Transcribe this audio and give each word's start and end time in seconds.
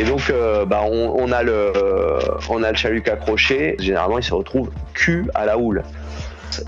Et 0.00 0.04
donc, 0.04 0.32
bah, 0.66 0.82
on, 0.82 1.30
a 1.30 1.42
le, 1.42 1.72
on 2.48 2.62
a 2.62 2.70
le 2.70 2.76
chaluc 2.76 3.06
accroché. 3.06 3.76
Généralement, 3.78 4.18
il 4.18 4.24
se 4.24 4.32
retrouve 4.32 4.70
cul 4.94 5.26
à 5.34 5.44
la 5.44 5.58
houle. 5.58 5.82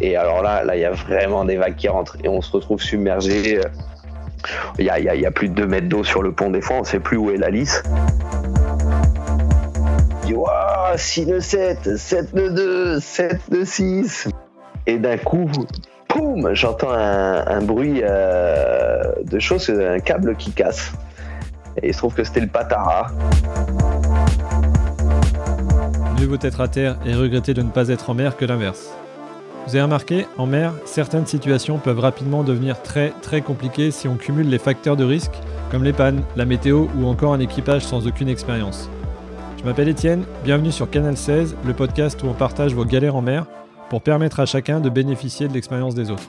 Et 0.00 0.16
alors 0.16 0.42
là, 0.42 0.62
là, 0.62 0.76
il 0.76 0.82
y 0.82 0.84
a 0.84 0.90
vraiment 0.92 1.44
des 1.44 1.56
vagues 1.56 1.76
qui 1.76 1.88
rentrent 1.88 2.16
et 2.22 2.28
on 2.28 2.42
se 2.42 2.52
retrouve 2.52 2.80
submergé. 2.80 3.58
Il 4.78 4.84
y 4.84 4.90
a, 4.90 5.30
plus 5.30 5.48
de 5.48 5.54
2 5.54 5.66
mètres 5.66 5.88
d'eau 5.88 6.04
sur 6.04 6.22
le 6.22 6.32
pont 6.32 6.50
des 6.50 6.60
fois, 6.60 6.76
on 6.76 6.80
ne 6.80 6.84
sait 6.84 7.00
plus 7.00 7.16
où 7.16 7.30
est 7.30 7.38
la 7.38 7.48
lisse. 7.48 7.82
6 10.96 11.26
nœuds 11.26 11.40
7, 11.40 11.96
7 11.96 12.34
nœuds 12.34 12.50
2, 12.50 13.00
7 13.00 13.50
nœuds 13.50 13.64
6. 13.64 14.28
Et 14.86 14.98
d'un 14.98 15.16
coup, 15.16 15.50
poum, 16.08 16.54
j'entends 16.54 16.92
un, 16.92 17.62
bruit 17.62 18.02
euh, 18.02 19.12
de 19.24 19.38
choses, 19.38 19.70
un 19.70 20.00
câble 20.00 20.36
qui 20.36 20.52
casse. 20.52 20.92
Et 21.80 21.88
il 21.88 21.94
se 21.94 21.98
trouve 21.98 22.14
que 22.14 22.24
c'était 22.24 22.40
le 22.40 22.48
patara. 22.48 23.08
Mieux 26.18 26.26
vaut 26.26 26.38
être 26.40 26.60
à 26.60 26.68
terre 26.68 26.96
et 27.06 27.14
regretter 27.14 27.54
de 27.54 27.62
ne 27.62 27.70
pas 27.70 27.88
être 27.88 28.10
en 28.10 28.14
mer 28.14 28.36
que 28.36 28.44
l'inverse. 28.44 28.90
Vous 29.66 29.76
avez 29.76 29.82
remarqué, 29.82 30.26
en 30.38 30.46
mer, 30.46 30.72
certaines 30.84 31.26
situations 31.26 31.78
peuvent 31.78 32.00
rapidement 32.00 32.42
devenir 32.42 32.82
très 32.82 33.12
très 33.22 33.42
compliquées 33.42 33.92
si 33.92 34.08
on 34.08 34.16
cumule 34.16 34.48
les 34.48 34.58
facteurs 34.58 34.96
de 34.96 35.04
risque, 35.04 35.38
comme 35.70 35.84
les 35.84 35.92
pannes, 35.92 36.22
la 36.36 36.44
météo 36.44 36.86
ou 36.98 37.06
encore 37.06 37.32
un 37.32 37.40
équipage 37.40 37.82
sans 37.82 38.06
aucune 38.06 38.28
expérience. 38.28 38.90
Je 39.58 39.64
m'appelle 39.64 39.88
Étienne, 39.88 40.24
bienvenue 40.42 40.72
sur 40.72 40.90
Canal 40.90 41.16
16, 41.16 41.56
le 41.64 41.72
podcast 41.74 42.20
où 42.24 42.26
on 42.26 42.34
partage 42.34 42.74
vos 42.74 42.84
galères 42.84 43.14
en 43.14 43.22
mer 43.22 43.46
pour 43.88 44.02
permettre 44.02 44.40
à 44.40 44.46
chacun 44.46 44.80
de 44.80 44.90
bénéficier 44.90 45.46
de 45.46 45.52
l'expérience 45.52 45.94
des 45.94 46.10
autres. 46.10 46.28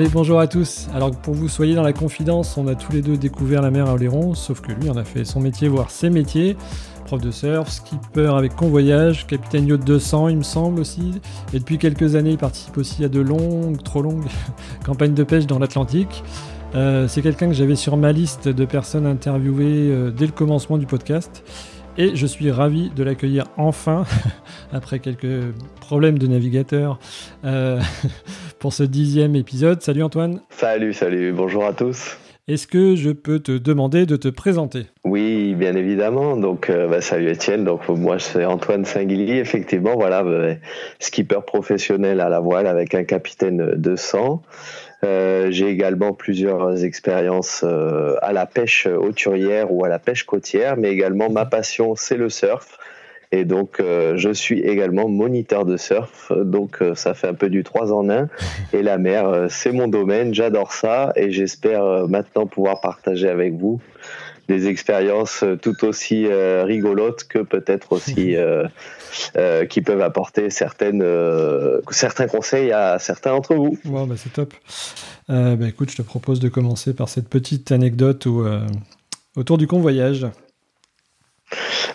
Allez, 0.00 0.08
bonjour 0.08 0.40
à 0.40 0.46
tous. 0.46 0.88
Alors 0.94 1.10
pour 1.10 1.34
vous 1.34 1.46
soyez 1.46 1.74
dans 1.74 1.82
la 1.82 1.92
confidence, 1.92 2.56
on 2.56 2.66
a 2.68 2.74
tous 2.74 2.90
les 2.90 3.02
deux 3.02 3.18
découvert 3.18 3.60
la 3.60 3.70
mer 3.70 3.86
à 3.86 3.92
Oléron, 3.92 4.32
sauf 4.32 4.62
que 4.62 4.72
lui 4.72 4.88
on 4.88 4.96
a 4.96 5.04
fait 5.04 5.26
son 5.26 5.40
métier, 5.40 5.68
voire 5.68 5.90
ses 5.90 6.08
métiers 6.08 6.56
prof 7.04 7.20
de 7.20 7.30
surf, 7.30 7.68
skipper 7.68 8.34
avec 8.34 8.56
convoyage, 8.56 9.26
capitaine 9.26 9.66
yacht 9.66 9.84
200 9.84 10.28
il 10.28 10.38
me 10.38 10.42
semble 10.42 10.80
aussi. 10.80 11.20
Et 11.52 11.58
depuis 11.58 11.76
quelques 11.76 12.14
années 12.14 12.30
il 12.30 12.38
participe 12.38 12.78
aussi 12.78 13.04
à 13.04 13.10
de 13.10 13.20
longues, 13.20 13.82
trop 13.82 14.00
longues 14.00 14.24
campagnes 14.86 15.12
de 15.12 15.22
pêche 15.22 15.46
dans 15.46 15.58
l'Atlantique. 15.58 16.24
Euh, 16.74 17.06
c'est 17.06 17.20
quelqu'un 17.20 17.48
que 17.48 17.54
j'avais 17.54 17.76
sur 17.76 17.98
ma 17.98 18.12
liste 18.12 18.48
de 18.48 18.64
personnes 18.64 19.04
interviewées 19.04 19.90
euh, 19.90 20.10
dès 20.10 20.24
le 20.24 20.32
commencement 20.32 20.78
du 20.78 20.86
podcast. 20.86 21.44
Et 21.98 22.14
je 22.14 22.26
suis 22.26 22.50
ravi 22.50 22.90
de 22.90 23.02
l'accueillir 23.02 23.44
enfin, 23.56 24.04
après 24.72 25.00
quelques 25.00 25.52
problèmes 25.80 26.18
de 26.18 26.26
navigateur, 26.26 26.98
euh, 27.44 27.80
pour 28.58 28.72
ce 28.72 28.84
dixième 28.84 29.34
épisode. 29.34 29.82
Salut 29.82 30.02
Antoine. 30.02 30.40
Salut, 30.50 30.92
salut, 30.92 31.32
bonjour 31.32 31.64
à 31.66 31.72
tous. 31.72 32.16
Est-ce 32.48 32.66
que 32.66 32.96
je 32.96 33.10
peux 33.10 33.38
te 33.38 33.52
demander 33.52 34.06
de 34.06 34.16
te 34.16 34.28
présenter? 34.28 34.86
Oui, 35.04 35.54
bien 35.54 35.76
évidemment. 35.76 36.36
Donc, 36.36 36.68
euh, 36.68 36.88
bah, 36.88 37.00
salut 37.00 37.30
Étienne. 37.30 37.64
Donc, 37.64 37.88
moi, 37.88 38.18
c'est 38.18 38.44
Antoine 38.44 38.84
Singuilly. 38.84 39.38
Effectivement, 39.38 39.94
voilà, 39.94 40.24
bah, 40.24 40.54
skipper 40.98 41.40
professionnel 41.46 42.20
à 42.20 42.28
la 42.28 42.40
voile 42.40 42.66
avec 42.66 42.94
un 42.94 43.04
capitaine 43.04 43.74
200. 43.76 44.42
Euh, 44.42 44.89
j'ai 45.02 45.68
également 45.68 46.12
plusieurs 46.12 46.84
expériences 46.84 47.64
euh, 47.64 48.16
à 48.22 48.32
la 48.32 48.46
pêche 48.46 48.86
hauturière 48.86 49.72
ou 49.72 49.84
à 49.84 49.88
la 49.88 49.98
pêche 49.98 50.24
côtière, 50.24 50.76
mais 50.76 50.90
également 50.90 51.30
ma 51.30 51.46
passion, 51.46 51.94
c'est 51.96 52.16
le 52.16 52.28
surf. 52.28 52.78
Et 53.32 53.44
donc, 53.44 53.78
euh, 53.78 54.14
je 54.16 54.30
suis 54.30 54.60
également 54.60 55.08
moniteur 55.08 55.64
de 55.64 55.76
surf. 55.76 56.32
Donc, 56.32 56.82
euh, 56.82 56.96
ça 56.96 57.14
fait 57.14 57.28
un 57.28 57.34
peu 57.34 57.48
du 57.48 57.62
3 57.62 57.92
en 57.92 58.10
1. 58.10 58.28
Et 58.72 58.82
la 58.82 58.98
mer, 58.98 59.28
euh, 59.28 59.46
c'est 59.48 59.70
mon 59.70 59.86
domaine. 59.86 60.34
J'adore 60.34 60.72
ça. 60.72 61.12
Et 61.14 61.30
j'espère 61.30 62.08
maintenant 62.08 62.46
pouvoir 62.46 62.80
partager 62.80 63.28
avec 63.28 63.54
vous 63.54 63.80
des 64.50 64.68
expériences 64.68 65.44
tout 65.62 65.84
aussi 65.84 66.26
rigolotes 66.28 67.24
que 67.24 67.38
peut-être 67.38 67.92
aussi 67.94 68.36
qui 69.68 69.80
peuvent 69.80 70.02
apporter 70.02 70.50
certaines, 70.50 71.04
certains 71.90 72.26
conseils 72.26 72.72
à 72.72 72.98
certains 72.98 73.30
d'entre 73.30 73.54
vous. 73.54 73.78
Wow, 73.84 74.06
bah 74.06 74.16
c'est 74.16 74.32
top. 74.32 74.52
bah 75.28 75.56
écoute, 75.66 75.90
je 75.90 75.96
te 75.96 76.02
propose 76.02 76.40
de 76.40 76.48
commencer 76.48 76.94
par 76.94 77.08
cette 77.08 77.28
petite 77.28 77.72
anecdote 77.72 78.26
où, 78.26 78.44
autour 79.36 79.58
du 79.58 79.66
convoyage. 79.66 80.26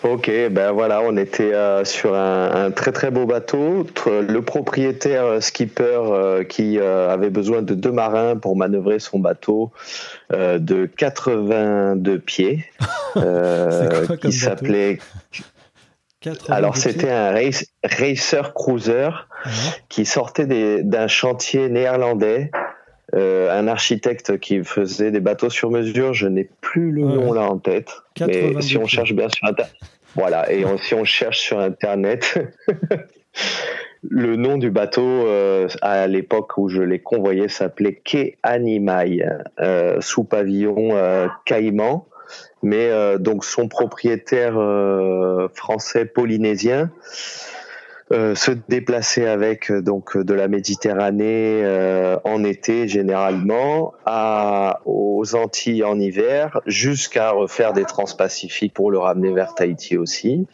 Ok, 0.02 0.30
ben 0.50 0.72
voilà, 0.72 1.00
on 1.02 1.16
était 1.16 1.54
euh, 1.54 1.84
sur 1.84 2.14
un, 2.14 2.70
très 2.70 2.92
très 2.92 3.10
beau 3.10 3.26
bateau. 3.26 3.86
Le 4.06 4.40
propriétaire 4.40 5.24
euh, 5.24 5.40
skipper 5.40 5.84
euh, 5.84 6.44
qui 6.44 6.78
avait 6.78 7.30
besoin 7.30 7.62
de 7.62 7.74
deux 7.74 7.92
marins 7.92 8.36
pour 8.36 8.56
manœuvrer 8.56 8.98
son 8.98 9.18
bateau 9.18 9.72
de 10.32 10.86
82 10.86 12.18
pieds, 12.18 12.64
qui 14.20 14.32
s'appelait. 14.32 14.98
Alors 16.48 16.76
c'était 16.76 17.10
un 17.10 17.32
racer 17.32 18.52
cruiser 18.54 19.10
qui 19.88 20.04
sortait 20.04 20.82
d'un 20.82 21.06
chantier 21.06 21.68
néerlandais 21.68 22.50
euh, 23.14 23.56
un 23.56 23.68
architecte 23.68 24.38
qui 24.38 24.64
faisait 24.64 25.10
des 25.10 25.20
bateaux 25.20 25.50
sur 25.50 25.70
mesure, 25.70 26.12
je 26.12 26.26
n'ai 26.26 26.48
plus 26.60 26.90
le 26.90 27.02
nom 27.02 27.32
là 27.32 27.42
en 27.42 27.58
tête. 27.58 28.02
Mais 28.20 28.60
si 28.60 28.76
on 28.76 28.86
cherche 28.86 29.12
bien 29.12 29.28
sur 29.28 29.46
internet, 29.46 29.74
voilà, 30.16 30.50
et 30.52 30.64
si 30.82 30.94
on 30.94 31.04
cherche 31.04 31.38
sur 31.38 31.60
internet, 31.60 32.38
le 34.02 34.36
nom 34.36 34.58
du 34.58 34.70
bateau 34.70 35.02
euh, 35.02 35.68
à 35.82 36.06
l'époque 36.06 36.56
où 36.56 36.68
je 36.68 36.82
l'ai 36.82 36.98
convoyé 36.98 37.48
s'appelait 37.48 37.94
Quai 37.94 38.38
Animai, 38.42 39.24
euh, 39.60 40.00
sous 40.00 40.24
pavillon 40.24 41.28
Caïman. 41.44 42.06
Mais 42.64 42.90
donc 43.20 43.44
son 43.44 43.68
propriétaire 43.68 44.54
français 45.54 46.06
polynésien 46.06 46.90
euh, 46.90 47.65
se 48.36 48.52
déplacer 48.68 49.26
avec 49.26 49.70
euh, 49.70 49.82
donc 49.82 50.16
de 50.16 50.32
la 50.32 50.46
Méditerranée 50.46 51.60
euh, 51.64 52.16
en 52.22 52.44
été 52.44 52.86
généralement 52.86 53.94
à 54.04 54.80
aux 54.84 55.34
Antilles 55.34 55.82
en 55.82 55.98
hiver 55.98 56.60
jusqu'à 56.66 57.30
refaire 57.30 57.72
des 57.72 57.84
transpacifiques 57.84 58.74
pour 58.74 58.92
le 58.92 58.98
ramener 58.98 59.32
vers 59.32 59.54
Tahiti 59.54 59.96
aussi. 59.96 60.46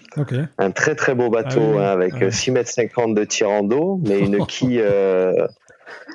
Un 0.58 0.70
très 0.70 0.94
très 0.94 1.14
beau 1.14 1.28
bateau 1.28 1.74
ah 1.76 1.90
hein, 1.90 1.92
avec 1.92 2.32
6 2.32 2.52
mètres 2.52 2.70
50 2.70 3.14
de 3.14 3.24
tirant 3.24 3.62
d'eau 3.62 4.00
mais 4.02 4.20
une 4.20 4.46
quille 4.46 4.82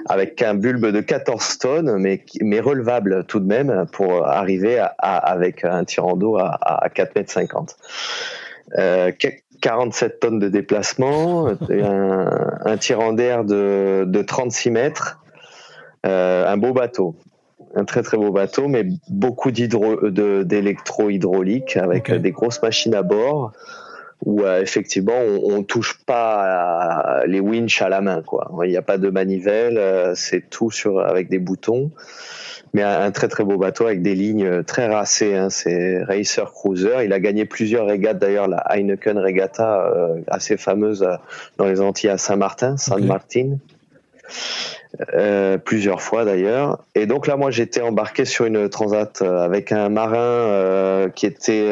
avec 0.09 0.41
un 0.41 0.55
bulbe 0.55 0.87
de 0.87 1.01
14 1.01 1.59
tonnes, 1.59 1.97
mais, 1.99 2.23
mais 2.41 2.59
relevable 2.59 3.25
tout 3.25 3.39
de 3.39 3.45
même 3.45 3.85
pour 3.91 4.25
arriver 4.25 4.79
à, 4.79 5.17
avec 5.17 5.65
un 5.65 5.83
tirant 5.83 6.15
d'eau 6.15 6.37
à, 6.37 6.57
à 6.61 6.89
4 6.89 7.15
mètres 7.15 7.31
50. 7.31 7.75
Euh, 8.77 9.11
47 9.61 10.19
tonnes 10.19 10.39
de 10.39 10.49
déplacement, 10.49 11.47
un, 11.69 12.57
un 12.65 12.77
tirant 12.77 13.13
d'air 13.13 13.43
de, 13.43 14.05
de, 14.05 14.21
36 14.21 14.71
mètres, 14.71 15.19
euh, 16.05 16.47
un 16.47 16.57
beau 16.57 16.73
bateau. 16.73 17.15
Un 17.75 17.85
très 17.85 18.01
très 18.01 18.17
beau 18.17 18.31
bateau, 18.31 18.67
mais 18.67 18.85
beaucoup 19.09 19.51
d'électro-hydraulique 19.51 21.77
avec 21.77 22.11
des 22.11 22.31
grosses 22.31 22.61
machines 22.61 22.95
à 22.95 23.03
bord 23.03 23.53
où 24.25 24.41
euh, 24.41 24.61
effectivement 24.61 25.13
on, 25.13 25.57
on, 25.57 25.63
touche 25.63 26.03
pas 26.05 27.23
les 27.27 27.39
winches 27.39 27.83
à 27.83 27.89
la 27.89 28.01
main 28.01 28.23
quoi. 28.23 28.49
Il 28.63 28.69
n'y 28.69 28.77
a 28.77 28.81
pas 28.81 28.97
de 28.97 29.09
manivelle, 29.09 29.77
euh, 29.77 30.13
c'est 30.15 30.49
tout 30.49 30.71
sur 30.71 31.01
avec 31.01 31.29
des 31.29 31.39
boutons 31.39 31.91
mais 32.73 32.83
un, 32.83 33.11
très 33.11 33.27
très 33.27 33.43
beau 33.43 33.57
bateau 33.57 33.85
avec 33.85 34.01
des 34.01 34.15
lignes 34.15 34.63
très 34.63 34.87
racées. 34.87 35.35
Hein. 35.35 35.49
C'est 35.49 36.03
Racer 36.03 36.51
Cruiser. 36.51 37.05
Il 37.05 37.13
a 37.13 37.19
gagné 37.19 37.45
plusieurs 37.45 37.85
régates, 37.85 38.19
d'ailleurs 38.19 38.47
la 38.47 38.63
Heineken 38.69 39.17
Regatta, 39.17 39.85
euh, 39.85 40.21
assez 40.27 40.57
fameuse 40.57 41.03
euh, 41.03 41.15
dans 41.57 41.65
les 41.65 41.81
Antilles 41.81 42.09
à 42.09 42.17
Saint-Martin, 42.17 42.77
San 42.77 43.05
Martin. 43.05 43.57
Euh, 45.13 45.57
plusieurs 45.57 46.01
fois 46.01 46.25
d'ailleurs. 46.25 46.83
Et 46.95 47.05
donc 47.05 47.27
là, 47.27 47.35
moi, 47.37 47.51
j'étais 47.51 47.81
embarqué 47.81 48.25
sur 48.25 48.45
une 48.45 48.67
transat 48.69 49.21
avec 49.21 49.71
un 49.71 49.89
marin 49.89 51.07
qui 51.13 51.25
était 51.25 51.69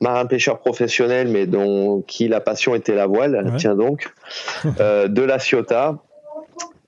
marin 0.00 0.26
pêcheur 0.26 0.58
professionnel, 0.58 1.28
mais 1.28 1.46
dont 1.46 2.02
qui 2.06 2.28
la 2.28 2.40
passion 2.40 2.74
était 2.74 2.94
la 2.94 3.06
voile. 3.06 3.52
Tiens 3.58 3.74
donc, 3.74 4.12
de 4.64 5.22
la 5.22 5.38
Ciotat 5.38 5.96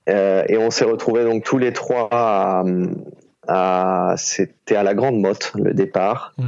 et 0.07 0.57
on 0.57 0.69
s'est 0.69 0.85
retrouvés 0.85 1.23
donc 1.23 1.43
tous 1.43 1.57
les 1.57 1.73
trois 1.73 2.63
à, 3.47 4.15
c'était 4.17 4.75
à 4.75 4.83
la 4.83 4.93
Grande 4.93 5.19
Motte 5.19 5.51
le 5.55 5.73
départ. 5.73 6.33
Mhm. 6.37 6.47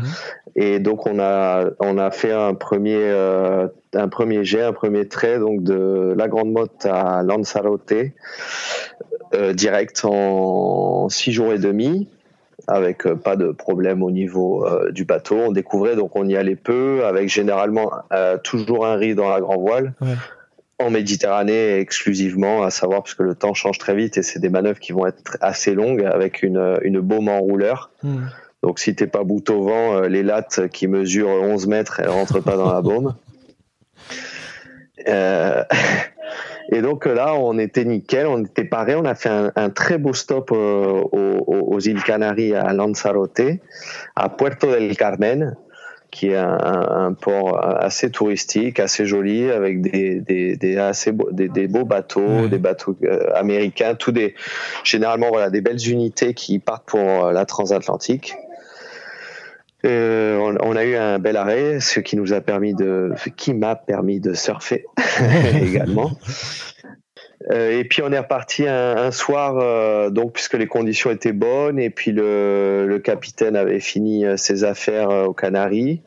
Et 0.55 0.79
donc 0.79 1.05
on 1.05 1.19
a 1.19 1.65
on 1.79 1.97
a 1.97 2.09
fait 2.11 2.31
un 2.31 2.53
premier 2.55 2.97
euh, 2.97 3.67
un 3.93 4.07
premier 4.07 4.43
jet, 4.43 4.63
un 4.63 4.73
premier 4.73 5.07
trait 5.07 5.39
donc 5.39 5.63
de 5.63 6.15
la 6.17 6.27
Grande 6.27 6.51
Motte 6.51 6.85
à 6.85 7.21
Lanzarote 7.23 7.93
euh, 9.35 9.53
direct 9.53 10.03
en 10.03 11.09
six 11.09 11.31
jours 11.31 11.53
et 11.53 11.59
demi 11.59 12.09
avec 12.67 13.05
euh, 13.05 13.15
pas 13.15 13.35
de 13.35 13.51
problème 13.51 14.01
au 14.01 14.09
niveau 14.09 14.65
du 14.89 15.05
bateau. 15.05 15.35
On 15.35 15.51
découvrait 15.51 15.95
donc 15.95 16.15
on 16.15 16.27
y 16.27 16.35
allait 16.35 16.55
peu 16.55 17.05
avec 17.05 17.29
généralement 17.29 17.91
toujours 18.43 18.85
un 18.85 18.95
riz 18.95 19.13
dans 19.13 19.29
la 19.29 19.39
grand 19.39 19.57
voile 19.57 19.93
en 20.79 20.91
Méditerranée 20.91 21.79
exclusivement, 21.79 22.61
à 22.63 22.69
savoir 22.69 23.01
parce 23.01 23.15
que 23.15 23.23
le 23.23 23.35
temps 23.35 23.53
change 23.53 23.79
très 23.79 23.95
vite 23.95 24.17
et 24.17 24.23
c'est 24.23 24.39
des 24.39 24.49
manœuvres 24.49 24.79
qui 24.79 24.91
vont 24.91 25.07
être 25.07 25.37
assez 25.41 25.73
longues 25.73 26.03
avec 26.03 26.43
une, 26.43 26.77
une 26.83 26.99
baume 26.99 27.29
en 27.29 27.39
rouleur. 27.39 27.91
Hmm. 28.03 28.25
Donc 28.63 28.79
si 28.79 28.95
t'es 28.95 29.07
pas 29.07 29.23
bout 29.23 29.49
au 29.49 29.63
vent, 29.63 29.95
euh, 29.95 30.07
les 30.07 30.23
lattes 30.23 30.67
qui 30.69 30.87
mesurent 30.87 31.29
11 31.29 31.67
mètres, 31.67 31.99
elles 31.99 32.09
rentrent 32.09 32.41
pas 32.41 32.57
dans 32.57 32.71
la 32.71 32.81
baume. 32.81 33.15
Euh, 35.07 35.63
et 36.71 36.81
donc 36.81 37.05
là, 37.05 37.35
on 37.35 37.57
était 37.57 37.85
nickel, 37.85 38.27
on 38.27 38.43
était 38.43 38.65
paré, 38.65 38.95
on 38.95 39.05
a 39.05 39.15
fait 39.15 39.29
un, 39.55 39.69
très 39.69 39.97
beau 39.97 40.13
stop 40.13 40.51
euh, 40.51 41.01
aux, 41.11 41.43
aux, 41.47 41.79
îles 41.79 42.03
Canaries 42.03 42.55
à 42.55 42.73
Lanzarote, 42.73 43.41
à 44.15 44.29
Puerto 44.29 44.71
del 44.71 44.95
Carmen, 44.97 45.55
qui 46.11 46.29
est 46.29 46.37
un, 46.37 47.13
port 47.13 47.59
assez 47.63 48.09
touristique, 48.09 48.79
assez 48.79 49.05
joli, 49.05 49.49
avec 49.51 49.81
des, 49.81 50.21
des, 50.55 50.77
assez 50.77 51.11
beaux, 51.11 51.29
des, 51.31 51.67
beaux 51.67 51.85
bateaux, 51.85 52.47
des 52.47 52.57
bateaux 52.57 52.97
euh, 53.03 53.29
américains, 53.35 53.95
tous 53.95 54.11
des 54.11 54.33
généralement 54.83 55.29
voilà 55.29 55.49
des 55.49 55.61
belles 55.61 55.89
unités 55.89 56.33
qui 56.33 56.59
partent 56.59 56.85
pour 56.85 56.99
euh, 56.99 57.31
la 57.31 57.45
transatlantique. 57.45 58.35
Euh, 59.85 60.55
on, 60.61 60.75
a 60.75 60.83
eu 60.83 60.95
un 60.95 61.19
bel 61.19 61.37
arrêt, 61.37 61.79
ce 61.79 61.99
qui 61.99 62.17
nous 62.17 62.33
a 62.33 62.41
permis 62.41 62.73
de, 62.73 63.13
qui 63.35 63.53
m'a 63.53 63.75
permis 63.75 64.19
de 64.19 64.33
surfer 64.33 64.85
également. 65.61 66.11
Euh, 67.51 67.79
et 67.79 67.85
puis 67.85 68.01
on 68.01 68.11
est 68.11 68.19
reparti 68.19 68.67
un, 68.67 69.11
soir, 69.11 69.57
euh, 69.59 70.09
donc 70.09 70.33
puisque 70.33 70.53
les 70.53 70.67
conditions 70.67 71.11
étaient 71.11 71.31
bonnes, 71.31 71.79
et 71.79 71.89
puis 71.89 72.11
le, 72.11 72.99
capitaine 73.03 73.55
avait 73.55 73.79
fini 73.79 74.25
euh, 74.25 74.37
ses 74.37 74.63
affaires 74.63 75.09
aux 75.09 75.33
Canaries. 75.33 76.01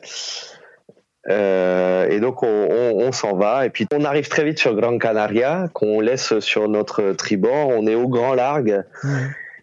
et 1.27 2.19
donc 2.19 2.43
on, 2.43 3.11
s'en 3.11 3.35
va, 3.35 3.65
et 3.65 3.69
puis 3.69 3.87
on 3.93 4.03
arrive 4.05 4.27
très 4.27 4.43
vite 4.43 4.59
sur 4.59 4.75
Gran 4.75 4.97
Canaria, 4.97 5.69
qu'on 5.73 5.99
laisse 5.99 6.39
sur 6.39 6.67
notre 6.67 7.13
tribord. 7.13 7.69
On 7.69 7.87
est 7.87 7.95
au 7.95 8.07
grand 8.07 8.33
largue. 8.33 8.83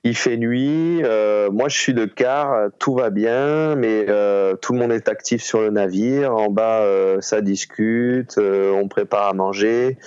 Il 0.04 0.16
fait 0.16 0.36
nuit, 0.36 1.02
moi 1.52 1.68
je 1.68 1.78
suis 1.78 1.94
de 1.94 2.06
quart, 2.06 2.70
tout 2.78 2.94
va 2.94 3.10
bien, 3.10 3.76
mais 3.76 4.06
tout 4.60 4.72
le 4.72 4.78
monde 4.78 4.92
est 4.92 5.08
actif 5.08 5.42
sur 5.42 5.60
le 5.60 5.70
navire. 5.70 6.34
En 6.34 6.48
bas, 6.48 6.84
ça 7.20 7.40
discute, 7.40 8.38
on 8.38 8.88
prépare 8.88 9.28
à 9.28 9.32
manger. 9.34 9.98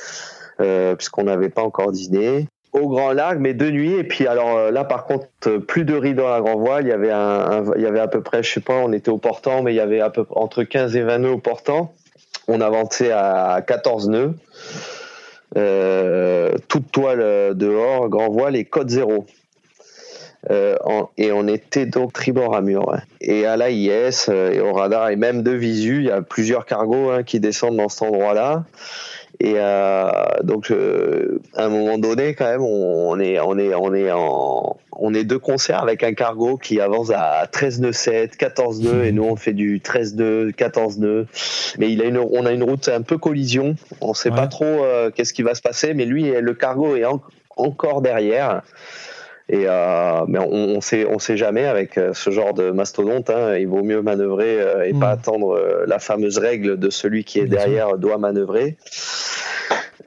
Euh, 0.61 0.95
puisqu'on 0.95 1.23
n'avait 1.23 1.49
pas 1.49 1.63
encore 1.63 1.91
dîné 1.91 2.47
au 2.71 2.87
Grand 2.87 3.11
Largue, 3.11 3.39
mais 3.39 3.53
de 3.53 3.69
nuit. 3.69 3.93
Et 3.93 4.03
puis 4.03 4.27
alors 4.27 4.57
euh, 4.57 4.71
là, 4.71 4.83
par 4.83 5.05
contre, 5.05 5.27
plus 5.57 5.85
de 5.85 5.95
riz 5.95 6.13
dans 6.13 6.29
la 6.29 6.39
grand 6.39 6.57
voile. 6.57 6.85
Il 6.85 6.89
y 6.89 7.85
avait 7.85 7.99
à 7.99 8.07
peu 8.07 8.21
près, 8.21 8.43
je 8.43 8.53
sais 8.53 8.61
pas, 8.61 8.75
on 8.75 8.91
était 8.91 9.09
au 9.09 9.17
portant, 9.17 9.63
mais 9.63 9.73
il 9.73 9.77
y 9.77 9.81
avait 9.81 10.01
entre 10.29 10.63
15 10.63 10.95
et 10.95 11.01
20 11.01 11.19
nœuds 11.19 11.31
au 11.31 11.37
portant. 11.37 11.93
On 12.47 12.61
avançait 12.61 13.11
à 13.11 13.61
14 13.65 14.09
nœuds. 14.09 14.33
Euh, 15.57 16.53
toute 16.69 16.91
toile 16.91 17.55
dehors, 17.55 18.07
grand 18.07 18.29
voile 18.29 18.55
et 18.55 18.63
code 18.63 18.89
zéro. 18.89 19.25
et 20.49 21.31
on 21.31 21.47
était 21.47 21.85
donc 21.85 22.13
tribord 22.13 22.55
à 22.55 22.61
mur. 22.61 22.95
Et 23.19 23.45
à 23.45 23.57
l'AIS 23.57 24.29
et 24.29 24.59
au 24.59 24.73
radar 24.73 25.09
et 25.09 25.15
même 25.15 25.43
de 25.43 25.51
visu, 25.51 25.97
il 25.97 26.05
y 26.05 26.11
a 26.11 26.21
plusieurs 26.21 26.65
cargos 26.65 27.09
hein, 27.09 27.23
qui 27.23 27.39
descendent 27.39 27.77
dans 27.77 27.89
cet 27.89 28.03
endroit-là. 28.03 28.63
Et 29.43 29.55
euh, 29.57 30.11
donc, 30.43 30.71
à 31.55 31.65
un 31.65 31.69
moment 31.69 31.97
donné, 31.97 32.35
quand 32.35 32.45
même, 32.45 32.61
on 32.61 33.19
est, 33.19 33.39
on 33.39 33.57
est, 33.57 33.73
on 33.73 33.91
est 33.91 34.11
en, 34.11 34.77
on 34.91 35.13
est 35.15 35.23
deux 35.23 35.39
concerts 35.39 35.81
avec 35.81 36.03
un 36.03 36.13
cargo 36.13 36.57
qui 36.57 36.79
avance 36.79 37.09
à 37.09 37.47
13 37.51 37.81
nœuds 37.81 37.91
7, 37.91 38.37
14 38.37 38.81
nœuds, 38.81 39.03
et 39.03 39.11
nous 39.11 39.23
on 39.23 39.35
fait 39.35 39.53
du 39.53 39.81
13 39.81 40.15
nœuds, 40.15 40.51
14 40.55 40.99
nœuds. 40.99 41.25
Mais 41.79 41.91
il 41.91 42.03
a 42.03 42.05
une, 42.05 42.19
on 42.19 42.45
a 42.45 42.51
une 42.51 42.61
route 42.61 42.87
un 42.87 43.01
peu 43.01 43.17
collision. 43.17 43.75
On 43.99 44.13
sait 44.13 44.29
pas 44.29 44.45
trop 44.45 44.65
euh, 44.65 45.09
qu'est-ce 45.09 45.33
qui 45.33 45.41
va 45.41 45.55
se 45.55 45.61
passer, 45.63 45.95
mais 45.95 46.05
lui, 46.05 46.29
le 46.29 46.53
cargo 46.53 46.95
est 46.95 47.05
encore 47.57 48.03
derrière. 48.03 48.61
Et 49.51 49.65
euh, 49.67 50.21
mais 50.29 50.39
on, 50.39 50.77
on 50.77 50.81
sait, 50.81 51.05
on 51.05 51.19
sait 51.19 51.35
jamais 51.35 51.65
avec 51.65 51.97
euh, 51.97 52.13
ce 52.13 52.29
genre 52.29 52.53
de 52.53 52.71
mastodonte. 52.71 53.29
Hein, 53.29 53.57
il 53.57 53.67
vaut 53.67 53.83
mieux 53.83 54.01
manœuvrer 54.01 54.61
euh, 54.61 54.85
et 54.87 54.93
pas 54.93 55.09
mm. 55.09 55.19
attendre 55.19 55.57
euh, 55.57 55.83
la 55.87 55.99
fameuse 55.99 56.37
règle 56.37 56.79
de 56.79 56.89
celui 56.89 57.25
qui 57.25 57.39
est 57.39 57.47
derrière 57.47 57.97
doit 57.97 58.17
manœuvrer. 58.17 58.77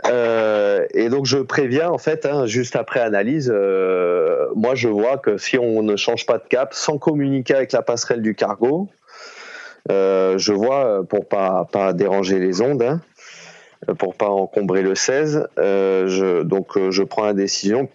Euh, 0.06 0.86
et 0.94 1.10
donc 1.10 1.26
je 1.26 1.38
préviens 1.38 1.90
en 1.90 1.98
fait, 1.98 2.24
hein, 2.26 2.46
juste 2.46 2.74
après 2.74 3.00
analyse, 3.00 3.52
euh, 3.54 4.48
moi 4.54 4.74
je 4.74 4.88
vois 4.88 5.18
que 5.18 5.36
si 5.36 5.58
on 5.58 5.82
ne 5.82 5.96
change 5.96 6.26
pas 6.26 6.38
de 6.38 6.44
cap, 6.48 6.74
sans 6.74 6.98
communiquer 6.98 7.54
avec 7.54 7.72
la 7.72 7.82
passerelle 7.82 8.20
du 8.22 8.34
cargo, 8.34 8.88
euh, 9.90 10.36
je 10.38 10.52
vois 10.52 11.02
pour 11.08 11.26
pas 11.28 11.68
pas 11.70 11.92
déranger 11.92 12.38
les 12.38 12.60
ondes, 12.60 12.82
hein, 12.82 13.00
pour 13.98 14.14
pas 14.14 14.28
encombrer 14.28 14.82
le 14.82 14.94
16, 14.94 15.48
je, 15.58 16.42
donc 16.42 16.78
je 16.90 17.02
prends 17.02 17.24
la 17.24 17.34
décision 17.34 17.88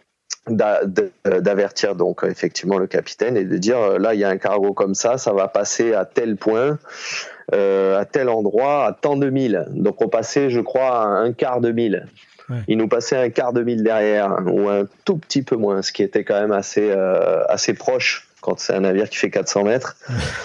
d'avertir 0.48 1.96
donc 1.96 2.24
effectivement 2.24 2.78
le 2.78 2.88
capitaine 2.88 3.38
et 3.38 3.44
de 3.44 3.58
dire 3.58 3.78
euh, 3.78 4.00
là 4.00 4.14
il 4.14 4.20
y 4.20 4.24
a 4.24 4.30
un 4.30 4.38
cargo 4.38 4.74
comme 4.74 4.96
ça, 4.96 5.18
ça 5.18 5.34
va 5.34 5.48
passer 5.48 5.94
à 5.94 6.06
tel 6.06 6.38
point, 6.38 6.80
euh, 7.54 8.00
à 8.00 8.06
tel 8.06 8.30
endroit, 8.30 8.86
à 8.86 8.94
tant 8.94 9.16
de 9.16 9.30
milles. 9.30 9.66
Donc 9.70 10.02
on 10.02 10.08
passait, 10.08 10.50
je 10.50 10.62
crois, 10.62 11.04
à 11.04 11.08
un 11.08 11.34
quart 11.34 11.62
de 11.62 11.72
mille. 11.72 12.08
Il 12.68 12.80
nous 12.80 12.88
passait 12.88 13.16
un 13.16 13.30
quart 13.30 13.54
de 13.54 13.62
mille 13.62 13.84
derrière 13.84 14.40
ou 14.48 14.70
un 14.70 14.86
tout 15.06 15.18
petit 15.18 15.44
peu 15.44 15.56
moins, 15.56 15.84
ce 15.84 15.92
qui 15.92 16.02
était 16.02 16.24
quand 16.24 16.40
même 16.40 16.52
assez 16.52 16.90
euh, 16.90 17.44
assez 17.48 17.76
proche 17.76 18.28
quand 18.42 18.60
c'est 18.60 18.74
un 18.74 18.80
navire 18.80 19.08
qui 19.10 19.18
fait 19.18 19.30
400 19.30 19.66
mètres. 19.66 19.98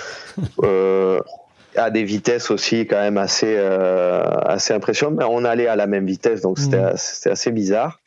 euh, 0.62 1.20
à 1.76 1.90
des 1.90 2.04
vitesses 2.04 2.50
aussi 2.50 2.86
quand 2.86 3.00
même 3.00 3.18
assez 3.18 3.54
euh, 3.56 4.22
assez 4.44 4.72
impressionnantes 4.72 5.18
mais 5.18 5.24
on 5.28 5.44
allait 5.44 5.66
à 5.66 5.76
la 5.76 5.86
même 5.86 6.06
vitesse 6.06 6.40
donc 6.40 6.58
c'était 6.58 6.80
mmh. 6.80 6.96
c'était 6.96 7.30
assez 7.30 7.50
bizarre 7.50 8.00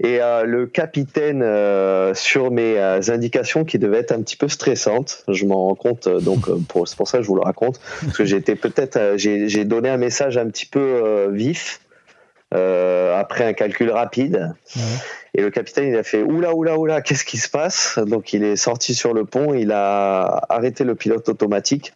et 0.00 0.20
euh, 0.20 0.44
le 0.44 0.66
capitaine 0.66 1.42
euh, 1.42 2.14
sur 2.14 2.50
mes 2.50 2.78
indications 3.10 3.64
qui 3.64 3.78
devaient 3.78 3.98
être 3.98 4.12
un 4.12 4.22
petit 4.22 4.36
peu 4.36 4.48
stressantes 4.48 5.24
je 5.28 5.44
m'en 5.44 5.66
rends 5.66 5.74
compte 5.74 6.08
donc 6.08 6.46
c'est 6.86 6.96
pour 6.96 7.08
ça 7.08 7.18
que 7.18 7.24
je 7.24 7.28
vous 7.28 7.36
le 7.36 7.42
raconte 7.42 7.80
parce 8.02 8.16
que 8.16 8.24
j'étais 8.24 8.54
peut-être 8.54 9.14
j'ai 9.16 9.48
j'ai 9.48 9.64
donné 9.64 9.88
un 9.88 9.98
message 9.98 10.38
un 10.38 10.46
petit 10.46 10.66
peu 10.66 11.28
vif 11.30 11.80
après 12.50 13.44
un 13.44 13.52
calcul 13.52 13.90
rapide 13.90 14.54
Et 15.34 15.42
le 15.42 15.50
capitaine, 15.50 15.88
il 15.88 15.96
a 15.96 16.02
fait 16.02 16.22
oula, 16.22 16.54
oula, 16.54 16.78
oula, 16.78 17.00
qu'est-ce 17.02 17.24
qui 17.24 17.36
se 17.36 17.48
passe? 17.48 17.98
Donc 17.98 18.32
il 18.32 18.42
est 18.42 18.56
sorti 18.56 18.94
sur 18.94 19.12
le 19.14 19.24
pont, 19.24 19.54
il 19.54 19.72
a 19.72 20.46
arrêté 20.48 20.84
le 20.84 20.94
pilote 20.94 21.28
automatique. 21.28 21.92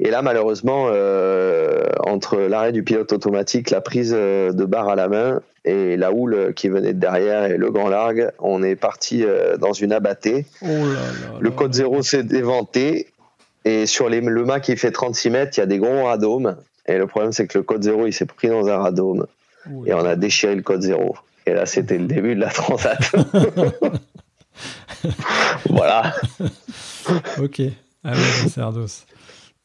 Et 0.00 0.10
là, 0.10 0.22
malheureusement, 0.22 0.86
euh, 0.88 1.84
entre 2.00 2.36
l'arrêt 2.38 2.72
du 2.72 2.82
pilote 2.82 3.12
automatique, 3.12 3.70
la 3.70 3.80
prise 3.80 4.14
euh, 4.16 4.52
de 4.52 4.64
barre 4.64 4.88
à 4.88 4.96
la 4.96 5.08
main 5.08 5.40
et 5.64 5.96
la 5.96 6.12
houle 6.12 6.54
qui 6.54 6.68
venait 6.68 6.92
de 6.92 6.98
derrière 6.98 7.44
et 7.44 7.56
le 7.56 7.70
grand 7.70 7.88
largue, 7.88 8.32
on 8.40 8.62
est 8.62 8.74
parti 8.74 9.24
euh, 9.24 9.56
dans 9.58 9.72
une 9.72 9.92
abattée. 9.92 10.46
Oh 10.62 10.66
le 11.40 11.50
code 11.50 11.72
zéro 11.72 12.02
s'est 12.02 12.24
déventé 12.24 13.12
et 13.64 13.86
sur 13.86 14.08
les, 14.08 14.20
le 14.20 14.44
mât 14.44 14.60
qui 14.60 14.76
fait 14.76 14.90
36 14.90 15.30
mètres, 15.30 15.52
il 15.56 15.60
y 15.60 15.62
a 15.62 15.66
des 15.66 15.78
gros 15.78 16.04
radômes. 16.04 16.56
Et 16.86 16.98
le 16.98 17.06
problème, 17.06 17.30
c'est 17.30 17.46
que 17.46 17.58
le 17.58 17.62
code 17.62 17.84
zéro, 17.84 18.06
il 18.06 18.12
s'est 18.12 18.26
pris 18.26 18.48
dans 18.48 18.66
un 18.66 18.78
radôme 18.78 19.26
et 19.86 19.94
on 19.94 20.04
a 20.04 20.16
déchiré 20.16 20.56
le 20.56 20.62
code 20.62 20.82
zéro. 20.82 21.14
Et 21.46 21.54
là, 21.54 21.66
c'était 21.66 21.98
le 21.98 22.06
début 22.06 22.34
de 22.34 22.40
la 22.40 22.50
transat. 22.50 22.98
voilà. 25.70 26.12
ok. 27.40 27.62
Ah 28.04 28.14
c'est 28.48 28.60
Ardos. 28.60 29.04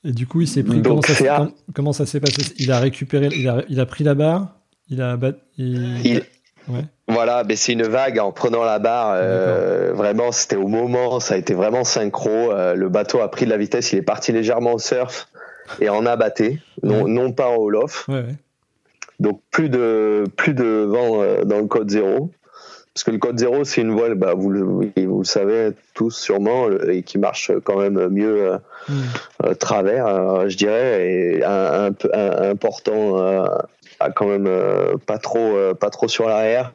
Et 0.03 0.11
du 0.11 0.27
coup, 0.27 0.41
il 0.41 0.47
s'est 0.47 0.63
pris. 0.63 0.81
comment, 0.81 1.01
ça, 1.01 1.49
comment, 1.73 1.93
ça, 1.93 2.05
s'est 2.05 2.19
passé? 2.19 2.53
Il 2.57 2.71
a 2.71 2.79
récupéré, 2.79 3.29
il 3.35 3.47
a, 3.47 3.63
il 3.67 3.79
a, 3.79 3.85
pris 3.85 4.03
la 4.03 4.15
barre. 4.15 4.55
Il 4.89 5.01
a. 5.01 5.17
Il... 5.57 6.23
Ouais. 6.69 6.83
Voilà, 7.07 7.43
mais 7.45 7.55
c'est 7.55 7.73
une 7.73 7.83
vague 7.83 8.19
en 8.19 8.31
prenant 8.31 8.63
la 8.63 8.79
barre. 8.79 9.13
Euh, 9.15 9.93
vraiment, 9.93 10.31
c'était 10.31 10.57
au 10.57 10.67
moment, 10.67 11.19
ça 11.19 11.35
a 11.35 11.37
été 11.37 11.53
vraiment 11.53 11.83
synchro. 11.83 12.51
Euh, 12.51 12.75
le 12.75 12.89
bateau 12.89 13.21
a 13.21 13.31
pris 13.31 13.45
de 13.45 13.49
la 13.49 13.57
vitesse, 13.57 13.93
il 13.93 13.99
est 13.99 14.03
parti 14.03 14.33
légèrement 14.33 14.73
au 14.73 14.79
surf 14.79 15.29
et 15.79 15.89
en 15.89 16.05
abatté, 16.05 16.59
non, 16.83 17.07
non 17.07 17.31
pas 17.31 17.47
en. 17.49 17.57
Ouais, 17.67 18.35
Donc 19.19 19.41
plus 19.51 19.69
de 19.69 20.25
plus 20.35 20.53
de 20.53 20.85
vent 20.89 21.21
euh, 21.21 21.43
dans 21.43 21.59
le 21.59 21.67
code 21.67 21.89
zéro. 21.89 22.31
Parce 22.97 23.03
que 23.03 23.11
le 23.11 23.19
code 23.19 23.37
zéro, 23.37 23.63
c'est 23.63 23.81
une 23.81 23.91
voile, 23.91 24.15
bah, 24.15 24.33
vous, 24.35 24.49
le, 24.49 24.63
vous 25.05 25.23
savez 25.23 25.69
tous 25.93 26.09
sûrement, 26.09 26.67
et 26.89 27.03
qui 27.03 27.19
marche 27.19 27.51
quand 27.63 27.77
même 27.77 28.07
mieux 28.07 28.53
euh, 28.53 28.57
hmm. 28.89 29.01
euh, 29.45 29.53
travers, 29.53 30.07
euh, 30.07 30.49
je 30.49 30.57
dirais, 30.57 31.07
et 31.07 31.43
un, 31.43 31.91
un, 32.11 32.55
quand 34.15 34.25
même 34.25 34.49
pas 35.05 35.19
trop, 35.19 35.75
pas 35.79 35.91
trop 35.91 36.07
sur 36.07 36.27
l'arrière. 36.27 36.73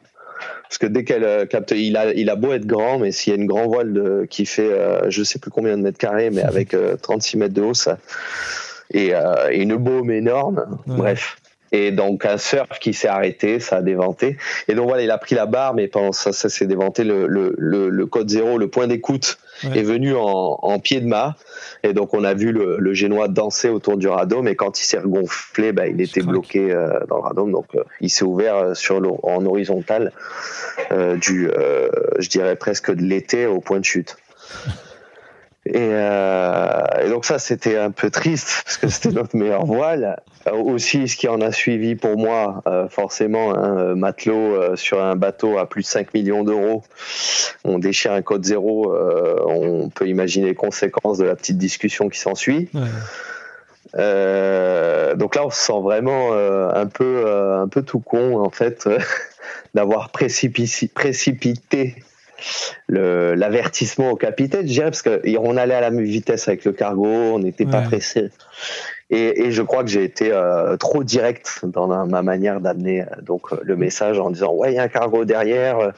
Parce 0.69 0.77
que 0.77 0.85
dès 0.85 1.03
qu'elle 1.03 1.45
capte, 1.49 1.71
il 1.71 1.97
a, 1.97 2.13
il 2.13 2.29
a 2.29 2.37
beau 2.37 2.53
être 2.53 2.65
grand, 2.65 2.99
mais 2.99 3.11
s'il 3.11 3.33
y 3.33 3.35
a 3.35 3.39
une 3.41 3.45
grande 3.45 3.67
voile 3.67 3.91
de, 3.91 4.25
qui 4.29 4.45
fait, 4.45 4.71
je 5.09 5.23
sais 5.23 5.39
plus 5.39 5.51
combien 5.51 5.75
de 5.75 5.83
mètres 5.83 5.97
carrés, 5.97 6.29
mais 6.29 6.43
avec 6.43 6.73
36 7.01 7.35
mètres 7.35 7.53
de 7.53 7.63
haut, 7.63 7.73
ça, 7.73 7.97
et, 8.93 9.11
une 9.51 9.75
baume 9.75 10.09
énorme. 10.09 10.79
Bref, 10.87 11.35
et 11.73 11.91
donc 11.91 12.25
un 12.25 12.37
surf 12.37 12.79
qui 12.79 12.93
s'est 12.93 13.07
arrêté, 13.07 13.59
ça 13.59 13.77
a 13.77 13.81
déventé. 13.81 14.37
Et 14.67 14.75
donc 14.75 14.87
voilà, 14.87 15.01
il 15.01 15.09
a 15.09 15.17
pris 15.17 15.33
la 15.33 15.47
barre, 15.47 15.73
mais 15.73 15.87
pendant 15.87 16.11
ça, 16.11 16.31
ça 16.31 16.47
s'est 16.47 16.67
déventé. 16.67 17.03
Le, 17.03 17.25
le, 17.27 17.55
le, 17.89 18.05
code 18.05 18.29
zéro, 18.29 18.59
le 18.59 18.67
point 18.69 18.85
d'écoute 18.85 19.39
est 19.63 19.81
venu 19.81 20.15
en, 20.15 20.59
en, 20.61 20.79
pied 20.79 21.01
de 21.01 21.07
mât. 21.07 21.35
Et 21.81 21.93
donc 21.93 22.13
on 22.13 22.23
a 22.23 22.35
vu 22.35 22.51
le, 22.51 22.77
le 22.77 22.93
génois 22.93 23.27
danser 23.27 23.69
autour 23.69 23.97
du 23.97 24.07
radeau, 24.07 24.43
mais 24.43 24.55
quand 24.55 24.79
il 24.79 24.83
s'est 24.83 24.99
regonflé, 24.99 25.71
bah, 25.71 25.87
il 25.87 25.99
était 25.99 26.21
bloqué 26.21 26.71
euh, 26.71 26.99
dans 27.09 27.17
le 27.17 27.23
radeau. 27.23 27.49
Donc 27.49 27.65
euh, 27.73 27.83
il 28.01 28.11
s'est 28.11 28.23
ouvert 28.23 28.55
euh, 28.55 28.73
sur 28.75 29.01
en 29.23 29.45
horizontal 29.45 30.11
du, 31.21 31.49
je 32.19 32.29
dirais 32.29 32.55
presque 32.55 32.93
de 32.93 33.01
l'été 33.01 33.47
au 33.47 33.59
point 33.59 33.79
de 33.79 33.85
chute. 33.85 34.15
Et, 35.65 35.75
euh, 35.77 36.81
et, 37.01 37.09
donc 37.09 37.23
ça, 37.23 37.39
c'était 37.39 37.77
un 37.77 37.91
peu 37.91 38.09
triste 38.09 38.63
parce 38.65 38.77
que 38.77 38.89
c'était 38.89 39.11
notre 39.15 39.35
meilleure 39.35 39.65
voile. 39.65 40.21
Euh, 40.47 40.51
aussi, 40.51 41.07
ce 41.07 41.15
qui 41.15 41.27
en 41.29 41.39
a 41.41 41.51
suivi 41.53 41.95
pour 41.95 42.17
moi, 42.17 42.61
euh, 42.67 42.89
forcément, 42.89 43.55
un 43.55 43.77
euh, 43.77 43.95
matelot 43.95 44.75
sur 44.75 45.01
un 45.01 45.15
bateau 45.15 45.57
à 45.57 45.67
plus 45.69 45.83
de 45.83 45.87
5 45.87 46.13
millions 46.13 46.43
d'euros, 46.43 46.83
on 47.63 47.79
déchire 47.79 48.11
un 48.11 48.21
code 48.21 48.43
zéro, 48.43 48.93
on 49.45 49.89
peut 49.89 50.07
imaginer 50.07 50.47
les 50.47 50.55
conséquences 50.55 51.17
de 51.17 51.25
la 51.25 51.35
petite 51.35 51.57
discussion 51.57 52.09
qui 52.09 52.19
s'ensuit. 52.19 52.69
Ouais. 52.73 52.81
donc 55.15 55.35
là, 55.35 55.45
on 55.45 55.49
se 55.49 55.61
sent 55.61 55.79
vraiment 55.81 56.33
un 56.33 56.87
peu, 56.87 57.25
un 57.27 57.67
peu 57.67 57.83
tout 57.83 57.99
con 57.99 58.43
en 58.43 58.49
fait 58.49 58.89
d'avoir 59.73 60.09
précipité 60.09 61.95
l'avertissement 62.89 64.11
au 64.11 64.15
capitaine, 64.15 64.67
je 64.67 64.73
dirais, 64.73 64.91
parce 64.91 65.01
qu'on 65.01 65.57
allait 65.57 65.73
à 65.73 65.81
la 65.81 65.91
même 65.91 66.05
vitesse 66.05 66.47
avec 66.47 66.65
le 66.65 66.71
cargo, 66.71 67.05
on 67.05 67.39
n'était 67.39 67.65
pas 67.65 67.81
pressé. 67.81 68.29
Et, 69.09 69.51
je 69.51 69.61
crois 69.61 69.83
que 69.83 69.89
j'ai 69.89 70.03
été 70.03 70.31
euh, 70.31 70.75
trop 70.77 71.03
direct 71.03 71.59
dans 71.63 71.87
ma 72.07 72.21
manière 72.23 72.61
d'amener 72.61 73.01
euh, 73.01 73.05
donc 73.21 73.51
euh, 73.51 73.59
le 73.61 73.75
message 73.75 74.17
en 74.17 74.31
disant 74.31 74.53
ouais 74.53 74.71
il 74.71 74.75
y 74.75 74.79
a 74.79 74.83
un 74.83 74.87
cargo 74.87 75.23
derrière, 75.23 75.91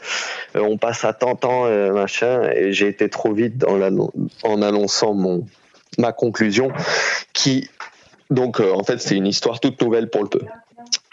on 0.54 0.78
passe 0.78 1.06
à 1.06 1.14
tant 1.14 1.36
temps 1.36 1.70
machin. 1.94 2.50
Et 2.54 2.74
j'ai 2.74 2.88
été 2.88 3.10
trop 3.10 3.32
vite 3.32 3.58
dans 3.58 4.10
en 4.44 4.62
annonçant 4.62 5.14
mon 5.14 5.46
ma 5.98 6.12
conclusion 6.12 6.72
qui 7.32 7.70
donc 8.30 8.60
en 8.60 8.84
fait 8.84 9.00
c'est 9.00 9.16
une 9.16 9.28
histoire 9.28 9.62
toute 9.62 9.82
nouvelle 9.82 10.10
pour 10.10 10.24
le 10.24 10.30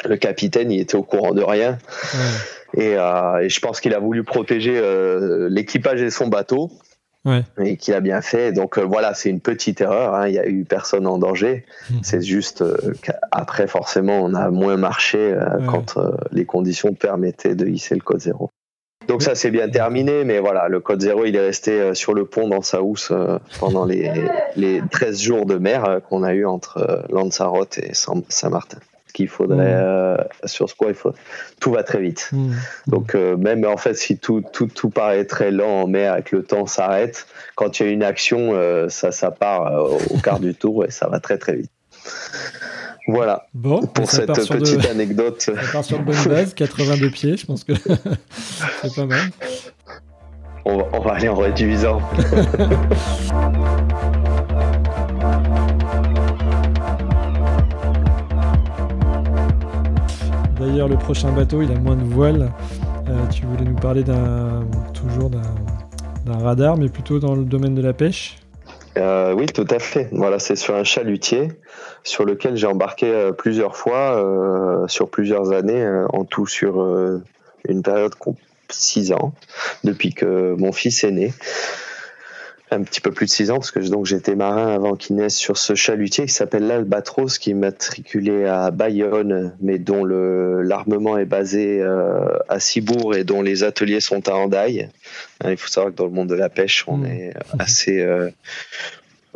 le 0.04 0.16
capitaine 0.16 0.72
il 0.72 0.80
était 0.80 0.96
au 0.96 1.04
courant 1.04 1.32
de 1.32 1.42
rien. 1.42 1.78
Euh, 2.78 3.38
et, 3.38 3.48
je 3.48 3.60
pense 3.60 3.80
qu'il 3.80 3.94
a 3.94 3.98
voulu 3.98 4.24
protéger 4.24 4.76
euh, 4.76 5.48
l'équipage 5.50 6.00
et 6.02 6.10
son 6.10 6.28
bateau. 6.28 6.70
Et 7.60 7.76
qu'il 7.76 7.94
a 7.94 8.00
bien 8.00 8.20
fait. 8.20 8.50
Donc 8.50 8.78
euh, 8.78 8.82
voilà, 8.82 9.14
c'est 9.14 9.30
une 9.30 9.40
petite 9.40 9.80
erreur. 9.80 10.14
Hein. 10.14 10.26
Il 10.26 10.32
n'y 10.32 10.40
a 10.40 10.48
eu 10.48 10.64
personne 10.64 11.06
en 11.06 11.18
danger. 11.18 11.64
Mhm. 11.90 12.00
C'est 12.02 12.22
juste 12.22 12.64
qu'après, 13.02 13.68
forcément, 13.68 14.20
on 14.22 14.34
a 14.34 14.50
moins 14.50 14.76
marché 14.76 15.36
quand 15.68 15.98
les 16.32 16.44
conditions 16.44 16.94
permettaient 16.94 17.54
de 17.54 17.66
hisser 17.66 17.94
le 17.94 18.00
code 18.00 18.20
zéro. 18.20 18.50
Donc 19.08 19.22
ça 19.22 19.34
c'est 19.34 19.50
bien 19.50 19.68
terminé, 19.68 20.24
mais 20.24 20.38
voilà, 20.38 20.68
le 20.68 20.78
code 20.78 21.00
zéro 21.00 21.24
il 21.24 21.34
est 21.34 21.44
resté 21.46 21.92
sur 21.92 22.14
le 22.14 22.24
pont 22.24 22.46
dans 22.46 22.62
sa 22.62 22.82
housse 22.82 23.12
pendant 23.58 23.84
les, 23.84 24.12
les 24.54 24.80
13 24.92 25.20
jours 25.20 25.44
de 25.44 25.56
mer 25.56 25.98
qu'on 26.08 26.22
a 26.22 26.34
eu 26.34 26.46
entre 26.46 27.04
Lanzarote 27.10 27.78
et 27.78 27.94
Saint-Martin 27.94 28.78
qu'il 29.12 29.28
faudrait 29.28 29.74
mm. 29.74 29.84
euh, 29.84 30.16
sur 30.44 30.68
ce 30.68 30.74
quoi 30.74 30.88
il 30.88 30.94
faut 30.94 31.12
tout 31.60 31.72
va 31.72 31.82
très 31.82 32.00
vite. 32.00 32.30
Mm. 32.32 32.52
donc 32.86 33.14
euh, 33.14 33.36
même 33.36 33.66
en 33.66 33.76
fait 33.76 33.94
si 33.94 34.18
tout, 34.18 34.42
tout, 34.52 34.66
tout 34.66 34.90
paraît 34.90 35.24
très 35.24 35.50
lent 35.50 35.82
en 35.82 35.86
mer 35.86 36.12
avec 36.12 36.32
le 36.32 36.42
temps 36.42 36.66
s'arrête 36.66 37.26
quand 37.54 37.78
il 37.78 37.86
y 37.86 37.88
a 37.88 37.92
une 37.92 38.02
action 38.02 38.50
euh, 38.52 38.88
ça 38.88 39.12
ça 39.12 39.30
part 39.30 39.72
au 40.10 40.18
quart 40.18 40.40
du 40.40 40.54
tour 40.54 40.84
et 40.84 40.90
ça 40.90 41.08
va 41.08 41.20
très 41.20 41.38
très 41.38 41.56
vite. 41.56 41.70
Voilà. 43.08 43.46
Bon, 43.52 43.80
pour 43.80 44.10
cette 44.10 44.28
petite 44.28 44.86
anecdote. 44.86 45.40
ça 45.40 45.52
part 45.72 45.84
sur 45.84 45.98
de 45.98 46.04
bonne 46.04 46.24
base 46.24 46.54
82 46.54 47.10
pieds 47.10 47.36
je 47.36 47.46
pense 47.46 47.64
que 47.64 47.72
c'est 47.74 48.94
pas 48.94 49.06
mal. 49.06 49.30
On 50.64 50.78
va, 50.78 50.84
on 50.92 51.00
va 51.00 51.14
aller 51.14 51.28
en 51.28 51.34
réduisant 51.34 52.00
Le 60.74 60.96
prochain 60.96 61.30
bateau, 61.32 61.60
il 61.60 61.70
a 61.70 61.78
moins 61.78 61.96
de 61.96 62.02
voiles. 62.02 62.50
Euh, 63.06 63.26
tu 63.30 63.44
voulais 63.44 63.64
nous 63.64 63.76
parler 63.76 64.02
d'un 64.02 64.64
toujours 64.94 65.28
d'un 65.28 66.38
radar, 66.38 66.78
mais 66.78 66.88
plutôt 66.88 67.18
dans 67.18 67.34
le 67.34 67.44
domaine 67.44 67.74
de 67.74 67.82
la 67.82 67.92
pêche? 67.92 68.38
Euh, 68.96 69.34
oui, 69.34 69.46
tout 69.46 69.66
à 69.70 69.78
fait. 69.78 70.08
Voilà, 70.12 70.38
c'est 70.38 70.56
sur 70.56 70.74
un 70.74 70.82
chalutier 70.82 71.48
sur 72.04 72.24
lequel 72.24 72.56
j'ai 72.56 72.66
embarqué 72.66 73.06
euh, 73.06 73.32
plusieurs 73.32 73.76
fois 73.76 74.18
sur 74.88 75.10
plusieurs 75.10 75.52
années, 75.52 75.86
en 76.08 76.24
tout 76.24 76.46
sur 76.46 76.82
une 77.68 77.82
période 77.82 78.12
de 78.12 78.34
6 78.70 79.12
ans, 79.12 79.34
depuis 79.84 80.14
que 80.14 80.54
mon 80.58 80.72
fils 80.72 81.04
est 81.04 81.12
né 81.12 81.34
un 82.72 82.82
petit 82.82 83.00
peu 83.00 83.12
plus 83.12 83.26
de 83.26 83.30
6 83.30 83.50
ans, 83.50 83.54
parce 83.56 83.70
que 83.70 83.80
donc 83.80 84.06
j'étais 84.06 84.34
marin 84.34 84.74
avant 84.74 84.94
qu'il 84.94 85.16
naisse 85.16 85.36
sur 85.36 85.56
ce 85.56 85.74
chalutier 85.74 86.26
qui 86.26 86.32
s'appelle 86.32 86.66
l'Albatros, 86.66 87.38
qui 87.38 87.50
est 87.50 87.54
matriculé 87.54 88.46
à 88.46 88.70
Bayonne, 88.70 89.54
mais 89.60 89.78
dont 89.78 90.04
l'armement 90.04 91.18
est 91.18 91.24
basé 91.24 91.80
euh, 91.80 92.38
à 92.48 92.60
Cibourg 92.60 93.14
et 93.14 93.24
dont 93.24 93.42
les 93.42 93.64
ateliers 93.64 94.00
sont 94.00 94.28
à 94.28 94.32
Andaille. 94.32 94.88
Hein, 95.42 95.50
il 95.50 95.56
faut 95.56 95.68
savoir 95.68 95.92
que 95.92 95.98
dans 95.98 96.06
le 96.06 96.12
monde 96.12 96.28
de 96.28 96.34
la 96.34 96.48
pêche, 96.48 96.84
on 96.86 96.98
mmh. 96.98 97.06
est 97.06 97.34
assez... 97.58 98.00
Euh, 98.00 98.30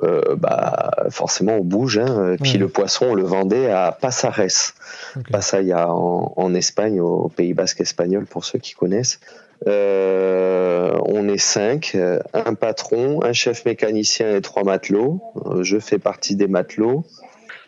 euh, 0.03 0.37
bah, 0.37 0.91
forcément 1.09 1.57
on 1.57 1.65
bouge. 1.65 1.97
Hein. 1.97 2.37
Puis 2.43 2.59
le 2.59 2.69
poisson, 2.69 3.07
on 3.07 3.15
le 3.15 3.23
vendait 3.23 3.71
à 3.71 3.97
Passares, 3.99 4.75
okay. 5.17 5.73
en, 5.73 6.35
en 6.37 6.55
Espagne, 6.55 7.01
au 7.01 7.31
Pays 7.35 7.55
Basque 7.55 7.81
espagnol 7.81 8.27
pour 8.27 8.45
ceux 8.45 8.59
qui 8.59 8.75
connaissent. 8.75 9.21
Euh, 9.67 10.97
on 11.07 11.29
est 11.29 11.39
cinq, 11.39 11.97
un 12.35 12.55
patron, 12.55 13.23
un 13.23 13.33
chef 13.33 13.65
mécanicien 13.65 14.37
et 14.37 14.41
trois 14.41 14.65
matelots. 14.65 15.21
Euh, 15.47 15.63
je 15.63 15.79
fais 15.79 15.99
partie 15.99 16.37
des 16.37 16.49
matelots. 16.49 17.05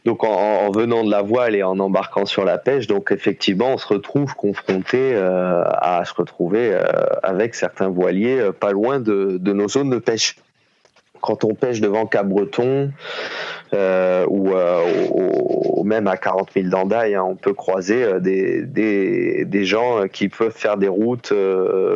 Donc 0.05 0.25
en, 0.25 0.71
venant 0.71 1.05
de 1.05 1.11
la 1.11 1.23
voile 1.23 1.55
et 1.55 1.63
en 1.63 1.79
embarquant 1.79 2.25
sur 2.25 2.45
la 2.45 2.57
pêche, 2.57 2.87
donc 2.87 3.11
effectivement, 3.11 3.73
on 3.73 3.79
se 3.79 3.87
retrouve 3.87 4.35
confronté 4.37 4.97
euh, 4.97 5.63
à 5.65 6.03
se 6.05 6.15
retrouver 6.15 6.79
avec 7.23 7.55
certains 7.55 7.89
voiliers 7.89 8.51
pas 8.59 8.73
loin 8.73 9.01
de, 9.01 9.39
nos 9.53 9.69
zones 9.69 9.91
de 9.91 9.99
pêche. 9.99 10.37
Quand 11.21 11.45
on 11.45 11.55
pêche 11.55 11.81
devant 11.81 12.07
Cap-Breton, 12.07 12.91
euh, 13.75 14.25
ou, 14.29 14.55
euh, 14.55 15.83
même 15.85 16.07
à 16.07 16.17
40 16.17 16.53
000 16.55 16.69
d'Andaille, 16.69 17.15
hein, 17.15 17.25
on 17.29 17.35
peut 17.35 17.53
croiser 17.53 18.03
euh, 18.03 18.19
des, 18.19 18.63
des, 18.63 19.45
des, 19.45 19.65
gens 19.65 20.09
qui 20.09 20.29
peuvent 20.29 20.57
faire 20.57 20.79
des 20.79 20.89
routes, 20.89 21.33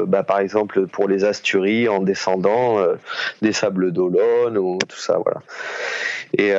bah, 0.07 0.23
par 0.23 0.41
exemple 0.41 0.87
pour 0.87 1.09
les 1.09 1.25
Asturies 1.25 1.89
en 1.89 2.01
descendant 2.01 2.79
des 3.41 3.53
Sables 3.53 3.93
d'Olonne 3.93 4.59
ou 4.59 4.79
tout 4.87 4.99
ça, 4.99 5.19
voilà. 5.25 5.41
Et, 6.39 6.53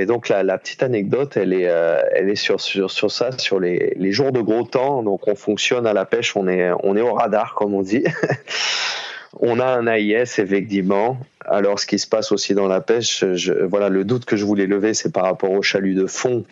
et 0.00 0.06
donc 0.06 0.28
la, 0.28 0.42
la, 0.42 0.58
petite 0.58 0.82
anecdote, 0.82 1.36
elle 1.36 1.52
est, 1.52 1.70
elle 2.12 2.28
est 2.28 2.36
sur, 2.36 2.60
sur, 2.60 2.90
sur 2.90 3.10
ça, 3.10 3.30
sur 3.38 3.60
les, 3.60 3.94
les 3.96 4.12
jours 4.12 4.32
de 4.32 4.40
gros 4.40 4.64
temps. 4.64 5.02
Donc 5.02 5.26
on 5.28 5.34
fonctionne 5.34 5.86
à 5.86 5.92
la 5.92 6.04
pêche, 6.04 6.36
on 6.36 6.48
est, 6.48 6.70
on 6.82 6.96
est 6.96 7.02
au 7.02 7.14
radar 7.14 7.54
comme 7.54 7.74
on 7.74 7.82
dit. 7.82 8.04
On 9.40 9.60
a 9.60 9.66
un 9.66 9.86
AIS 9.86 10.38
effectivement. 10.38 11.18
Alors, 11.44 11.78
ce 11.78 11.86
qui 11.86 11.98
se 11.98 12.06
passe 12.06 12.32
aussi 12.32 12.54
dans 12.54 12.66
la 12.66 12.80
pêche, 12.80 13.22
voilà, 13.24 13.88
le 13.88 14.04
doute 14.04 14.24
que 14.24 14.36
je 14.36 14.44
voulais 14.44 14.66
lever, 14.66 14.94
c'est 14.94 15.12
par 15.12 15.24
rapport 15.24 15.52
au 15.52 15.62
chalut 15.62 15.94
de 15.94 16.06
fond 16.06 16.44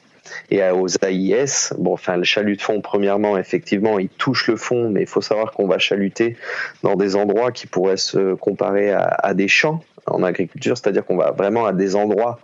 et 0.50 0.62
aux 0.71 0.88
AIS. 0.88 1.73
Bon, 1.79 1.93
enfin, 1.93 2.17
le 2.17 2.25
chalut 2.25 2.57
de 2.57 2.62
fond, 2.62 2.81
premièrement, 2.81 3.37
effectivement, 3.37 3.99
il 3.99 4.09
touche 4.09 4.49
le 4.49 4.57
fond, 4.57 4.91
mais 4.91 5.03
il 5.03 5.07
faut 5.07 5.21
savoir 5.21 5.53
qu'on 5.53 5.67
va 5.67 5.79
chaluter 5.79 6.37
dans 6.83 6.95
des 6.95 7.17
endroits 7.17 7.53
qui 7.53 7.67
pourraient 7.67 7.97
se 7.97 8.35
comparer 8.35 8.93
à, 8.93 9.35
des 9.35 9.49
champs 9.49 9.83
en 10.07 10.23
agriculture, 10.23 10.76
c'est-à-dire 10.76 11.05
qu'on 11.05 11.17
va 11.17 11.31
vraiment 11.31 11.64
à 11.64 11.73
des 11.73 11.97
endroits, 11.97 12.38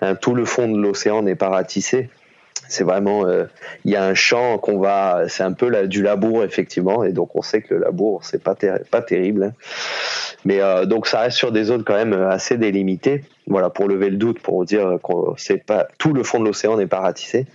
hein, 0.00 0.14
tout 0.16 0.34
le 0.34 0.44
fond 0.44 0.68
de 0.68 0.80
l'océan 0.80 1.22
n'est 1.22 1.36
pas 1.36 1.48
ratissé 1.48 2.08
c'est 2.74 2.84
vraiment 2.84 3.26
euh, 3.26 3.44
il 3.84 3.92
y 3.92 3.96
a 3.96 4.04
un 4.04 4.14
champ 4.14 4.58
qu'on 4.58 4.78
va 4.78 5.28
c'est 5.28 5.44
un 5.44 5.52
peu 5.52 5.86
du 5.86 6.02
labour 6.02 6.42
effectivement 6.42 7.04
et 7.04 7.12
donc 7.12 7.36
on 7.36 7.42
sait 7.42 7.62
que 7.62 7.74
le 7.74 7.80
labour 7.80 8.24
c'est 8.24 8.42
pas 8.42 8.56
pas 8.90 9.02
terrible 9.02 9.44
hein. 9.44 9.52
mais 10.44 10.60
euh, 10.60 10.84
donc 10.84 11.06
ça 11.06 11.20
reste 11.20 11.36
sur 11.36 11.52
des 11.52 11.64
zones 11.64 11.84
quand 11.84 11.94
même 11.94 12.12
assez 12.12 12.58
délimitées. 12.58 13.24
Voilà 13.46 13.70
pour 13.70 13.88
lever 13.88 14.10
le 14.10 14.16
doute 14.16 14.40
pour 14.40 14.64
dire 14.64 14.98
que 15.02 15.12
c'est 15.36 15.64
pas 15.64 15.86
tout 15.98 16.12
le 16.12 16.22
fond 16.22 16.40
de 16.40 16.46
l'océan 16.46 16.76
n'est 16.76 16.86
pas 16.86 17.00
ratissé 17.00 17.46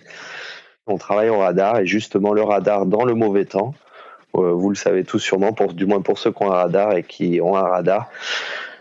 on 0.88 0.98
travaille 0.98 1.30
au 1.30 1.40
radar 1.40 1.80
et 1.80 1.86
justement 1.86 2.34
le 2.34 2.42
radar 2.42 2.86
dans 2.86 3.04
le 3.04 3.14
mauvais 3.14 3.46
temps 3.46 3.74
euh, 4.36 4.52
vous 4.52 4.70
le 4.70 4.76
savez 4.76 5.04
tous 5.04 5.20
sûrement 5.20 5.52
pour 5.52 5.74
du 5.74 5.86
moins 5.86 6.02
pour 6.02 6.18
ceux 6.18 6.32
qui 6.32 6.44
ont 6.44 6.52
un 6.52 6.56
radar 6.56 6.96
et 6.96 7.04
qui 7.04 7.42
ont 7.42 7.58
un 7.58 7.68
radar 7.68 8.10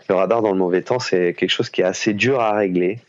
le 0.07 0.15
radar 0.15 0.41
dans 0.41 0.51
le 0.51 0.57
mauvais 0.57 0.83
temps 0.83 0.99
c'est 0.99 1.33
quelque 1.33 1.51
chose 1.51 1.69
qui 1.69 1.81
est 1.81 1.85
assez 1.85 2.13
dur 2.13 2.39
à 2.39 2.53
régler 2.53 2.99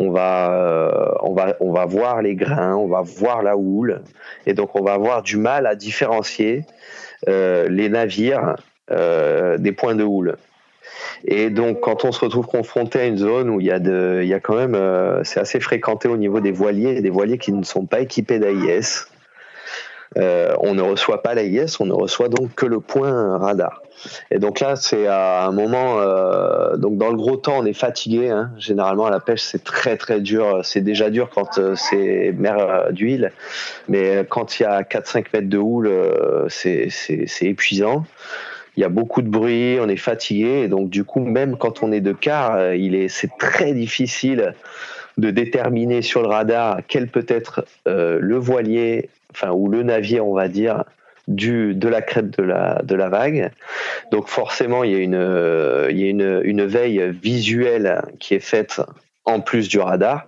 on 0.00 0.10
va, 0.10 1.14
on, 1.20 1.72
va, 1.72 1.84
voir 1.84 2.22
les 2.22 2.34
grains, 2.34 2.74
on 2.74 2.86
va 2.86 3.02
voir 3.02 3.42
la 3.42 3.56
houle, 3.56 4.00
et 4.46 4.54
donc 4.54 4.74
on 4.74 4.82
va 4.82 4.94
avoir 4.94 5.22
du 5.22 5.36
mal 5.36 5.66
à 5.66 5.74
différencier 5.74 6.64
les 7.26 7.88
navires 7.88 8.56
des 8.88 9.72
points 9.72 9.94
de 9.94 10.04
houle. 10.04 10.36
Et 11.24 11.50
donc, 11.50 11.80
quand 11.80 12.04
on 12.04 12.12
se 12.12 12.20
retrouve 12.20 12.46
confronté 12.46 13.00
à 13.00 13.06
une 13.06 13.18
zone 13.18 13.50
où 13.50 13.60
il 13.60 13.66
y 13.66 13.70
a, 13.70 13.78
de, 13.78 14.22
il 14.24 14.40
quand 14.40 14.56
même, 14.56 14.74
euh, 14.74 15.22
c'est 15.24 15.40
assez 15.40 15.60
fréquenté 15.60 16.08
au 16.08 16.16
niveau 16.16 16.40
des 16.40 16.52
voiliers, 16.52 17.00
des 17.02 17.10
voiliers 17.10 17.38
qui 17.38 17.52
ne 17.52 17.62
sont 17.62 17.86
pas 17.86 18.00
équipés 18.00 18.38
d'AIS, 18.38 19.06
euh, 20.18 20.54
on 20.58 20.74
ne 20.74 20.82
reçoit 20.82 21.22
pas 21.22 21.34
l'AIS, 21.34 21.78
on 21.78 21.86
ne 21.86 21.92
reçoit 21.92 22.28
donc 22.28 22.54
que 22.54 22.66
le 22.66 22.80
point 22.80 23.38
radar. 23.38 23.82
Et 24.30 24.38
donc 24.38 24.60
là, 24.60 24.76
c'est 24.76 25.06
à 25.06 25.44
un 25.44 25.52
moment, 25.52 26.00
euh, 26.00 26.76
donc 26.76 26.96
dans 26.96 27.10
le 27.10 27.16
gros 27.16 27.36
temps, 27.36 27.58
on 27.58 27.64
est 27.64 27.74
fatigué. 27.74 28.28
Hein. 28.28 28.50
Généralement, 28.58 29.06
à 29.06 29.10
la 29.10 29.20
pêche, 29.20 29.42
c'est 29.42 29.62
très 29.62 29.96
très 29.96 30.20
dur. 30.20 30.60
C'est 30.64 30.80
déjà 30.80 31.10
dur 31.10 31.30
quand 31.32 31.58
euh, 31.58 31.74
c'est 31.76 32.34
mer 32.36 32.88
d'huile, 32.90 33.30
mais 33.88 34.26
quand 34.28 34.58
il 34.58 34.64
y 34.64 34.66
a 34.66 34.82
4-5 34.82 35.26
mètres 35.32 35.48
de 35.48 35.58
houle, 35.58 35.90
c'est 36.48 36.88
épuisant 37.42 38.04
il 38.76 38.82
y 38.82 38.84
a 38.84 38.88
beaucoup 38.88 39.20
de 39.20 39.28
bruit, 39.28 39.78
on 39.80 39.88
est 39.88 39.96
fatigué, 39.96 40.62
et 40.62 40.68
donc 40.68 40.88
du 40.88 41.04
coup, 41.04 41.20
même 41.20 41.56
quand 41.58 41.82
on 41.82 41.90
est 41.90 42.00
de 42.00 42.12
quart, 42.12 42.58
est, 42.60 43.08
c'est 43.08 43.30
très 43.36 43.74
difficile 43.74 44.54
de 45.18 45.30
déterminer 45.30 46.02
sur 46.02 46.22
le 46.22 46.28
radar 46.28 46.78
quel 46.86 47.08
peut 47.08 47.26
être 47.28 47.66
le 47.84 48.36
voilier, 48.36 49.10
ou 49.52 49.68
le 49.68 49.82
navire, 49.82 50.26
on 50.26 50.34
va 50.34 50.48
dire, 50.48 50.84
du 51.28 51.74
de 51.74 51.88
la 51.88 52.02
crête 52.02 52.30
de 52.38 52.42
la 52.42 52.82
de 52.82 52.94
la 52.94 53.08
vague. 53.08 53.50
Donc 54.10 54.28
forcément, 54.28 54.84
il 54.84 54.92
y 54.92 54.94
a 54.94 54.98
une 54.98 55.14
euh, 55.14 55.88
il 55.90 55.98
y 55.98 56.04
a 56.04 56.08
une, 56.08 56.40
une 56.44 56.64
veille 56.64 57.10
visuelle 57.22 58.02
qui 58.18 58.34
est 58.34 58.40
faite 58.40 58.80
en 59.24 59.40
plus 59.40 59.68
du 59.68 59.78
radar. 59.78 60.26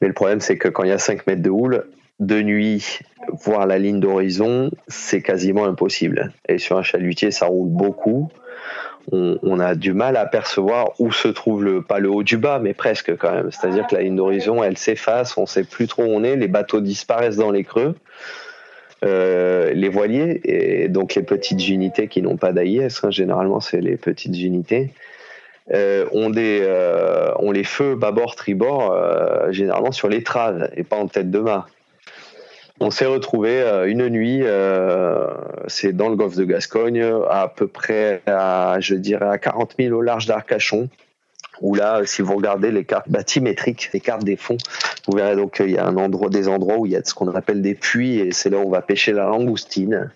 Mais 0.00 0.08
le 0.08 0.14
problème, 0.14 0.40
c'est 0.40 0.58
que 0.58 0.68
quand 0.68 0.84
il 0.84 0.90
y 0.90 0.92
a 0.92 0.98
5 0.98 1.26
mètres 1.26 1.42
de 1.42 1.50
houle, 1.50 1.86
de 2.20 2.42
nuit, 2.42 3.00
voir 3.44 3.66
la 3.66 3.78
ligne 3.78 4.00
d'horizon, 4.00 4.70
c'est 4.88 5.22
quasiment 5.22 5.64
impossible. 5.64 6.32
Et 6.48 6.58
sur 6.58 6.78
un 6.78 6.82
chalutier, 6.82 7.30
ça 7.30 7.46
roule 7.46 7.68
beaucoup. 7.68 8.30
On, 9.12 9.60
a 9.60 9.74
du 9.74 9.92
mal 9.92 10.16
à 10.16 10.26
percevoir 10.26 10.92
où 10.98 11.12
se 11.12 11.28
trouve 11.28 11.62
le, 11.62 11.80
pas 11.80 12.00
le 12.00 12.10
haut 12.10 12.24
du 12.24 12.36
bas, 12.36 12.58
mais 12.58 12.74
presque 12.74 13.16
quand 13.16 13.32
même. 13.32 13.50
C'est-à-dire 13.52 13.86
que 13.86 13.94
la 13.94 14.02
ligne 14.02 14.16
d'horizon, 14.16 14.64
elle 14.64 14.76
s'efface, 14.76 15.36
on 15.36 15.46
sait 15.46 15.64
plus 15.64 15.86
trop 15.86 16.02
où 16.02 16.08
on 16.08 16.24
est, 16.24 16.36
les 16.36 16.48
bateaux 16.48 16.80
disparaissent 16.80 17.36
dans 17.36 17.52
les 17.52 17.62
creux. 17.62 17.94
Euh, 19.04 19.72
les 19.74 19.90
voiliers 19.90 20.40
et 20.44 20.88
donc 20.88 21.14
les 21.14 21.22
petites 21.22 21.68
unités 21.68 22.08
qui 22.08 22.22
n'ont 22.22 22.38
pas 22.38 22.52
d'AIS, 22.52 22.88
hein, 23.02 23.10
généralement 23.10 23.60
c'est 23.60 23.82
les 23.82 23.96
petites 23.96 24.40
unités, 24.40 24.90
euh, 25.74 26.06
ont, 26.12 26.30
des, 26.30 26.60
euh, 26.62 27.30
ont 27.38 27.50
les 27.50 27.64
feux 27.64 27.94
bâbord, 27.94 28.36
tribord, 28.36 28.96
généralement 29.52 29.92
sur 29.92 30.08
l'étrave 30.08 30.70
et 30.76 30.82
pas 30.82 30.96
en 30.96 31.08
tête 31.08 31.30
de 31.30 31.38
mât. 31.38 31.66
On 32.78 32.90
s'est 32.90 33.06
retrouvé 33.06 33.62
euh, 33.62 33.86
une 33.86 34.08
nuit, 34.08 34.40
euh, 34.42 35.28
c'est 35.66 35.94
dans 35.94 36.10
le 36.10 36.16
golfe 36.16 36.36
de 36.36 36.44
Gascogne, 36.44 37.02
à 37.30 37.48
peu 37.48 37.66
près 37.68 38.22
à, 38.26 38.76
je 38.80 38.94
dirais, 38.94 39.28
à 39.28 39.38
40 39.38 39.74
000 39.78 39.96
au 39.96 40.02
large 40.02 40.26
d'Arcachon. 40.26 40.88
Où 41.62 41.74
là, 41.74 42.02
si 42.04 42.20
vous 42.20 42.36
regardez 42.36 42.70
les 42.70 42.84
cartes 42.84 43.08
bathymétriques, 43.08 43.88
les 43.94 44.00
cartes 44.00 44.24
des 44.24 44.36
fonds, 44.36 44.58
vous 45.06 45.16
verrez 45.16 45.36
donc 45.36 45.54
qu'il 45.54 45.70
y 45.70 45.78
a 45.78 45.86
un 45.86 45.96
endroit, 45.96 46.28
des 46.28 46.48
endroits 46.48 46.76
où 46.76 46.84
il 46.84 46.92
y 46.92 46.96
a 46.96 47.00
ce 47.02 47.14
qu'on 47.14 47.34
appelle 47.34 47.62
des 47.62 47.74
puits 47.74 48.18
et 48.18 48.32
c'est 48.32 48.50
là 48.50 48.58
où 48.58 48.66
on 48.66 48.70
va 48.70 48.82
pêcher 48.82 49.12
la 49.12 49.24
langoustine. 49.24 50.10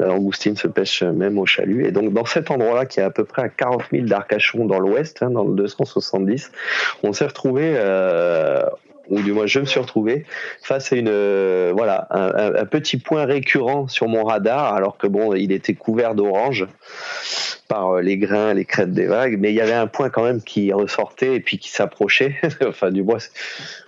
La 0.00 0.06
langoustine 0.06 0.56
se 0.56 0.66
pêche 0.66 1.04
même 1.04 1.38
au 1.38 1.46
chalut. 1.46 1.86
Et 1.86 1.92
donc, 1.92 2.12
dans 2.12 2.24
cet 2.24 2.50
endroit-là, 2.50 2.86
qui 2.86 2.98
est 2.98 3.04
à 3.04 3.10
peu 3.10 3.24
près 3.24 3.42
à 3.42 3.48
40 3.48 3.82
000 3.92 4.06
d'Arcachon 4.06 4.64
dans 4.64 4.80
l'ouest, 4.80 5.22
hein, 5.22 5.30
dans 5.30 5.44
le 5.44 5.54
270, 5.54 6.50
on 7.04 7.12
s'est 7.12 7.26
retrouvé 7.26 7.74
euh, 7.76 8.64
ou 9.10 9.20
du 9.20 9.32
moins 9.32 9.46
je 9.46 9.60
me 9.60 9.66
suis 9.66 9.80
retrouvé 9.80 10.24
face 10.62 10.92
à 10.92 10.96
une 10.96 11.08
euh, 11.08 11.72
voilà 11.74 12.06
un, 12.10 12.64
petit 12.64 12.96
point 12.96 13.24
récurrent 13.24 13.88
sur 13.88 14.08
mon 14.08 14.24
radar 14.24 14.74
alors 14.74 14.96
que 14.96 15.06
bon 15.06 15.34
il 15.34 15.52
était 15.52 15.74
couvert 15.74 16.14
d'orange 16.14 16.66
par 17.70 17.90
euh, 17.90 18.02
les 18.02 18.18
grains, 18.18 18.52
les 18.52 18.64
crêtes 18.64 18.92
des 18.92 19.06
vagues, 19.06 19.36
mais 19.38 19.50
il 19.50 19.54
y 19.54 19.60
avait 19.60 19.72
un 19.72 19.86
point 19.86 20.10
quand 20.10 20.24
même 20.24 20.42
qui 20.42 20.72
ressortait 20.72 21.36
et 21.36 21.40
puis 21.40 21.56
qui 21.56 21.70
s'approchait. 21.70 22.34
enfin, 22.66 22.90
du 22.90 23.04
moins, 23.04 23.18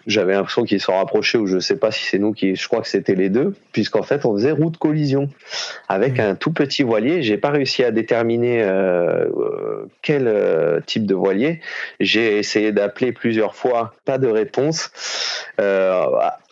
j'avais 0.06 0.34
l'impression 0.34 0.62
qu'il 0.62 0.80
s'en 0.80 0.96
rapprochait 0.96 1.36
ou 1.36 1.48
je 1.48 1.58
sais 1.58 1.76
pas 1.76 1.90
si 1.90 2.04
c'est 2.04 2.18
nous 2.18 2.32
qui, 2.32 2.54
je 2.54 2.68
crois 2.68 2.80
que 2.80 2.88
c'était 2.88 3.16
les 3.16 3.28
deux, 3.28 3.54
puisqu'en 3.72 4.04
fait, 4.04 4.24
on 4.24 4.34
faisait 4.34 4.52
route 4.52 4.76
collision 4.76 5.28
avec 5.88 6.18
mmh. 6.18 6.20
un 6.20 6.34
tout 6.36 6.52
petit 6.52 6.84
voilier. 6.84 7.22
J'ai 7.22 7.38
pas 7.38 7.50
réussi 7.50 7.82
à 7.82 7.90
déterminer 7.90 8.62
euh, 8.62 9.26
euh, 9.36 9.86
quel 10.00 10.32
type 10.86 11.04
de 11.04 11.14
voilier. 11.16 11.60
J'ai 11.98 12.38
essayé 12.38 12.70
d'appeler 12.70 13.10
plusieurs 13.10 13.56
fois, 13.56 13.94
pas 14.04 14.18
de 14.18 14.28
réponse. 14.28 14.92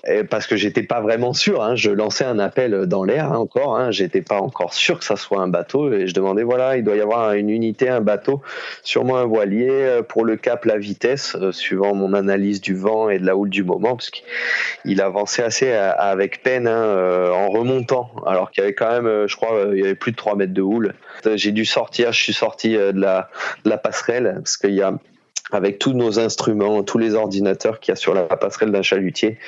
Euh, 0.08 0.22
parce 0.30 0.46
que 0.46 0.56
j'étais 0.56 0.82
pas 0.82 1.00
vraiment 1.00 1.32
sûr. 1.32 1.62
Hein, 1.62 1.74
je 1.74 1.90
lançais 1.90 2.24
un 2.24 2.38
appel 2.38 2.86
dans 2.86 3.04
l'air 3.04 3.32
hein, 3.32 3.36
encore. 3.36 3.76
Hein, 3.76 3.90
j'étais 3.90 4.22
pas 4.22 4.40
encore 4.40 4.72
sûr 4.72 4.98
que 4.98 5.04
ça 5.04 5.16
soit 5.16 5.40
un 5.40 5.48
bateau 5.48 5.92
et 5.92 6.06
je 6.06 6.14
demandais 6.14 6.42
voilà, 6.42 6.76
il 6.76 6.84
doit 6.84 6.96
y 6.96 7.00
avoir 7.00 7.32
une 7.32 7.50
unité, 7.50 7.88
un 7.88 8.00
bateau, 8.00 8.40
sûrement 8.82 9.18
un 9.18 9.26
voilier 9.26 9.68
euh, 9.70 10.02
pour 10.02 10.24
le 10.24 10.36
cap, 10.36 10.64
la 10.64 10.78
vitesse, 10.78 11.36
euh, 11.36 11.52
suivant 11.52 11.94
mon 11.94 12.14
analyse 12.14 12.60
du 12.60 12.74
vent 12.74 13.10
et 13.10 13.18
de 13.18 13.26
la 13.26 13.36
houle 13.36 13.50
du 13.50 13.62
moment, 13.62 13.96
parce 13.96 14.10
qu'il 14.10 15.02
avançait 15.02 15.42
assez 15.42 15.72
avec 15.72 16.42
peine 16.42 16.68
en 16.68 17.48
remontant, 17.48 18.10
alors 18.26 18.50
qu'il 18.50 18.62
y 18.62 18.64
avait 18.64 18.74
quand 18.74 18.90
même, 18.90 19.26
je 19.26 19.36
crois, 19.36 19.66
il 19.72 19.78
y 19.78 19.82
avait 19.82 19.94
plus 19.94 20.12
de 20.12 20.16
3 20.16 20.36
mètres 20.36 20.52
de 20.52 20.62
houle. 20.62 20.94
J'ai 21.34 21.52
dû 21.52 21.64
sortir, 21.64 22.12
je 22.12 22.22
suis 22.22 22.32
sorti 22.32 22.72
de 22.74 23.00
la 23.00 23.78
passerelle 23.78 24.34
parce 24.36 24.56
qu'il 24.56 24.74
y 24.74 24.82
a 24.82 24.94
avec 25.52 25.78
tous 25.78 25.92
nos 25.92 26.18
instruments, 26.18 26.82
tous 26.82 26.98
les 26.98 27.14
ordinateurs 27.14 27.80
qu'il 27.80 27.92
y 27.92 27.94
a 27.94 27.96
sur 27.96 28.14
la 28.14 28.24
passerelle 28.24 28.72
d'un 28.72 28.82
chalutier. 28.82 29.38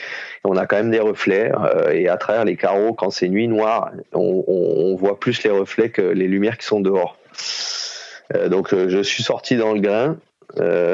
On 0.44 0.56
a 0.56 0.66
quand 0.66 0.76
même 0.76 0.90
des 0.90 1.00
reflets 1.00 1.52
euh, 1.52 1.90
et 1.90 2.08
à 2.08 2.16
travers 2.16 2.44
les 2.44 2.56
carreaux, 2.56 2.92
quand 2.92 3.10
c'est 3.10 3.28
nuit 3.28 3.48
noire, 3.48 3.90
on, 4.12 4.94
voit 4.96 5.18
plus 5.18 5.42
les 5.42 5.50
reflets 5.50 5.90
que 5.90 6.02
les 6.02 6.28
lumières 6.28 6.58
qui 6.58 6.66
sont 6.66 6.80
dehors. 6.80 7.16
Euh, 8.34 8.48
donc 8.48 8.72
euh, 8.72 8.88
je 8.88 9.02
suis 9.02 9.22
sorti 9.22 9.56
dans 9.56 9.72
le 9.72 9.80
grain. 9.80 10.16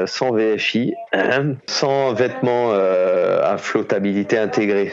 sans 0.05 0.31
VFI, 0.31 0.93
sans 1.67 2.13
vêtements 2.13 2.71
à 2.71 3.57
flottabilité 3.57 4.37
intégrée. 4.37 4.91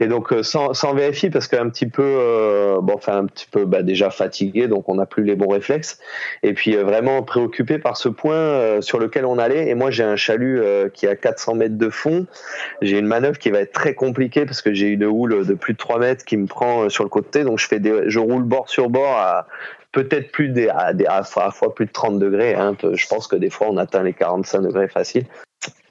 Et 0.00 0.06
donc 0.06 0.32
euh, 0.32 0.42
sans, 0.42 0.74
sans 0.74 0.94
VFI 0.94 1.30
parce 1.30 1.48
qu'un 1.48 1.68
petit 1.68 1.86
peu, 1.86 2.02
euh, 2.02 2.80
bon, 2.80 2.94
enfin 2.94 3.18
un 3.18 3.26
petit 3.26 3.46
peu 3.50 3.64
bah, 3.64 3.82
déjà 3.82 4.10
fatigué, 4.10 4.68
donc 4.68 4.88
on 4.88 4.96
n'a 4.96 5.06
plus 5.06 5.24
les 5.24 5.36
bons 5.36 5.48
réflexes. 5.48 5.98
Et 6.42 6.52
puis 6.52 6.76
euh, 6.76 6.84
vraiment 6.84 7.22
préoccupé 7.22 7.78
par 7.78 7.96
ce 7.96 8.08
point 8.08 8.80
sur 8.80 8.98
lequel 8.98 9.24
on 9.24 9.38
allait. 9.38 9.68
Et 9.68 9.74
moi 9.74 9.90
j'ai 9.90 10.04
un 10.04 10.16
chalut 10.16 10.62
qui 10.92 11.06
a 11.06 11.16
400 11.16 11.54
mètres 11.54 11.78
de 11.78 11.88
fond. 11.88 12.26
J'ai 12.80 12.98
une 12.98 13.06
manœuvre 13.06 13.38
qui 13.38 13.50
va 13.50 13.60
être 13.60 13.72
très 13.72 13.94
compliquée 13.94 14.44
parce 14.44 14.62
que 14.62 14.72
j'ai 14.72 14.88
une 14.88 15.04
houle 15.04 15.46
de 15.46 15.54
plus 15.54 15.74
de 15.74 15.78
3 15.78 15.98
mètres 15.98 16.24
qui 16.24 16.36
me 16.36 16.46
prend 16.46 16.88
sur 16.88 17.04
le 17.04 17.10
côté. 17.10 17.44
Donc 17.44 17.58
je 17.58 17.66
fais 17.66 17.80
des, 17.80 18.04
je 18.06 18.18
roule 18.18 18.42
bord 18.42 18.68
sur 18.68 18.90
bord 18.90 19.16
à 19.16 19.46
peut-être 19.92 20.32
plus 20.32 20.48
des, 20.48 20.68
à, 20.68 20.92
des, 20.92 21.06
à, 21.06 21.22
fois 21.22 21.74
plus 21.74 21.86
de 21.86 21.92
30 21.92 22.18
degrés. 22.18 22.54
Hein. 22.54 22.76
Je 22.92 23.06
pense 23.06 23.26
que 23.26 23.36
des 23.36 23.50
fois 23.50 23.68
on 23.70 23.76
atteint 23.76 24.02
les 24.02 24.14
45 24.14 24.60
degrés 24.62 24.88
facile 24.88 25.24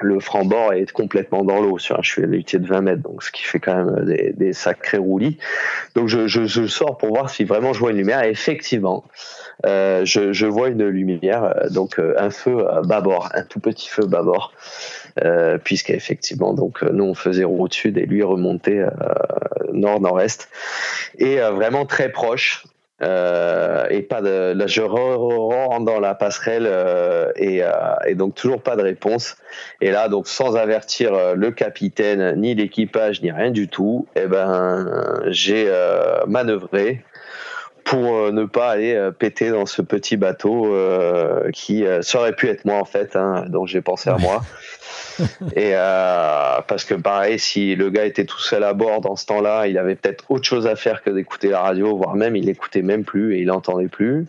le 0.01 0.19
franc-bord 0.19 0.73
est 0.73 0.91
complètement 0.91 1.43
dans 1.43 1.61
l'eau 1.61 1.77
sur 1.77 1.99
un 1.99 2.01
chalutier 2.01 2.59
de 2.59 2.67
20 2.67 2.81
mètres, 2.81 3.01
donc 3.01 3.23
ce 3.23 3.31
qui 3.31 3.43
fait 3.43 3.59
quand 3.59 3.85
même 3.85 4.05
des, 4.05 4.53
sacrés 4.53 4.97
roulis. 4.97 5.37
Donc 5.95 6.07
je, 6.07 6.67
sors 6.67 6.97
pour 6.97 7.09
voir 7.09 7.29
si 7.29 7.43
vraiment 7.43 7.73
je 7.73 7.79
vois 7.79 7.91
une 7.91 7.97
lumière. 7.97 8.23
Et 8.23 8.29
effectivement, 8.29 9.05
euh, 9.65 10.03
je, 10.05 10.45
vois 10.45 10.69
une 10.69 10.85
lumière, 10.85 11.43
euh, 11.43 11.69
donc 11.69 11.99
euh, 11.99 12.15
un 12.17 12.31
feu 12.31 12.65
bâbord, 12.85 13.29
un 13.33 13.43
tout 13.43 13.59
petit 13.59 13.89
feu 13.89 14.05
bâbord, 14.05 14.53
euh, 15.23 15.57
puisqu'effectivement, 15.57 16.53
donc 16.53 16.81
nous 16.81 17.03
on 17.03 17.13
faisait 17.13 17.43
route 17.43 17.73
sud 17.73 17.97
et 17.97 18.05
lui 18.05 18.23
remontait 18.23 18.83
nord-nord-est, 19.71 20.49
et 21.17 21.37
vraiment 21.37 21.85
très 21.85 22.09
proche. 22.09 22.65
Et 23.91 24.01
pas 24.01 24.21
de 24.21 24.55
je 24.67 24.81
rentre 24.81 25.85
dans 25.85 25.99
la 25.99 26.15
passerelle 26.15 26.65
euh, 26.67 27.31
et, 27.35 27.63
euh, 27.63 27.69
et, 28.07 28.15
donc 28.15 28.35
toujours 28.35 28.61
pas 28.61 28.75
de 28.75 28.81
réponse. 28.81 29.35
Et 29.81 29.91
là 29.91 30.07
donc 30.07 30.27
sans 30.27 30.55
avertir 30.55 31.13
euh, 31.13 31.33
le 31.35 31.51
capitaine 31.51 32.39
ni 32.39 32.55
l'équipage 32.55 33.21
ni 33.21 33.31
rien 33.31 33.51
du 33.51 33.67
tout 33.67 34.07
eh 34.15 34.27
ben 34.27 35.21
j'ai 35.27 35.71
manœuvré 36.27 37.03
pour 37.83 38.31
ne 38.31 38.45
pas 38.45 38.69
aller 38.69 39.09
péter 39.17 39.49
dans 39.49 39.65
ce 39.65 39.81
petit 39.81 40.17
bateau 40.17 40.73
qui 41.53 41.83
ça 42.01 42.19
aurait 42.19 42.35
pu 42.35 42.47
être 42.47 42.65
moi 42.65 42.75
en 42.75 42.85
fait 42.85 43.15
hein, 43.15 43.45
donc 43.47 43.67
j'ai 43.67 43.81
pensé 43.81 44.09
à 44.09 44.17
moi 44.17 44.41
et 45.55 45.71
euh, 45.73 46.61
parce 46.67 46.85
que 46.85 46.93
pareil, 46.93 47.39
si 47.39 47.75
le 47.75 47.89
gars 47.89 48.05
était 48.05 48.25
tout 48.25 48.39
seul 48.39 48.63
à 48.63 48.73
bord 48.73 49.01
dans 49.01 49.15
ce 49.15 49.25
temps-là, 49.25 49.67
il 49.67 49.77
avait 49.77 49.95
peut-être 49.95 50.25
autre 50.29 50.45
chose 50.45 50.67
à 50.67 50.75
faire 50.75 51.03
que 51.03 51.09
d'écouter 51.09 51.49
la 51.49 51.61
radio, 51.61 51.95
voire 51.95 52.15
même 52.15 52.35
il 52.35 52.49
écoutait 52.49 52.81
même 52.81 53.03
plus 53.03 53.35
et 53.35 53.39
il 53.39 53.47
n'entendait 53.47 53.87
plus. 53.87 54.25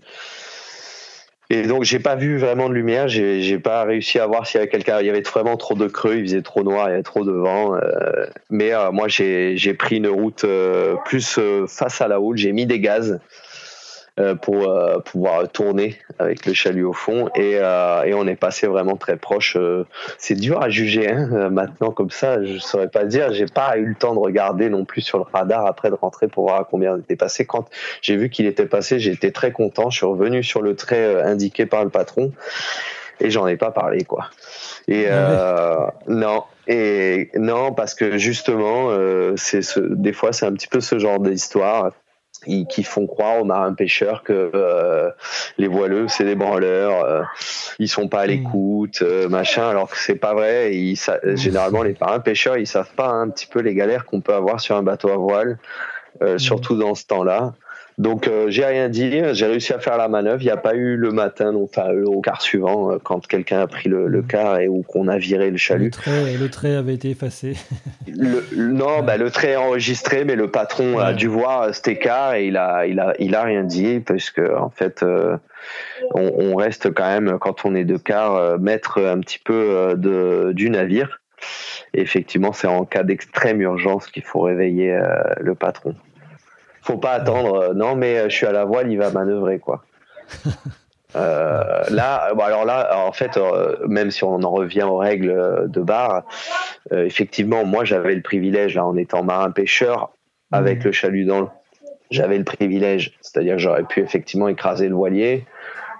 Et 1.50 1.62
donc 1.64 1.84
j'ai 1.84 1.98
pas 1.98 2.14
vu 2.14 2.38
vraiment 2.38 2.68
de 2.68 2.74
lumière, 2.74 3.08
j'ai 3.08 3.58
pas 3.58 3.84
réussi 3.84 4.18
à 4.18 4.26
voir 4.26 4.46
s'il 4.46 4.58
y 4.58 4.62
avait 4.62 4.70
quelqu'un. 4.70 5.00
Il 5.00 5.06
y 5.06 5.10
avait 5.10 5.20
vraiment 5.22 5.56
trop 5.56 5.74
de 5.74 5.86
creux, 5.86 6.16
il 6.16 6.22
faisait 6.22 6.42
trop 6.42 6.62
noir, 6.62 6.88
il 6.88 6.92
y 6.92 6.94
avait 6.94 7.02
trop 7.02 7.24
de 7.24 7.32
vent. 7.32 7.74
Euh, 7.74 8.26
mais 8.48 8.72
euh, 8.72 8.90
moi 8.90 9.08
j'ai 9.08 9.74
pris 9.78 9.96
une 9.96 10.08
route 10.08 10.46
plus 11.04 11.38
face 11.68 12.00
à 12.00 12.08
la 12.08 12.20
houle, 12.20 12.38
j'ai 12.38 12.52
mis 12.52 12.64
des 12.66 12.80
gaz 12.80 13.20
pour 14.42 14.68
euh, 14.68 14.98
pouvoir 14.98 15.48
tourner 15.48 15.96
avec 16.18 16.44
le 16.44 16.52
chalut 16.52 16.84
au 16.84 16.92
fond 16.92 17.30
et, 17.34 17.56
euh, 17.56 18.02
et 18.02 18.12
on 18.12 18.26
est 18.26 18.36
passé 18.36 18.66
vraiment 18.66 18.96
très 18.96 19.16
proche. 19.16 19.56
c'est 20.18 20.34
dur 20.34 20.60
à 20.62 20.68
juger 20.68 21.10
hein, 21.10 21.48
maintenant 21.48 21.92
comme 21.92 22.10
ça, 22.10 22.44
je 22.44 22.58
saurais 22.58 22.88
pas 22.88 23.04
dire. 23.04 23.32
J'ai 23.32 23.46
pas 23.46 23.78
eu 23.78 23.86
le 23.86 23.94
temps 23.94 24.14
de 24.14 24.18
regarder 24.18 24.68
non 24.68 24.84
plus 24.84 25.00
sur 25.00 25.18
le 25.18 25.24
radar 25.32 25.64
après 25.66 25.88
de 25.88 25.94
rentrer 25.94 26.28
pour 26.28 26.44
voir 26.44 26.60
à 26.60 26.64
combien 26.64 26.96
il 26.96 27.00
était 27.00 27.16
passé. 27.16 27.46
Quand 27.46 27.68
j'ai 28.02 28.16
vu 28.16 28.28
qu'il 28.28 28.44
était 28.44 28.66
passé, 28.66 28.98
j'étais 28.98 29.30
très 29.30 29.50
content. 29.50 29.88
Je 29.88 29.96
suis 29.96 30.06
revenu 30.06 30.42
sur 30.42 30.60
le 30.60 30.76
trait 30.76 31.22
indiqué 31.22 31.64
par 31.64 31.82
le 31.82 31.90
patron 31.90 32.32
et 33.20 33.30
j'en 33.30 33.46
ai 33.46 33.56
pas 33.56 33.70
parlé 33.70 34.04
quoi. 34.04 34.28
Et 34.88 35.08
ah 35.08 35.94
non, 36.06 36.44
et 36.66 37.30
non 37.34 37.72
parce 37.72 37.94
que 37.94 38.18
justement, 38.18 38.90
c'est 39.36 39.62
ce, 39.62 39.80
des 39.80 40.12
fois 40.12 40.34
c'est 40.34 40.44
un 40.44 40.52
petit 40.52 40.68
peu 40.68 40.80
ce 40.80 40.98
genre 40.98 41.18
d'histoire 41.18 41.92
qui 42.68 42.82
font 42.82 43.06
croire 43.06 43.40
aux 43.40 43.44
marins 43.44 43.74
pêcheurs 43.74 44.22
que 44.22 44.50
euh, 44.54 45.10
les 45.58 45.68
voileux 45.68 46.08
c'est 46.08 46.24
des 46.24 46.34
branleurs, 46.34 47.04
euh, 47.04 47.22
ils 47.78 47.88
sont 47.88 48.08
pas 48.08 48.20
à 48.20 48.26
hmm. 48.26 48.30
l'écoute, 48.30 49.02
euh, 49.02 49.28
machin, 49.28 49.68
alors 49.68 49.90
que 49.90 49.96
c'est 49.98 50.16
pas 50.16 50.34
vrai. 50.34 50.74
Ils, 50.74 50.98
généralement 51.34 51.82
les 51.82 51.96
marins 52.00 52.20
pêcheurs 52.20 52.56
ils 52.56 52.66
savent 52.66 52.92
pas 52.96 53.08
un 53.08 53.28
petit 53.28 53.46
peu 53.46 53.60
les 53.60 53.74
galères 53.74 54.04
qu'on 54.04 54.20
peut 54.20 54.34
avoir 54.34 54.60
sur 54.60 54.76
un 54.76 54.82
bateau 54.82 55.10
à 55.10 55.16
voile, 55.16 55.58
hmm. 56.20 56.38
surtout 56.38 56.76
dans 56.76 56.94
ce 56.94 57.06
temps-là. 57.06 57.54
Donc 57.98 58.26
euh, 58.26 58.46
j'ai 58.48 58.64
rien 58.64 58.88
dit, 58.88 59.22
j'ai 59.32 59.46
réussi 59.46 59.72
à 59.72 59.78
faire 59.78 59.98
la 59.98 60.08
manœuvre. 60.08 60.40
Il 60.40 60.46
n'y 60.46 60.50
a 60.50 60.56
pas 60.56 60.74
eu 60.74 60.96
le 60.96 61.10
matin, 61.10 61.54
enfin 61.54 61.90
au 62.06 62.20
quart 62.20 62.40
suivant, 62.40 62.92
euh, 62.92 62.98
quand 63.02 63.26
quelqu'un 63.26 63.60
a 63.60 63.66
pris 63.66 63.88
le, 63.88 64.08
le, 64.08 64.22
quart 64.22 64.60
et 64.60 64.68
ou 64.68 64.82
qu'on 64.82 65.08
a 65.08 65.18
viré 65.18 65.50
le 65.50 65.58
chalut. 65.58 65.90
Le 66.38 66.48
trait, 66.48 66.74
avait 66.74 66.94
été 66.94 67.10
effacé. 67.10 67.54
non, 68.56 69.02
bah, 69.02 69.16
le 69.18 69.30
trait 69.30 69.50
est 69.50 69.56
enregistré, 69.56 70.24
mais 70.24 70.36
le 70.36 70.50
patron 70.50 70.98
a 70.98 71.12
dû 71.12 71.28
voir 71.28 71.74
cet 71.74 71.88
écart 71.88 72.34
et 72.34 72.46
il 72.46 72.56
a, 72.56 72.86
il 72.86 72.98
a, 72.98 73.14
il 73.18 73.34
a 73.34 73.42
rien 73.42 73.62
dit 73.62 74.00
parce 74.00 74.30
que 74.30 74.56
en 74.56 74.70
fait, 74.70 75.02
euh, 75.02 75.36
on, 76.14 76.32
on, 76.38 76.56
reste 76.56 76.92
quand 76.94 77.06
même 77.06 77.38
quand 77.38 77.64
on 77.64 77.74
est 77.74 77.84
de 77.84 77.98
quart 77.98 78.58
maître 78.58 79.02
un 79.02 79.20
petit 79.20 79.38
peu 79.38 79.94
de, 79.96 80.52
du 80.54 80.70
navire. 80.70 81.20
Et 81.92 82.00
effectivement, 82.00 82.52
c'est 82.52 82.68
en 82.68 82.84
cas 82.84 83.02
d'extrême 83.02 83.60
urgence 83.60 84.06
qu'il 84.06 84.22
faut 84.22 84.40
réveiller 84.40 84.98
le 85.40 85.54
patron 85.54 85.94
faut 86.82 86.98
pas 86.98 87.12
attendre. 87.12 87.54
Euh, 87.54 87.74
non, 87.74 87.96
mais 87.96 88.18
euh, 88.18 88.28
je 88.28 88.36
suis 88.36 88.46
à 88.46 88.52
la 88.52 88.64
voile, 88.64 88.90
il 88.90 88.98
va 88.98 89.10
manœuvrer 89.10 89.58
quoi. 89.58 89.82
Euh, 91.14 91.82
là, 91.90 92.32
alors 92.40 92.64
là, 92.64 92.96
en 93.06 93.12
fait, 93.12 93.38
même 93.86 94.10
si 94.10 94.24
on 94.24 94.42
en 94.42 94.50
revient 94.50 94.84
aux 94.84 94.96
règles 94.96 95.68
de 95.68 95.80
bar, 95.82 96.22
effectivement, 96.90 97.66
moi 97.66 97.84
j'avais 97.84 98.14
le 98.14 98.22
privilège, 98.22 98.76
là, 98.76 98.86
en 98.86 98.96
étant 98.96 99.22
marin 99.22 99.50
pêcheur, 99.50 100.14
avec 100.52 100.78
mmh. 100.78 100.84
le 100.86 100.92
chalut 100.92 101.24
dans 101.26 101.40
le, 101.42 101.48
j'avais 102.10 102.38
le 102.38 102.44
privilège, 102.44 103.12
c'est-à-dire 103.20 103.56
que 103.56 103.60
j'aurais 103.60 103.82
pu 103.82 104.00
effectivement 104.00 104.48
écraser 104.48 104.88
le 104.88 104.94
voilier, 104.94 105.44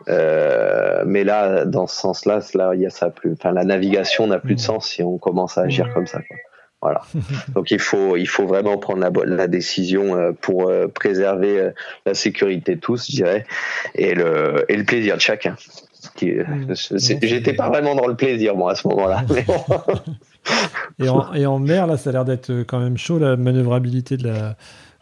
mais 0.09 1.25
là, 1.25 1.67
dans 1.67 1.87
ce 1.87 2.01
sens-là, 2.01 2.41
là, 2.55 2.71
il 2.73 2.81
y 2.81 2.87
a 2.87 2.91
ça 2.91 3.11
plus, 3.11 3.35
enfin, 3.35 3.53
la 3.53 3.65
navigation 3.65 4.27
n'a 4.27 4.39
plus 4.39 4.55
de 4.55 4.61
mmh. 4.61 4.65
sens 4.65 4.89
si 4.89 5.03
on 5.03 5.19
commence 5.19 5.59
à 5.59 5.65
agir 5.65 5.89
mmh. 5.89 5.93
comme 5.93 6.07
ça. 6.07 6.21
Quoi. 6.23 6.39
Voilà. 6.83 7.01
Donc 7.55 7.71
il 7.71 7.79
faut, 7.79 8.17
il 8.17 8.27
faut 8.27 8.47
vraiment 8.47 8.77
prendre 8.77 9.01
la, 9.01 9.11
la 9.25 9.47
décision 9.47 10.17
euh, 10.17 10.33
pour 10.39 10.69
euh, 10.69 10.89
préserver 10.89 11.59
euh, 11.59 11.71
la 12.05 12.15
sécurité 12.15 12.75
de 12.75 12.81
tous, 12.81 13.07
je 13.09 13.17
dirais, 13.17 13.47
et 13.95 14.15
le, 14.15 14.65
et 14.69 14.77
le 14.77 14.85
plaisir 14.85 15.15
de 15.17 15.21
chacun. 15.21 15.57
J'étais 16.21 17.55
pas 17.55 17.69
vraiment 17.69 17.95
dans 17.95 18.09
le 18.09 18.17
plaisir, 18.17 18.57
moi, 18.57 18.73
à 18.73 18.75
ce 18.75 18.89
moment-là. 18.89 19.25
et, 20.99 21.09
en, 21.09 21.33
et 21.33 21.47
en 21.47 21.61
mer, 21.61 21.87
là, 21.87 21.97
ça 21.97 22.11
a 22.11 22.13
l'air 22.13 22.25
d'être 22.25 22.51
quand 22.67 22.81
même 22.81 22.99
chaud, 22.99 23.21
la 23.21 23.37
manœuvrabilité 23.37 24.17
de 24.17 24.27
la, 24.27 24.57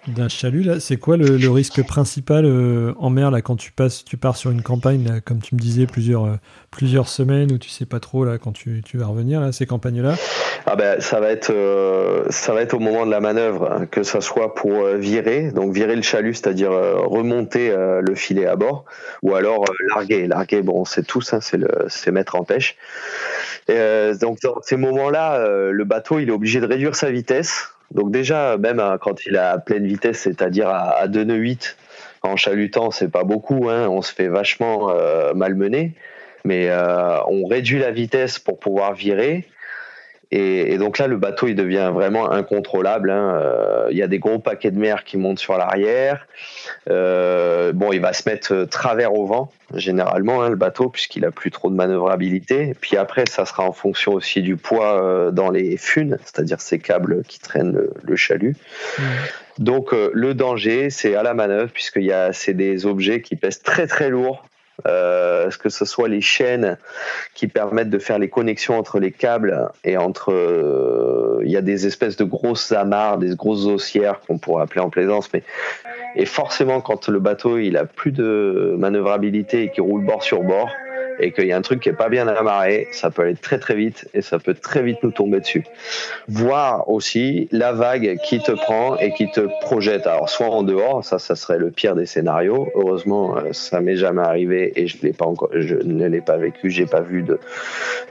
d'un 0.07 0.29
chalut 0.29 0.63
là, 0.63 0.81
c'est 0.81 0.97
quoi 0.97 1.17
le, 1.17 1.51
risque 1.51 1.85
principal 1.87 2.45
euh, 2.47 2.95
en 2.99 3.11
mer 3.11 3.31
là 3.31 3.43
quand 3.43 3.57
tu 3.57 3.71
passes, 3.71 4.05
tu 4.05 4.17
pars 4.17 4.37
sur 4.37 4.51
une 4.51 4.63
campagne 4.63 5.21
comme 5.25 5.41
tu 5.41 5.55
me 5.55 5.61
disais 5.61 5.87
plusieurs 5.87 6.25
euh, 6.25 6.37
plusieurs 6.71 7.09
semaines 7.09 7.53
où 7.53 7.59
tu 7.59 7.69
sais 7.69 7.85
pas 7.85 8.01
trop 8.01 8.25
là 8.25 8.39
quand 8.39 8.53
tu, 8.53 8.83
vas 8.95 9.07
revenir 9.07 9.41
là 9.41 9.53
ces 9.53 9.67
campagnes 9.67 10.01
là. 10.01 10.15
Ah 10.65 10.77
ben 10.77 11.01
ça 11.01 11.21
va 11.21 11.31
être 11.31 11.51
euh, 11.51 12.25
ça 12.31 12.55
va 12.55 12.63
être 12.63 12.75
au 12.75 12.79
moment 12.79 13.05
de 13.05 13.11
la 13.11 13.21
manœuvre 13.21 13.71
hein, 13.71 13.87
que 13.87 14.03
ça 14.03 14.23
soit 14.23 14.55
pour 14.55 14.87
virer 14.87 15.51
donc 15.53 15.75
virer 15.75 15.97
le 15.97 16.03
chalut 16.03 16.33
c'est-à-dire 16.33 16.71
remonter 16.71 17.75
le 17.77 18.15
filet 18.15 18.47
à 18.47 18.57
bord 18.57 18.87
ou 19.23 19.35
alors 19.35 19.65
larguer 19.95 20.27
larguer 20.27 20.63
bon 20.63 20.87
c'est 20.87 21.07
tout 21.07 21.21
ça 21.21 21.41
c'est 21.43 21.59
le 21.59 21.69
c'est 21.89 22.11
mettre 22.11 22.37
en 22.37 22.45
pêche. 22.45 22.77
donc 23.69 24.39
dans 24.41 24.63
ces 24.63 24.77
moments 24.77 25.11
là 25.11 25.47
le 25.71 25.85
bateau 25.85 26.21
il 26.21 26.29
est 26.29 26.33
obligé 26.33 26.61
de 26.61 26.67
réduire 26.67 26.95
sa 26.95 27.11
vitesse 27.11 27.75
donc 27.91 28.11
déjà, 28.11 28.57
même 28.57 28.81
euh, 28.81 28.99
quand 28.99 29.27
il 29.27 29.35
est 29.35 29.39
à 29.39 29.59
pleine 29.59 29.87
vitesse, 29.87 30.21
c'est-à-dire 30.21 30.69
à, 30.69 31.09
2 31.09 31.25
nœuds 31.25 31.35
8, 31.37 31.77
en 32.23 32.37
chalutant, 32.37 32.91
c'est 32.91 33.11
pas 33.11 33.25
beaucoup, 33.25 33.69
hein, 33.69 33.89
on 33.89 34.03
se 34.03 34.13
fait 34.13 34.29
vachement 34.29 34.91
euh, 34.91 35.33
malmener, 35.35 35.95
mais 36.45 36.69
euh, 36.69 37.19
on 37.27 37.47
réduit 37.47 37.79
la 37.79 37.91
vitesse 37.91 38.39
pour 38.39 38.59
pouvoir 38.59 38.95
virer. 38.95 39.47
Et, 40.33 40.79
donc 40.79 40.99
là, 40.99 41.09
le 41.09 41.17
bateau, 41.17 41.49
il 41.49 41.57
devient 41.57 41.91
vraiment 41.93 42.31
incontrôlable. 42.31 43.11
Hein. 43.11 43.35
Euh, 43.35 43.89
il 43.91 43.97
y 43.97 44.03
a 44.03 44.07
des 44.07 44.21
gros 44.21 44.39
paquets 44.39 44.71
de 44.71 44.79
mer 44.79 45.03
qui 45.03 45.17
montent 45.17 45.41
sur 45.41 45.59
l'arrière. 45.59 46.29
Euh, 46.89 47.73
bon, 47.73 47.93
il 47.93 48.01
va 48.01 48.13
se 48.13 48.29
mettre 48.29 48.65
travers 48.65 49.13
au 49.13 49.27
vent, 49.27 49.51
généralement, 49.75 50.43
hein, 50.43 50.51
le 50.51 50.57
bateau, 50.57 50.89
puisqu'il 50.89 51.25
a 51.25 51.33
plus 51.33 51.51
trop 51.51 51.69
de 51.69 51.75
manœuvrabilité. 51.75 52.75
Puis 52.81 52.97
après, 52.97 53.25
ça 53.29 53.45
sera 53.45 53.65
en 53.65 53.73
fonction 53.73 54.13
aussi 54.13 54.41
du 54.41 54.57
poids 54.57 55.03
euh, 55.03 55.31
dans 55.33 55.51
les 55.51 55.77
funes, 55.77 56.17
c'est-à-dire 56.25 56.61
ces 56.61 56.79
câbles 56.79 57.23
qui 57.27 57.41
traînent 57.41 57.77
le, 58.03 58.17
chalut. 58.17 58.57
Mmh. 58.99 59.03
Donc 59.59 59.93
le 59.93 60.35
danger, 60.35 60.91
c'est 60.91 61.15
à 61.17 61.23
la 61.23 61.35
manœuvre, 61.35 61.71
puisque 61.73 62.01
c'est 62.33 62.55
des 62.55 62.87
objets 62.87 63.21
qui 63.21 63.35
pèsent 63.35 63.63
très 63.63 63.87
très 63.87 64.11
lourd 64.11 64.45
euh, 64.87 65.51
que 65.59 65.69
ce 65.69 65.85
soit 65.85 66.09
les 66.09 66.21
chaînes 66.21 66.79
qui 67.35 67.47
permettent 67.47 67.91
de 67.91 67.99
faire 67.99 68.19
les 68.19 68.29
connexions 68.29 68.79
entre 68.79 68.99
les 68.99 69.13
câbles 69.13 69.69
et 69.85 69.97
entre. 69.97 70.33
Euh, 70.33 71.41
il 71.43 71.51
y 71.51 71.57
a 71.57 71.63
des 71.63 71.87
espèces 71.87 72.17
de 72.17 72.25
grosses 72.25 72.73
amarres, 72.73 73.19
des 73.19 73.35
grosses 73.35 73.65
haussières 73.65 74.21
qu'on 74.21 74.39
pourrait 74.39 74.63
appeler 74.63 74.81
en 74.81 74.91
plaisance, 74.91 75.31
mais 75.33 75.43
et 76.17 76.27
forcément 76.27 76.81
quand 76.81 77.09
le 77.09 77.19
bateau 77.19 77.59
il 77.59 77.77
a 77.77 77.85
plus 77.85 78.13
de 78.13 78.75
manœuvrabilité 78.79 79.65
et 79.65 79.71
qu'il 79.71 79.83
roule 79.83 80.05
bord 80.05 80.23
sur 80.23 80.43
bord, 80.43 80.69
et 81.21 81.33
qu'il 81.33 81.47
y 81.47 81.53
a 81.53 81.57
un 81.57 81.63
truc 81.63 81.81
qui 81.81 81.89
est 81.89 81.95
pas 81.95 82.09
bien 82.09 82.27
amarré, 82.29 82.89
ça 82.93 83.11
peut 83.11 83.23
aller 83.23 83.35
très 83.35 83.59
très 83.59 83.75
vite 83.75 84.09
et 84.15 84.23
ça 84.23 84.39
peut 84.39 84.55
très 84.55 84.83
vite 84.83 84.99
nous 85.03 85.11
tomber 85.11 85.41
dessus. 85.41 85.65
Voir 86.29 86.89
aussi 86.89 87.49
la 87.53 87.73
vague 87.73 88.17
qui 88.25 88.41
te 88.41 88.53
prend 88.53 88.97
et 88.97 89.13
qui 89.13 89.31
te 89.31 89.41
projette. 89.61 90.07
Alors 90.07 90.29
soit 90.29 90.49
en 90.49 90.63
dehors, 90.63 91.05
ça, 91.05 91.19
ça 91.19 91.37
serait 91.37 91.59
le 91.59 91.71
pire 91.71 91.95
des 91.95 92.07
scénarios. 92.07 92.69
Heureusement, 92.75 93.37
euh, 93.37 93.53
ça 93.53 93.81
m'est 93.81 93.97
jamais 93.97 94.23
arrivé 94.23 94.73
et 94.77 94.87
je 94.87 94.97
l'ai 95.03 95.13
pas 95.13 95.27
encore, 95.27 95.51
je 95.53 95.75
ne 95.75 96.07
l'ai 96.07 96.21
pas 96.21 96.37
vécu. 96.37 96.71
J'ai 96.71 96.87
pas 96.87 97.01
vu 97.01 97.23
de 97.23 97.39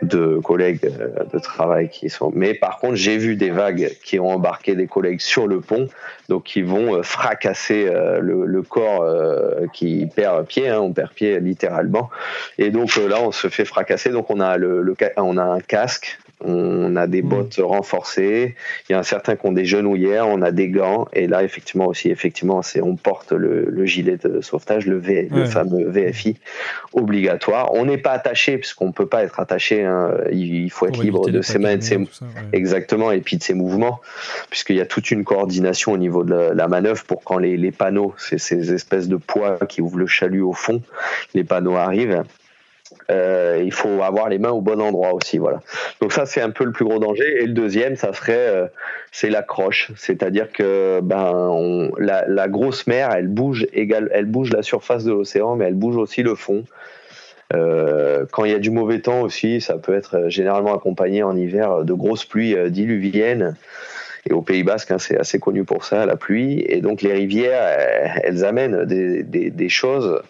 de 0.02 0.40
collègues 0.40 0.86
euh, 0.86 1.24
de 1.34 1.40
travail 1.40 1.90
qui 1.90 2.10
sont. 2.10 2.32
Mais 2.36 2.54
par 2.54 2.78
contre, 2.78 2.96
j'ai 2.96 3.18
vu 3.18 3.36
des 3.36 3.50
vagues 3.50 3.92
qui 4.04 4.20
ont 4.20 4.30
embarqué 4.30 4.76
des 4.76 4.88
collègues 4.88 5.22
sur 5.22 5.48
le 5.48 5.62
pont, 5.62 5.88
donc 6.30 6.44
qui 6.44 6.62
vont 6.62 6.96
euh, 6.96 7.04
fracasser 7.04 7.90
le, 8.22 8.62
corps 8.62 9.06
qui 9.74 10.08
perd 10.14 10.46
pied. 10.46 10.68
Hein, 10.68 10.80
on 10.80 10.92
perd 10.92 11.12
pied 11.12 11.40
littéralement. 11.40 12.10
Et 12.58 12.70
donc 12.70 12.99
là, 13.08 13.22
on 13.22 13.32
se 13.32 13.48
fait 13.50 13.66
fracasser. 13.66 14.10
Donc 14.10 14.30
on 14.30 14.40
a 14.40 14.58
le, 14.58 14.96
on 15.18 15.38
a 15.38 15.44
un 15.44 15.60
casque, 15.60 16.20
on 16.42 16.96
a 16.96 17.08
des 17.08 17.22
hmm. 17.22 17.30
bottes 17.30 17.60
renforcées. 17.62 18.56
Il 18.88 18.94
y 18.94 18.96
a 18.96 19.00
un 19.00 19.04
certain 19.04 19.36
qui 19.36 19.46
ont 19.46 19.52
des 19.52 19.66
genouillères, 19.66 20.28
on 20.28 20.42
a 20.42 20.52
des 20.52 20.70
gants. 20.70 21.08
Et 21.14 21.28
là, 21.28 21.44
effectivement 21.44 21.88
aussi, 21.88 22.10
effectivement, 22.10 22.62
c'est 22.62 22.82
on 22.82 22.96
porte 22.96 23.34
le, 23.34 23.86
gilet 23.86 24.18
de 24.18 24.42
sauvetage, 24.42 24.86
le, 24.86 25.00
le 25.00 25.46
fameux 25.46 25.90
VFI 25.90 26.38
obligatoire. 26.94 27.74
On 27.74 27.86
n'est 27.86 27.98
pas 27.98 28.12
attaché 28.12 28.58
puisqu'on 28.58 28.92
peut 28.92 29.08
pas 29.08 29.24
être 29.24 29.40
attaché. 29.40 29.84
Hein. 29.84 30.14
Il, 30.32 30.70
faut 30.70 30.88
être 30.88 31.02
libre 31.02 31.30
de 31.30 31.42
ses 31.42 31.60
mains, 31.60 31.78
de 31.78 31.84
ses 31.84 32.00
exactement, 32.54 33.12
et 33.12 33.22
puis 33.22 33.38
de 33.38 33.44
ses 33.44 33.54
mouvements, 33.54 34.00
puisqu'il 34.50 34.76
y 34.76 34.82
a 34.82 34.86
toute 34.86 35.12
une 35.12 35.24
coordination 35.24 35.94
au 35.94 35.98
niveau 35.98 36.24
de 36.24 36.34
la, 36.34 36.68
manœuvre 36.68 37.04
pour 37.04 37.24
quand 37.24 37.38
les, 37.38 37.58
les 37.58 37.72
panneaux, 37.72 38.14
c'est 38.18 38.38
ces 38.38 38.72
espèces 38.74 39.08
de 39.08 39.16
poids 39.16 39.58
qui 39.68 39.82
ouvrent 39.82 39.98
le 39.98 40.08
chalut 40.08 40.42
au 40.42 40.54
fond, 40.54 40.82
les 41.34 41.44
panneaux 41.44 41.76
arrivent 41.76 42.24
euh, 43.10 43.62
il 43.64 43.74
faut 43.74 44.04
avoir 44.04 44.30
les 44.30 44.38
mains 44.38 44.52
au 44.52 44.62
bon 44.62 44.80
endroit 44.82 45.14
aussi, 45.14 45.38
voilà. 45.38 45.62
Donc 46.02 46.14
ça 46.14 46.26
c'est 46.26 46.42
un 46.42 46.52
peu 46.52 46.64
le 46.64 46.72
plus 46.72 46.86
gros 46.86 47.00
danger. 47.00 47.42
Et 47.42 47.46
le 47.46 47.54
deuxième, 47.54 47.96
ça 47.96 48.14
serait 48.14 48.34
euh, 48.38 48.68
c'est 49.12 49.30
l'accroche, 49.30 49.92
c'est-à-dire 49.96 50.52
que 50.52 51.00
ben 51.02 51.90
la, 51.98 52.48
grosse 52.48 52.86
mer, 52.88 53.12
elle 53.12 53.28
bouge 53.28 53.68
égal, 53.74 54.10
elle 54.14 54.26
bouge 54.26 54.52
la 54.52 54.62
surface 54.62 55.04
de 55.04 55.12
l'océan, 55.12 55.56
mais 55.56 55.66
elle 55.66 55.76
bouge 55.76 55.98
aussi 55.98 56.22
le 56.22 56.36
fond. 56.36 56.64
Euh, 57.56 58.26
quand 58.32 58.46
il 58.46 58.52
y 58.52 58.56
a 58.56 58.60
du 58.60 58.70
mauvais 58.70 59.00
temps 59.00 59.22
aussi, 59.22 59.60
ça 59.60 59.78
peut 59.80 59.96
être 59.96 60.30
généralement 60.30 60.76
accompagné 60.76 61.24
en 61.24 61.36
hiver 61.36 61.84
de 61.84 61.94
grosses 61.94 62.26
pluies 62.26 62.56
diluviennes. 62.70 63.56
Et 64.30 64.34
au 64.34 64.44
Pays 64.44 64.62
Basque, 64.62 64.92
hein, 64.92 65.00
c'est 65.00 65.18
assez 65.18 65.40
connu 65.40 65.64
pour 65.64 65.84
ça, 65.84 66.06
la 66.06 66.16
pluie. 66.16 66.64
Et 66.68 66.82
donc 66.82 67.02
les 67.02 67.14
rivières, 67.14 67.64
elles, 68.24 68.46
amènent 68.46 68.86
des 68.86 69.70
choses 69.70 70.22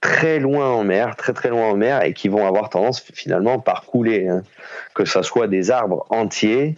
très 0.00 0.38
loin 0.38 0.70
en 0.70 0.84
mer, 0.84 1.16
très 1.16 1.32
très 1.32 1.48
loin 1.50 1.68
en 1.68 1.76
mer, 1.76 2.04
et 2.04 2.12
qui 2.12 2.28
vont 2.28 2.46
avoir 2.46 2.70
tendance 2.70 3.00
finalement 3.14 3.58
par 3.58 3.84
couler, 3.84 4.28
hein. 4.28 4.42
que 4.94 5.04
ce 5.04 5.22
soit 5.22 5.46
des 5.46 5.70
arbres 5.70 6.06
entiers, 6.10 6.76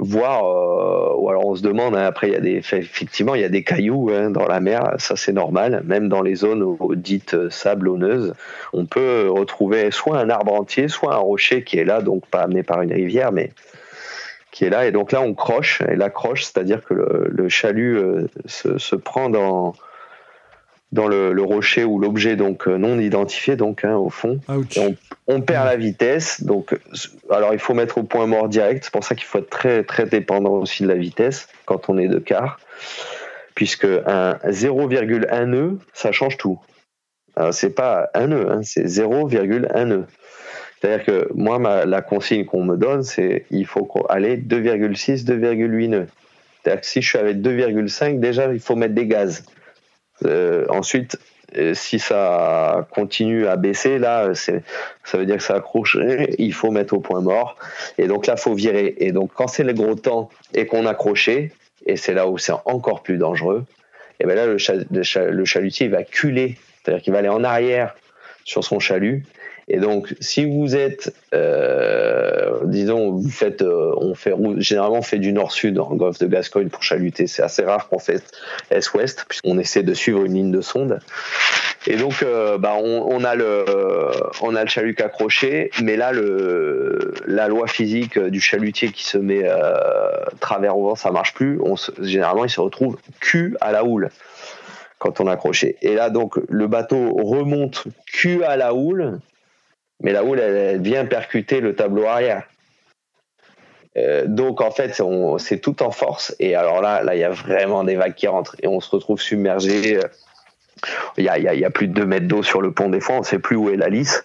voir 0.00 0.44
euh, 0.44 1.14
ou 1.16 1.28
alors 1.28 1.46
on 1.46 1.54
se 1.54 1.62
demande 1.62 1.94
hein, 1.94 2.04
après 2.04 2.28
il 2.28 2.32
y 2.32 2.36
a 2.36 2.40
des 2.40 2.56
effectivement 2.56 3.34
il 3.34 3.42
y 3.42 3.44
a 3.44 3.50
des 3.50 3.62
cailloux 3.62 4.10
hein, 4.10 4.30
dans 4.30 4.46
la 4.46 4.58
mer 4.58 4.94
ça 4.96 5.14
c'est 5.14 5.32
normal 5.32 5.82
même 5.84 6.08
dans 6.08 6.22
les 6.22 6.36
zones 6.36 6.76
dites 6.96 7.50
sablonneuses 7.50 8.32
on 8.72 8.86
peut 8.86 9.28
retrouver 9.28 9.90
soit 9.90 10.18
un 10.18 10.30
arbre 10.30 10.54
entier 10.54 10.88
soit 10.88 11.14
un 11.14 11.18
rocher 11.18 11.64
qui 11.64 11.78
est 11.78 11.84
là 11.84 12.00
donc 12.00 12.24
pas 12.26 12.40
amené 12.40 12.62
par 12.62 12.80
une 12.80 12.92
rivière 12.94 13.30
mais 13.30 13.50
qui 14.52 14.64
est 14.64 14.70
là 14.70 14.86
et 14.86 14.90
donc 14.90 15.12
là 15.12 15.20
on 15.20 15.34
croche 15.34 15.82
et 15.82 15.96
la 15.96 16.08
croche 16.08 16.44
c'est-à-dire 16.44 16.82
que 16.82 16.94
le, 16.94 17.48
chalut 17.50 17.98
euh, 17.98 18.26
se, 18.46 18.78
se, 18.78 18.96
prend 18.96 19.28
dans 19.28 19.74
dans 20.92 21.06
le, 21.06 21.42
rocher 21.42 21.84
ou 21.84 21.98
l'objet 21.98 22.36
donc 22.36 22.66
euh, 22.66 22.76
non 22.76 22.98
identifié 22.98 23.56
donc 23.56 23.84
hein, 23.84 23.96
au 23.96 24.10
fond. 24.10 24.40
On, 25.26 25.40
perd 25.40 25.66
la 25.66 25.76
vitesse 25.76 26.42
donc 26.42 26.76
alors 27.30 27.52
il 27.52 27.60
faut 27.60 27.74
mettre 27.74 27.98
au 27.98 28.02
point 28.02 28.26
mort 28.26 28.48
direct. 28.48 28.84
C'est 28.84 28.92
pour 28.92 29.04
ça 29.04 29.14
qu'il 29.14 29.26
faut 29.26 29.38
être 29.38 29.50
très 29.50 29.84
très 29.84 30.06
dépendant 30.06 30.54
aussi 30.54 30.82
de 30.82 30.88
la 30.88 30.96
vitesse 30.96 31.48
quand 31.66 31.88
on 31.88 31.98
est 31.98 32.08
de 32.08 32.18
quart 32.18 32.58
puisque 33.54 33.84
un 33.84 34.38
0,1 34.44 35.44
nœud 35.44 35.78
ça 35.92 36.12
change 36.12 36.36
tout. 36.36 36.58
C'est 37.52 37.74
pas 37.74 38.10
un 38.12 38.26
nœud, 38.26 38.50
hein, 38.50 38.60
c'est 38.62 38.84
0,1 38.84 39.84
nœud. 39.84 40.04
C'est-à-dire 40.80 41.04
que 41.04 41.28
moi, 41.34 41.58
ma, 41.58 41.84
la 41.84 42.00
consigne 42.00 42.44
qu'on 42.44 42.64
me 42.64 42.76
donne, 42.76 43.02
c'est 43.02 43.44
il 43.50 43.66
faut 43.66 43.88
aller 44.08 44.38
2,6, 44.38 45.24
2,8 45.24 45.88
nœuds. 45.88 46.06
C'est-à-dire 46.62 46.80
que 46.80 46.86
si 46.86 47.02
je 47.02 47.08
suis 47.08 47.18
avec 47.18 47.38
2,5, 47.38 48.18
déjà, 48.18 48.52
il 48.52 48.60
faut 48.60 48.76
mettre 48.76 48.94
des 48.94 49.06
gaz. 49.06 49.44
Euh, 50.26 50.66
ensuite, 50.68 51.18
euh, 51.56 51.74
si 51.74 51.98
ça 51.98 52.86
continue 52.92 53.46
à 53.46 53.56
baisser, 53.56 53.98
là, 53.98 54.32
ça 54.34 55.18
veut 55.18 55.26
dire 55.26 55.38
que 55.38 55.42
ça 55.42 55.56
accroche. 55.56 55.98
Il 56.38 56.52
faut 56.52 56.70
mettre 56.70 56.94
au 56.94 57.00
point 57.00 57.20
mort. 57.20 57.56
Et 57.98 58.06
donc 58.06 58.26
là, 58.26 58.36
faut 58.36 58.54
virer. 58.54 58.94
Et 58.98 59.12
donc, 59.12 59.32
quand 59.34 59.48
c'est 59.48 59.64
le 59.64 59.72
gros 59.72 59.94
temps 59.94 60.30
et 60.54 60.66
qu'on 60.66 60.86
accroché, 60.86 61.52
et 61.86 61.96
c'est 61.96 62.14
là 62.14 62.28
où 62.28 62.38
c'est 62.38 62.52
encore 62.64 63.02
plus 63.02 63.18
dangereux, 63.18 63.64
et 64.20 64.26
bien 64.26 64.34
là, 64.34 64.46
le, 64.46 65.30
le 65.30 65.44
chalutier 65.44 65.88
va 65.88 66.02
culer, 66.02 66.56
c'est-à-dire 66.82 67.02
qu'il 67.02 67.12
va 67.12 67.20
aller 67.20 67.28
en 67.28 67.42
arrière 67.42 67.94
sur 68.44 68.64
son 68.64 68.78
chalut 68.78 69.24
et 69.72 69.78
donc, 69.78 70.16
si 70.18 70.44
vous 70.44 70.74
êtes, 70.74 71.14
euh, 71.32 72.58
disons, 72.64 73.12
vous 73.12 73.30
faites, 73.30 73.62
euh, 73.62 73.94
on 73.98 74.16
fait 74.16 74.34
généralement 74.56 74.98
on 74.98 75.02
fait 75.02 75.20
du 75.20 75.32
nord-sud 75.32 75.76
le 75.76 75.96
golfe 75.96 76.18
de 76.18 76.26
Gascogne 76.26 76.68
pour 76.68 76.82
chaluter. 76.82 77.28
C'est 77.28 77.44
assez 77.44 77.62
rare 77.62 77.88
qu'on 77.88 78.00
fait 78.00 78.20
est-ouest 78.72 79.24
puisqu'on 79.28 79.60
essaie 79.60 79.84
de 79.84 79.94
suivre 79.94 80.24
une 80.24 80.34
ligne 80.34 80.50
de 80.50 80.60
sonde. 80.60 80.98
Et 81.86 81.94
donc, 81.94 82.24
euh, 82.24 82.58
bah, 82.58 82.74
on, 82.82 83.22
a 83.22 83.36
le, 83.36 83.64
on 84.42 84.56
a 84.56 84.64
le 84.64 84.68
chalut 84.68 84.96
accroché, 84.98 85.70
mais 85.80 85.96
là, 85.96 86.10
le, 86.10 87.14
la 87.28 87.46
loi 87.46 87.68
physique 87.68 88.18
du 88.18 88.40
chalutier 88.40 88.90
qui 88.90 89.04
se 89.04 89.18
met 89.18 89.48
travers 90.40 90.76
au 90.76 90.88
vent, 90.88 90.96
ça 90.96 91.12
marche 91.12 91.32
plus. 91.32 91.60
Généralement, 92.00 92.44
il 92.44 92.50
se 92.50 92.60
retrouve 92.60 92.96
cul 93.20 93.56
à 93.60 93.70
la 93.70 93.84
houle 93.84 94.10
quand 94.98 95.20
on 95.20 95.28
accroché. 95.28 95.76
Et 95.80 95.94
là, 95.94 96.10
donc, 96.10 96.40
le 96.48 96.66
bateau 96.66 97.14
remonte 97.14 97.84
cul 98.12 98.42
à 98.42 98.56
la 98.56 98.74
houle 98.74 99.20
mais 100.00 100.12
la 100.12 100.24
houle, 100.24 100.40
elle, 100.40 100.80
vient 100.80 101.04
percuter 101.04 101.60
le 101.60 101.74
tableau 101.74 102.06
arrière. 102.06 102.44
Euh, 103.96 104.24
donc 104.26 104.60
en 104.60 104.70
fait, 104.70 105.02
c'est 105.38 105.58
tout 105.58 105.82
en 105.82 105.90
force. 105.90 106.34
Et 106.38 106.54
alors 106.54 106.80
là, 106.80 107.02
là, 107.02 107.14
il 107.14 107.20
y 107.20 107.24
a 107.24 107.30
vraiment 107.30 107.84
des 107.84 107.96
vagues 107.96 108.14
qui 108.14 108.28
rentrent 108.28 108.56
et 108.62 108.68
on 108.68 108.80
se 108.80 108.90
retrouve 108.90 109.20
submergé. 109.20 110.00
Il 111.18 111.24
y 111.24 111.28
a, 111.28 111.38
y 111.38 111.64
a, 111.64 111.70
plus 111.70 111.88
de 111.88 111.92
2 111.92 112.06
mètres 112.06 112.26
d'eau 112.26 112.42
sur 112.42 112.62
le 112.62 112.72
pont 112.72 112.88
des 112.88 113.00
fonds, 113.00 113.16
on 113.16 113.20
ne 113.20 113.24
sait 113.24 113.38
plus 113.38 113.56
où 113.56 113.68
est 113.68 113.76
la 113.76 113.88
lisse 113.88 114.24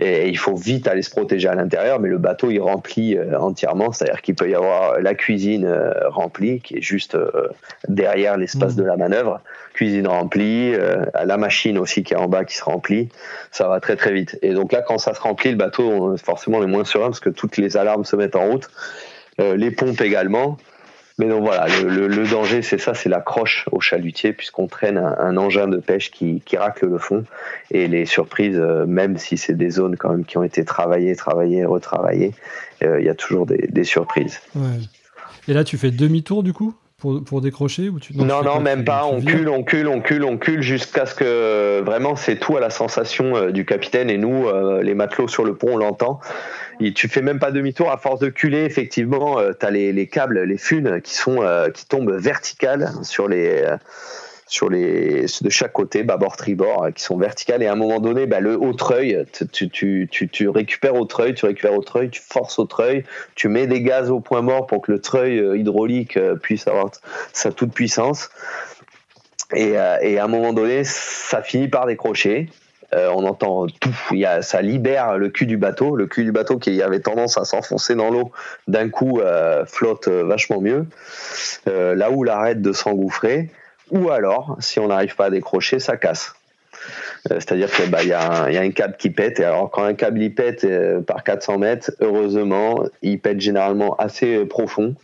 et 0.00 0.28
il 0.28 0.38
faut 0.38 0.54
vite 0.54 0.86
aller 0.86 1.02
se 1.02 1.10
protéger 1.10 1.48
à 1.48 1.56
l'intérieur, 1.56 1.98
mais 1.98 2.08
le 2.08 2.18
bateau 2.18 2.50
il 2.50 2.60
remplit 2.60 3.16
euh, 3.16 3.38
entièrement, 3.38 3.90
c'est-à-dire 3.90 4.22
qu'il 4.22 4.36
peut 4.36 4.48
y 4.48 4.54
avoir 4.54 5.00
la 5.00 5.14
cuisine 5.14 5.64
euh, 5.64 5.92
remplie 6.08 6.60
qui 6.60 6.76
est 6.76 6.82
juste 6.82 7.16
euh, 7.16 7.48
derrière 7.88 8.36
l'espace 8.36 8.74
mmh. 8.74 8.78
de 8.80 8.84
la 8.84 8.96
manœuvre, 8.96 9.40
cuisine 9.74 10.06
remplie, 10.06 10.72
la 10.72 11.36
machine 11.36 11.78
aussi 11.78 12.02
qui 12.02 12.14
est 12.14 12.16
en 12.16 12.28
bas 12.28 12.44
qui 12.44 12.56
se 12.56 12.64
remplit, 12.64 13.08
ça 13.50 13.68
va 13.68 13.80
très 13.80 13.96
très 13.96 14.12
vite. 14.12 14.38
Et 14.42 14.52
donc 14.52 14.72
là 14.72 14.82
quand 14.82 14.98
ça 14.98 15.14
se 15.14 15.20
remplit, 15.20 15.50
le 15.50 15.56
bateau 15.56 16.16
forcément 16.16 16.62
est 16.62 16.66
moins 16.66 16.84
serein 16.84 17.06
parce 17.06 17.20
que 17.20 17.30
toutes 17.30 17.56
les 17.56 17.76
alarmes 17.76 18.04
se 18.04 18.16
mettent 18.16 18.36
en 18.36 18.46
route, 18.48 18.68
les 19.38 19.70
pompes 19.70 20.00
également. 20.00 20.58
Mais 21.18 21.26
donc 21.26 21.42
voilà, 21.42 21.66
le, 21.82 22.30
danger, 22.30 22.62
c'est 22.62 22.78
ça, 22.78 22.94
c'est 22.94 23.08
la 23.08 23.20
croche 23.20 23.66
au 23.72 23.80
chalutier, 23.80 24.32
puisqu'on 24.32 24.68
traîne 24.68 24.98
un, 24.98 25.36
engin 25.36 25.66
de 25.66 25.78
pêche 25.78 26.12
qui, 26.12 26.40
qui, 26.44 26.56
racle 26.56 26.86
le 26.86 26.98
fond. 26.98 27.24
Et 27.72 27.88
les 27.88 28.06
surprises, 28.06 28.56
euh, 28.56 28.86
même 28.86 29.18
si 29.18 29.36
c'est 29.36 29.54
des 29.54 29.70
zones 29.70 29.96
quand 29.96 30.10
même 30.10 30.24
qui 30.24 30.38
ont 30.38 30.44
été 30.44 30.64
travaillées, 30.64 31.16
travaillées, 31.16 31.64
retravaillées, 31.64 32.34
euh, 32.84 33.00
il 33.00 33.06
y 33.06 33.08
a 33.08 33.16
toujours 33.16 33.46
des, 33.46 33.84
surprises. 33.84 34.40
Et 35.48 35.52
là, 35.52 35.64
tu 35.64 35.76
fais 35.76 35.90
demi-tour 35.90 36.44
du 36.44 36.52
coup? 36.52 36.74
Pour, 36.98 37.22
pour, 37.24 37.40
décrocher 37.40 37.88
ou 37.88 38.00
tu, 38.00 38.16
Non, 38.16 38.42
non, 38.42 38.60
même 38.60 38.84
pas. 38.84 39.04
On 39.06 39.22
cule, 39.22 39.48
on 39.48 39.62
cule, 39.62 39.88
on 39.88 40.00
cule, 40.00 40.24
on 40.24 40.36
cule 40.36 40.62
jusqu'à 40.62 41.06
ce 41.06 41.14
que 41.14 41.80
vraiment 41.80 42.16
c'est 42.16 42.36
tout 42.36 42.56
à 42.56 42.60
la 42.60 42.70
sensation 42.70 43.36
euh, 43.36 43.50
du 43.50 43.64
capitaine 43.64 44.10
et 44.10 44.18
nous, 44.18 44.46
les 44.82 44.94
matelots 44.94 45.28
sur 45.28 45.44
le 45.44 45.54
pont, 45.54 45.74
on 45.74 45.76
l'entend 45.76 46.20
tu 46.94 47.08
fais 47.08 47.22
même 47.22 47.38
pas 47.38 47.50
demi-tour 47.50 47.90
à 47.90 47.96
force 47.96 48.20
de 48.20 48.28
culer. 48.28 48.64
Effectivement, 48.64 49.38
euh, 49.38 49.52
tu 49.58 49.66
as 49.66 49.70
les, 49.70 50.06
câbles, 50.06 50.42
les 50.42 50.58
funes 50.58 51.00
qui 51.02 51.14
sont 51.14 51.42
euh, 51.42 51.70
qui 51.70 51.86
tombent 51.86 52.12
verticales 52.12 52.92
sur 53.02 53.28
les 53.28 53.62
euh, 53.64 53.76
sur 54.48 54.68
les 54.68 55.26
de 55.40 55.50
chaque 55.50 55.72
côté, 55.72 56.02
bâbord, 56.02 56.36
tribord, 56.36 56.88
qui 56.94 57.02
sont 57.02 57.16
verticales. 57.16 57.62
Et 57.62 57.66
à 57.66 57.72
un 57.72 57.76
moment 57.76 58.00
donné, 58.00 58.26
bah, 58.26 58.40
le 58.40 58.56
haut 58.60 58.72
treuil, 58.72 59.24
tu, 59.52 59.68
tu, 59.68 60.08
tu, 60.10 60.28
tu, 60.28 60.48
récupères 60.48 60.94
au 60.96 61.04
treuil, 61.04 61.34
tu 61.34 61.46
récupères 61.46 61.74
au 61.74 61.82
treuil, 61.82 62.10
tu 62.10 62.20
forces 62.20 62.58
au 62.58 62.64
treuil, 62.64 63.04
tu 63.34 63.48
mets 63.48 63.66
des 63.66 63.82
gaz 63.82 64.10
au 64.10 64.20
point 64.20 64.42
mort 64.42 64.66
pour 64.66 64.82
que 64.82 64.90
le 64.90 65.00
treuil 65.00 65.58
hydraulique 65.58 66.18
puisse 66.42 66.66
avoir 66.66 66.90
sa 67.32 67.52
toute 67.52 67.72
puissance. 67.72 68.30
Et, 69.54 69.74
et 70.02 70.18
à 70.18 70.24
un 70.24 70.28
moment 70.28 70.52
donné, 70.52 70.82
ça 70.84 71.42
finit 71.42 71.68
par 71.68 71.86
décrocher. 71.86 72.48
Euh, 72.94 73.10
on 73.14 73.26
entend 73.26 73.66
tout. 73.66 73.94
Y 74.12 74.24
a, 74.24 74.40
ça 74.40 74.62
libère 74.62 75.18
le 75.18 75.28
cul 75.28 75.46
du 75.46 75.56
bateau. 75.58 75.94
Le 75.94 76.06
cul 76.06 76.24
du 76.24 76.32
bateau 76.32 76.58
qui 76.58 76.80
avait 76.82 77.00
tendance 77.00 77.36
à 77.36 77.44
s'enfoncer 77.44 77.94
dans 77.94 78.10
l'eau, 78.10 78.32
d'un 78.66 78.88
coup 78.88 79.20
euh, 79.20 79.64
flotte 79.66 80.08
vachement 80.08 80.60
mieux. 80.60 80.86
Euh, 81.68 81.94
là 81.94 82.10
où 82.10 82.24
l'arrête 82.24 82.62
de 82.62 82.72
s'engouffrer. 82.72 83.50
Ou 83.90 84.10
alors, 84.10 84.56
si 84.60 84.78
on 84.80 84.88
n'arrive 84.88 85.16
pas 85.16 85.26
à 85.26 85.30
décrocher, 85.30 85.78
ça 85.78 85.96
casse. 85.96 86.34
C'est-à-dire 87.26 87.70
qu'il 87.70 87.90
bah, 87.90 88.04
y, 88.04 88.12
a 88.12 88.50
y 88.50 88.56
a 88.56 88.60
un 88.60 88.70
câble 88.70 88.96
qui 88.96 89.10
pète. 89.10 89.40
Et 89.40 89.44
alors, 89.44 89.70
quand 89.70 89.82
un 89.82 89.94
câble 89.94 90.22
il 90.22 90.34
pète 90.34 90.66
par 91.04 91.24
400 91.24 91.58
mètres, 91.58 91.90
heureusement, 92.00 92.84
il 93.02 93.18
pète 93.20 93.40
généralement 93.40 93.96
assez 93.96 94.44
profond. 94.46 94.94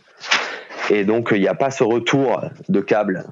Et 0.89 1.03
donc, 1.03 1.29
il 1.31 1.41
n'y 1.41 1.47
a 1.47 1.55
pas 1.55 1.71
ce 1.71 1.83
retour 1.83 2.41
de 2.69 2.79
câble. 2.79 3.25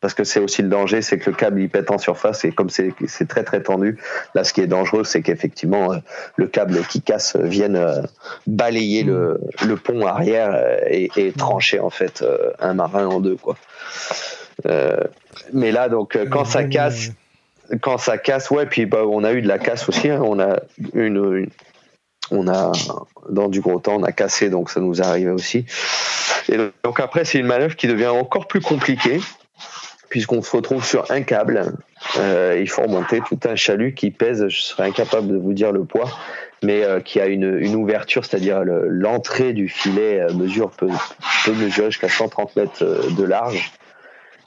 Parce 0.00 0.14
que 0.14 0.24
c'est 0.24 0.40
aussi 0.40 0.62
le 0.62 0.68
danger, 0.68 1.02
c'est 1.02 1.18
que 1.18 1.28
le 1.28 1.36
câble 1.36 1.60
il 1.60 1.68
pète 1.68 1.90
en 1.90 1.98
surface 1.98 2.44
et 2.46 2.52
comme 2.52 2.70
c'est 2.70 2.94
très 3.28 3.44
très 3.44 3.62
tendu, 3.62 3.98
là 4.34 4.44
ce 4.44 4.54
qui 4.54 4.62
est 4.62 4.66
dangereux, 4.66 5.04
c'est 5.04 5.20
qu'effectivement 5.20 5.92
euh, 5.92 5.96
le 6.36 6.46
câble 6.46 6.80
qui 6.88 7.02
casse 7.02 7.36
vienne 7.36 7.76
euh, 7.76 8.00
balayer 8.46 9.02
le, 9.02 9.38
mm. 9.62 9.68
le, 9.68 9.76
pont 9.76 10.06
arrière 10.06 10.52
euh, 10.54 10.78
et, 10.88 11.10
et, 11.16 11.32
trancher 11.32 11.80
en 11.80 11.90
fait 11.90 12.24
un 12.60 12.72
marin 12.72 13.06
en 13.06 13.20
deux 13.20 13.36
quoi. 13.36 13.56
Mais 15.52 15.72
là 15.72 15.88
donc 15.88 16.18
quand 16.30 16.44
ça 16.44 16.64
casse, 16.64 17.10
quand 17.80 17.98
ça 17.98 18.18
casse, 18.18 18.50
ouais, 18.50 18.66
puis 18.66 18.86
bah, 18.86 19.04
on 19.06 19.24
a 19.24 19.32
eu 19.32 19.42
de 19.42 19.48
la 19.48 19.58
casse 19.58 19.88
aussi. 19.88 20.10
Hein, 20.10 20.20
on 20.24 20.40
a 20.40 20.60
une, 20.92 21.48
on 22.30 22.48
a 22.48 22.72
dans 23.28 23.48
du 23.48 23.60
gros 23.60 23.78
temps, 23.78 23.96
on 23.96 24.02
a 24.02 24.12
cassé, 24.12 24.50
donc 24.50 24.70
ça 24.70 24.80
nous 24.80 25.02
arrive 25.02 25.32
aussi. 25.32 25.66
Et 26.48 26.56
donc 26.84 27.00
après, 27.00 27.24
c'est 27.24 27.38
une 27.38 27.46
manœuvre 27.46 27.76
qui 27.76 27.86
devient 27.86 28.08
encore 28.08 28.48
plus 28.48 28.60
compliquée 28.60 29.20
puisqu'on 30.08 30.42
se 30.42 30.54
retrouve 30.54 30.84
sur 30.84 31.08
un 31.10 31.22
câble. 31.22 31.72
Euh, 32.18 32.58
il 32.60 32.68
faut 32.68 32.82
remonter 32.82 33.20
tout 33.20 33.38
un 33.44 33.54
chalut 33.54 33.94
qui 33.94 34.10
pèse, 34.10 34.48
je 34.48 34.60
serais 34.60 34.88
incapable 34.88 35.28
de 35.28 35.36
vous 35.36 35.52
dire 35.52 35.70
le 35.70 35.84
poids, 35.84 36.10
mais 36.64 36.82
euh, 36.82 37.00
qui 37.00 37.20
a 37.20 37.26
une, 37.26 37.58
une 37.58 37.76
ouverture, 37.76 38.24
c'est-à-dire 38.24 38.62
l'entrée 38.64 39.52
du 39.52 39.68
filet 39.68 40.20
euh, 40.20 40.32
mesure 40.34 40.70
peut, 40.70 40.90
peut 41.44 41.52
mesurer 41.52 41.92
jusqu'à 41.92 42.08
130 42.08 42.56
mètres 42.56 42.82
euh, 42.82 43.08
de 43.10 43.22
large, 43.22 43.70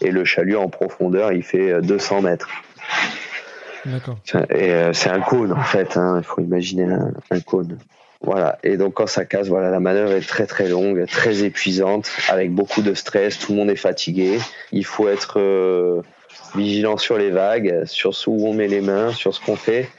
et 0.03 0.11
le 0.11 0.25
chalut 0.25 0.57
en 0.57 0.69
profondeur, 0.69 1.31
il 1.31 1.43
fait 1.43 1.81
200 1.81 2.21
mètres. 2.21 2.49
D'accord. 3.85 4.17
Et 4.49 4.73
c'est 4.93 5.09
un 5.09 5.19
cône 5.19 5.51
en 5.51 5.63
fait, 5.63 5.97
hein, 5.97 6.15
il 6.19 6.23
faut 6.23 6.41
imaginer 6.41 6.85
un, 6.85 7.11
un 7.31 7.39
cône. 7.39 7.77
Voilà. 8.23 8.57
Et 8.63 8.77
donc 8.77 8.93
quand 8.93 9.07
ça 9.07 9.25
casse, 9.25 9.47
voilà, 9.47 9.69
la 9.69 9.81
manœuvre 9.81 10.13
est 10.13 10.25
très 10.27 10.45
très 10.45 10.69
longue, 10.69 11.05
très 11.07 11.43
épuisante, 11.43 12.09
avec 12.29 12.51
beaucoup 12.51 12.81
de 12.81 12.93
stress. 12.93 13.37
Tout 13.37 13.51
le 13.51 13.57
monde 13.57 13.69
est 13.69 13.75
fatigué. 13.75 14.39
Il 14.71 14.85
faut 14.85 15.09
être 15.09 15.39
euh, 15.39 16.01
vigilant 16.55 16.97
sur 16.97 17.17
les 17.17 17.29
vagues, 17.29 17.83
sur 17.85 18.11
où 18.27 18.47
on 18.47 18.53
met 18.53 18.67
les 18.67 18.79
mains, 18.79 19.11
sur 19.11 19.35
ce 19.35 19.41
qu'on 19.41 19.57
fait. 19.57 19.89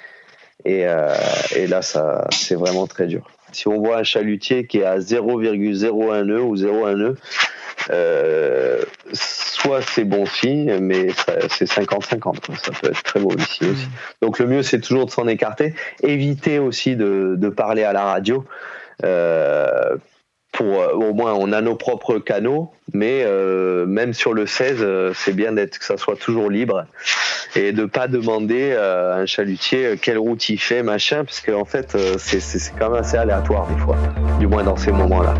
Et, 0.65 0.87
euh, 0.87 1.15
et 1.55 1.67
là, 1.67 1.83
ça, 1.83 2.27
c'est 2.31 2.55
vraiment 2.55 2.87
très 2.87 3.07
dur. 3.07 3.31
Si 3.53 3.69
on 3.69 3.79
voit 3.79 3.99
un 3.99 4.05
chalutier 4.05 4.67
qui 4.67 4.79
est 4.79 4.85
à 4.85 4.99
0,01 4.99 6.23
nœud 6.23 6.43
ou 6.43 6.57
0,1 6.57 6.97
nœud, 6.97 7.05
euh, 7.05 7.15
soit 9.13 9.83
c'est 9.83 10.05
bon 10.05 10.27
signe, 10.27 10.79
mais 10.79 11.09
c'est 11.51 11.69
50-50. 11.69 12.37
Ça 12.63 12.73
peut 12.73 12.89
être 12.89 13.03
très 13.03 13.21
mauvais 13.21 13.43
signe 13.43 13.71
aussi. 13.71 13.89
Donc 14.23 14.39
le 14.39 14.47
mieux, 14.47 14.63
c'est 14.63 14.81
toujours 14.81 15.07
de 15.07 15.11
s'en 15.11 15.27
écarter. 15.27 15.75
Éviter 16.03 16.59
aussi 16.59 16.97
de, 16.97 17.49
parler 17.57 17.85
à 17.85 17.93
la 17.93 18.05
radio. 18.05 18.45
Euh, 19.05 19.97
pour 20.53 20.67
au 20.95 21.13
moins 21.13 21.35
on 21.35 21.51
a 21.51 21.61
nos 21.61 21.75
propres 21.75 22.21
canaux, 22.21 22.73
mais 22.93 23.27
même 23.87 24.13
sur 24.15 24.33
le 24.33 24.47
16, 24.47 25.13
c'est 25.15 25.33
bien 25.33 25.53
d'être 25.53 25.81
que 25.81 25.85
ça 25.85 25.97
soit 25.97 26.15
toujours 26.15 26.49
libre 26.49 26.87
et 27.57 27.73
de 27.73 27.85
pas 27.87 28.07
demander 28.07 28.73
à 28.73 29.17
un 29.17 29.27
chalutier 29.27 29.97
quelle 30.01 30.19
route 30.19 30.49
il 30.49 30.59
fait, 30.59 30.85
machin, 30.85 31.25
parce 31.25 31.41
qu'en 31.41 31.63
en 31.63 31.65
fait 31.65 31.97
c'est 32.19 32.79
quand 32.79 32.91
même 32.91 33.01
assez 33.01 33.17
aléatoire 33.17 33.67
des 33.67 33.81
fois, 33.81 33.97
du 34.39 34.47
moins 34.47 34.63
dans 34.63 34.77
ces 34.77 34.93
moments-là. 34.93 35.35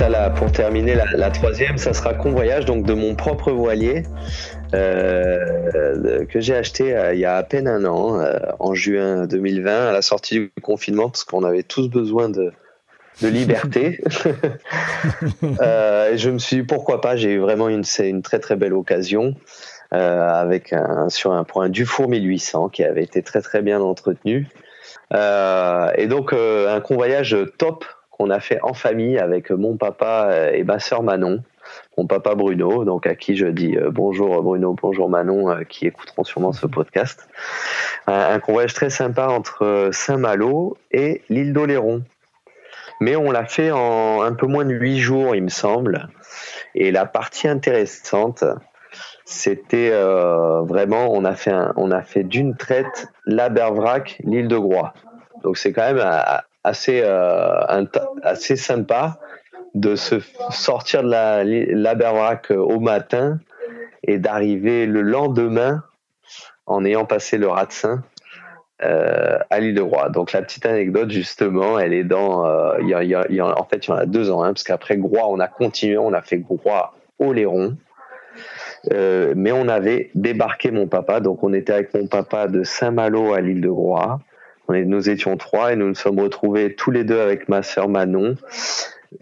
Là, 0.00 0.28
pour 0.30 0.50
terminer, 0.50 0.96
la, 1.14 1.30
troisième, 1.30 1.78
ça 1.78 1.92
sera 1.92 2.14
convoyage 2.14 2.64
donc 2.64 2.84
de 2.84 2.94
mon 2.94 3.14
propre 3.14 3.52
voilier 3.52 4.02
euh, 4.74 6.24
que 6.26 6.40
j'ai 6.40 6.56
acheté 6.56 6.96
euh, 6.96 7.14
il 7.14 7.20
y 7.20 7.24
a 7.24 7.36
à 7.36 7.42
peine 7.44 7.68
un 7.68 7.84
an, 7.84 8.18
euh, 8.18 8.38
en 8.58 8.74
juin 8.74 9.26
2020, 9.26 9.88
à 9.88 9.92
la 9.92 10.02
sortie 10.02 10.40
du 10.40 10.50
confinement, 10.62 11.10
parce 11.10 11.22
qu'on 11.22 11.44
avait 11.44 11.62
tous 11.62 11.88
besoin 11.88 12.28
de, 12.28 12.52
liberté. 13.22 14.00
et 15.42 16.18
je 16.18 16.30
me 16.30 16.38
suis 16.38 16.56
dit 16.56 16.62
pourquoi 16.64 17.00
pas. 17.00 17.14
J'ai 17.14 17.34
eu 17.34 17.38
vraiment 17.38 17.68
une, 17.68 17.84
une 18.00 18.22
très 18.22 18.40
très 18.40 18.56
belle 18.56 18.74
occasion 18.74 19.36
avec 19.92 20.72
un, 20.72 21.08
sur 21.08 21.32
un 21.32 21.44
point 21.44 21.68
Dufour 21.68 22.08
1800 22.08 22.68
qui 22.70 22.82
avait 22.82 23.04
été 23.04 23.22
très 23.22 23.42
très 23.42 23.62
bien 23.62 23.80
entretenu. 23.80 24.48
et 25.12 26.06
donc 26.08 26.32
un 26.32 26.80
convoyage 26.80 27.36
top 27.58 27.84
qu'on 28.16 28.30
a 28.30 28.38
fait 28.38 28.60
en 28.62 28.74
famille 28.74 29.18
avec 29.18 29.50
mon 29.50 29.76
papa 29.76 30.50
et 30.52 30.62
ma 30.62 30.78
sœur 30.78 31.02
Manon, 31.02 31.42
mon 31.98 32.06
papa 32.06 32.36
Bruno, 32.36 32.84
donc 32.84 33.06
à 33.06 33.16
qui 33.16 33.34
je 33.34 33.46
dis 33.46 33.76
euh, 33.76 33.90
bonjour 33.90 34.40
Bruno, 34.42 34.76
bonjour 34.80 35.08
Manon, 35.08 35.50
euh, 35.50 35.64
qui 35.64 35.86
écouteront 35.86 36.22
sûrement 36.22 36.52
ce 36.52 36.66
podcast. 36.66 37.28
Un, 38.06 38.38
convoyage 38.38 38.74
très 38.74 38.90
sympa 38.90 39.28
entre 39.28 39.88
Saint-Malo 39.92 40.76
et 40.92 41.22
l'île 41.28 41.52
d'Oléron. 41.52 42.02
Mais 43.00 43.16
on 43.16 43.32
l'a 43.32 43.46
fait 43.46 43.72
en 43.72 44.22
un 44.22 44.32
peu 44.34 44.46
moins 44.46 44.64
de 44.64 44.74
huit 44.74 44.98
jours, 44.98 45.34
il 45.34 45.42
me 45.42 45.48
semble. 45.48 46.08
Et 46.76 46.92
la 46.92 47.06
partie 47.06 47.48
intéressante, 47.48 48.44
c'était 49.24 49.90
euh, 49.92 50.60
vraiment, 50.62 51.12
on 51.12 51.24
a 51.24 51.34
fait, 51.34 51.54
on 51.76 51.90
a 51.90 52.02
fait 52.02 52.22
d'une 52.22 52.56
traite 52.56 53.08
la 53.26 53.48
Bervrac, 53.48 54.20
l'île 54.22 54.48
de 54.48 54.58
Groix. 54.58 54.94
Donc 55.42 55.58
c'est 55.58 55.72
quand 55.72 55.92
même 55.92 56.04
assez, 56.64 57.02
euh, 57.04 57.84
assez 58.22 58.56
sympa 58.56 59.18
de 59.74 59.96
se 59.96 60.16
sortir 60.50 61.02
de 61.02 61.10
la, 61.10 61.44
la 61.44 62.32
au 62.50 62.80
matin 62.80 63.38
et 64.02 64.18
d'arriver 64.18 64.86
le 64.86 65.02
lendemain 65.02 65.82
en 66.66 66.84
ayant 66.84 67.04
passé 67.04 67.38
le 67.38 67.48
Ratsin 67.48 68.02
euh, 68.82 69.38
à 69.50 69.60
l'île 69.60 69.74
de 69.74 69.80
Roi. 69.80 70.08
Donc 70.10 70.32
la 70.32 70.42
petite 70.42 70.66
anecdote 70.66 71.10
justement, 71.10 71.78
elle 71.78 71.92
est 71.92 72.04
dans, 72.04 72.46
euh, 72.46 72.78
en 72.78 73.64
fait 73.64 73.86
il 73.86 73.90
y 73.90 73.92
en 73.92 73.96
a 73.96 74.06
deux 74.06 74.30
ans, 74.30 74.42
hein, 74.42 74.52
parce 74.52 74.64
qu'après 74.64 74.96
Groix 74.96 75.28
on 75.28 75.40
a 75.40 75.48
continué, 75.48 75.98
on 75.98 76.12
a 76.12 76.22
fait 76.22 76.38
Groix 76.38 76.94
au 77.18 77.32
Léron. 77.32 77.76
Euh, 78.92 79.32
mais 79.36 79.52
on 79.52 79.68
avait 79.68 80.10
débarqué 80.14 80.70
mon 80.70 80.86
papa, 80.86 81.20
donc 81.20 81.42
on 81.42 81.54
était 81.54 81.72
avec 81.72 81.94
mon 81.94 82.06
papa 82.06 82.48
de 82.48 82.64
Saint-Malo 82.64 83.32
à 83.32 83.40
l'île 83.40 83.60
de 83.60 83.70
Groix 83.70 84.20
nous 84.68 85.10
étions 85.10 85.36
trois 85.36 85.72
et 85.72 85.76
nous 85.76 85.88
nous 85.88 85.94
sommes 85.94 86.18
retrouvés 86.18 86.74
tous 86.74 86.90
les 86.90 87.04
deux 87.04 87.20
avec 87.20 87.48
ma 87.48 87.62
sœur 87.62 87.88
Manon 87.88 88.36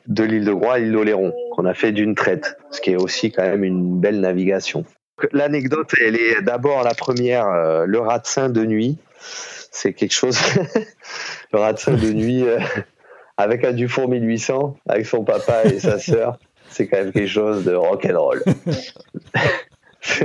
de 0.07 0.25
l'île 0.25 0.45
de 0.45 0.53
Groix 0.53 0.75
à 0.75 0.79
l'île 0.79 0.93
d'Oléron, 0.93 1.33
qu'on 1.53 1.67
a 1.67 1.75
fait 1.75 1.93
d'une 1.93 2.15
traite, 2.15 2.57
ce 2.71 2.81
qui 2.81 2.93
est 2.93 2.97
aussi 2.97 3.31
quand 3.31 3.43
même 3.43 3.65
une 3.65 4.01
belle 4.01 4.21
navigation. 4.21 4.85
L'anecdote, 5.33 5.93
elle 6.01 6.17
est 6.17 6.43
d'abord 6.43 6.83
la 6.83 6.95
première, 6.95 7.47
euh, 7.47 7.85
le 7.87 8.01
ratsin 8.01 8.49
de 8.49 8.65
nuit. 8.65 8.99
C'est 9.71 9.93
quelque 9.93 10.15
chose, 10.15 10.39
le 11.53 11.59
ratsin 11.59 11.93
de 11.93 12.13
nuit 12.13 12.45
euh, 12.45 12.59
avec 13.37 13.65
un 13.65 13.73
Dufour 13.73 14.09
1800, 14.09 14.77
avec 14.89 15.07
son 15.07 15.25
papa 15.25 15.65
et 15.65 15.79
sa 15.79 15.99
sœur, 15.99 16.39
c'est 16.71 16.89
quand 16.89 16.99
même 16.99 17.13
quelque 17.13 17.29
chose 17.29 17.65
de 17.65 17.75
rock'n'roll. 17.75 18.43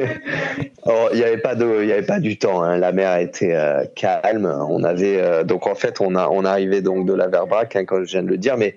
il 1.13 1.17
n'y 1.17 1.23
avait 1.23 1.37
pas 1.37 1.53
de, 1.53 1.83
il 1.83 1.91
avait 1.91 2.01
pas 2.05 2.19
du 2.19 2.37
temps. 2.37 2.63
Hein. 2.63 2.77
La 2.77 2.91
mer 2.91 3.17
était 3.17 3.53
euh, 3.53 3.85
calme. 3.95 4.45
On 4.69 4.83
avait 4.83 5.21
euh, 5.21 5.43
donc 5.43 5.67
en 5.67 5.75
fait 5.75 6.01
on 6.01 6.15
a 6.15 6.27
on 6.29 6.45
arrivait 6.45 6.81
donc 6.81 7.05
de 7.05 7.13
la 7.13 7.27
Verbrac, 7.27 7.75
hein, 7.75 7.85
comme 7.85 8.05
je 8.05 8.11
viens 8.11 8.23
de 8.23 8.27
le 8.27 8.37
dire, 8.37 8.57
mais 8.57 8.75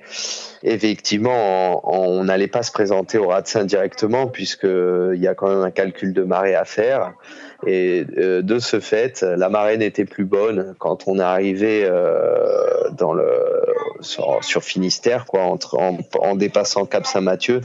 effectivement 0.62 1.80
on 1.90 2.24
n'allait 2.24 2.48
pas 2.48 2.62
se 2.62 2.72
présenter 2.72 3.16
au 3.16 3.28
Ratsin 3.28 3.64
directement 3.64 4.26
puisque 4.26 4.64
il 4.64 5.20
y 5.20 5.28
a 5.28 5.34
quand 5.34 5.48
même 5.48 5.62
un 5.62 5.70
calcul 5.70 6.12
de 6.12 6.22
marée 6.22 6.54
à 6.54 6.64
faire. 6.64 7.12
Et 7.66 8.06
euh, 8.18 8.42
de 8.42 8.58
ce 8.58 8.80
fait, 8.80 9.22
la 9.22 9.48
marée 9.48 9.78
n'était 9.78 10.06
plus 10.06 10.24
bonne 10.24 10.74
quand 10.78 11.08
on 11.08 11.18
arrivé 11.18 11.88
dans 12.92 13.12
le 13.12 13.26
sur, 14.00 14.62
Finistère, 14.62 15.26
quoi, 15.26 15.42
entre, 15.42 15.78
en, 15.78 16.34
dépassant 16.36 16.86
Cap 16.86 17.06
Saint-Mathieu, 17.06 17.60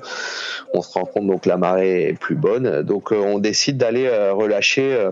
on 0.73 0.81
se 0.81 0.93
rend 0.93 1.05
compte 1.05 1.27
donc 1.27 1.45
la 1.45 1.57
marée 1.57 2.09
est 2.09 2.19
plus 2.19 2.35
bonne. 2.35 2.81
Donc 2.83 3.11
euh, 3.11 3.17
on 3.17 3.39
décide 3.39 3.77
d'aller 3.77 4.05
euh, 4.05 4.33
relâcher 4.33 4.93
euh, 4.93 5.11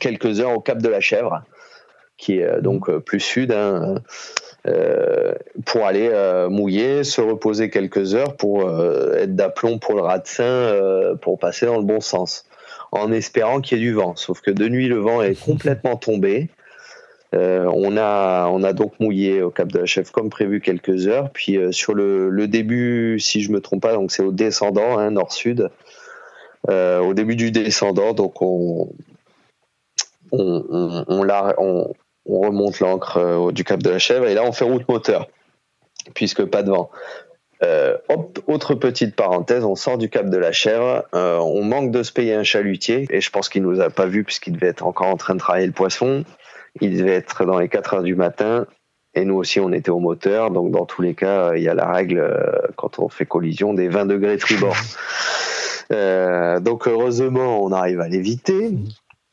quelques 0.00 0.40
heures 0.40 0.52
au 0.52 0.60
Cap 0.60 0.78
de 0.78 0.88
la 0.88 1.00
Chèvre, 1.00 1.42
qui 2.16 2.38
est 2.38 2.60
donc 2.60 2.90
plus 3.00 3.20
sud. 3.20 3.52
Hein, 3.52 3.96
pour 5.64 5.86
aller 5.86 6.10
mouiller, 6.50 7.04
se 7.04 7.20
reposer 7.20 7.70
quelques 7.70 8.16
heures 8.16 8.36
pour 8.36 8.68
être 9.16 9.36
d'aplomb 9.36 9.78
pour 9.78 9.94
le 9.94 10.00
Ratsin, 10.00 10.74
pour 11.22 11.38
passer 11.38 11.66
dans 11.66 11.76
le 11.76 11.84
bon 11.84 12.00
sens, 12.00 12.46
en 12.90 13.12
espérant 13.12 13.60
qu'il 13.60 13.78
y 13.78 13.80
ait 13.80 13.84
du 13.84 13.92
vent. 13.92 14.16
Sauf 14.16 14.40
que 14.40 14.50
de 14.50 14.68
nuit, 14.68 14.88
le 14.88 14.96
vent 14.96 15.22
est 15.22 15.40
complètement 15.40 15.94
tombé. 15.94 16.48
Euh, 17.34 17.70
on, 17.74 17.96
a, 17.96 18.48
on 18.48 18.62
a 18.62 18.72
donc 18.72 18.98
mouillé 19.00 19.42
au 19.42 19.50
Cap 19.50 19.68
de 19.68 19.78
la 19.78 19.86
Chèvre 19.86 20.12
comme 20.12 20.30
prévu 20.30 20.60
quelques 20.60 21.06
heures. 21.08 21.30
Puis 21.30 21.56
euh, 21.56 21.72
sur 21.72 21.94
le, 21.94 22.46
début, 22.46 23.18
si 23.20 23.42
je 23.42 23.50
me 23.50 23.60
trompe 23.60 23.82
pas, 23.82 23.94
donc 23.94 24.12
c'est 24.12 24.22
au 24.22 24.32
descendant, 24.32 24.98
hein, 24.98 25.10
nord-sud. 25.10 25.70
Euh, 26.68 27.00
au 27.00 27.14
début 27.14 27.36
du 27.36 27.50
descendant, 27.50 28.12
donc 28.12 28.42
on, 28.42 28.92
on, 30.32 30.64
on, 31.08 31.94
remonte 32.26 32.80
l'ancre 32.80 33.52
du 33.52 33.62
Cap 33.62 33.82
de 33.82 33.90
la 33.90 34.00
Chèvre 34.00 34.26
et 34.26 34.34
là 34.34 34.42
on 34.42 34.50
fait 34.50 34.64
route 34.64 34.88
moteur, 34.88 35.28
puisque 36.14 36.44
pas 36.44 36.64
de 36.64 36.70
vent. 36.70 36.90
autre 38.48 38.74
petite 38.74 39.14
parenthèse, 39.14 39.64
on 39.64 39.76
sort 39.76 39.96
du 39.96 40.08
Cap 40.08 40.28
de 40.28 40.36
la 40.36 40.50
Chèvre, 40.50 41.04
on 41.12 41.62
manque 41.62 41.92
de 41.92 42.02
se 42.02 42.10
payer 42.10 42.34
un 42.34 42.42
chalutier 42.42 43.06
et 43.10 43.20
je 43.20 43.30
pense 43.30 43.48
qu'il 43.48 43.62
nous 43.62 43.80
a 43.80 43.88
pas 43.88 44.06
vu 44.06 44.24
puisqu'il 44.24 44.54
devait 44.54 44.68
être 44.68 44.84
encore 44.84 45.08
en 45.08 45.16
train 45.16 45.34
de 45.34 45.40
travailler 45.40 45.66
le 45.66 45.72
poisson. 45.72 46.24
Il 46.80 46.96
devait 46.96 47.14
être 47.14 47.44
dans 47.44 47.58
les 47.58 47.68
4 47.68 47.94
heures 47.94 48.02
du 48.02 48.14
matin. 48.14 48.66
Et 49.16 49.24
nous 49.24 49.36
aussi, 49.36 49.60
on 49.60 49.72
était 49.72 49.90
au 49.90 49.98
moteur. 49.98 50.50
Donc, 50.50 50.70
dans 50.70 50.84
tous 50.84 51.00
les 51.00 51.14
cas, 51.14 51.54
il 51.54 51.62
y 51.62 51.68
a 51.68 51.74
la 51.74 51.90
règle, 51.90 52.18
euh, 52.18 52.60
quand 52.76 52.98
on 52.98 53.08
fait 53.08 53.24
collision, 53.24 53.72
des 53.72 53.88
20 53.88 54.06
degrés 54.06 54.36
tribord. 54.36 54.76
Euh, 55.92 56.58
donc, 56.58 56.88
heureusement, 56.88 57.62
on 57.62 57.70
arrive 57.70 58.00
à 58.00 58.08
l'éviter. 58.08 58.72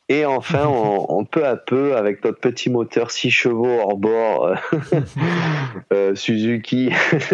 Et 0.08 0.24
enfin, 0.24 0.66
on, 0.68 1.24
peu 1.24 1.44
à 1.44 1.56
peu, 1.56 1.96
avec 1.96 2.24
notre 2.24 2.38
petit 2.38 2.70
moteur 2.70 3.10
6 3.10 3.32
chevaux 3.32 3.80
hors 3.80 3.96
bord, 3.96 4.54
euh, 5.92 6.14
Suzuki, 6.14 6.92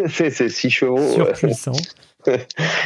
c'est 0.08 0.30
6 0.30 0.70
chevaux. 0.70 1.06
Surpuissant. 1.06 1.72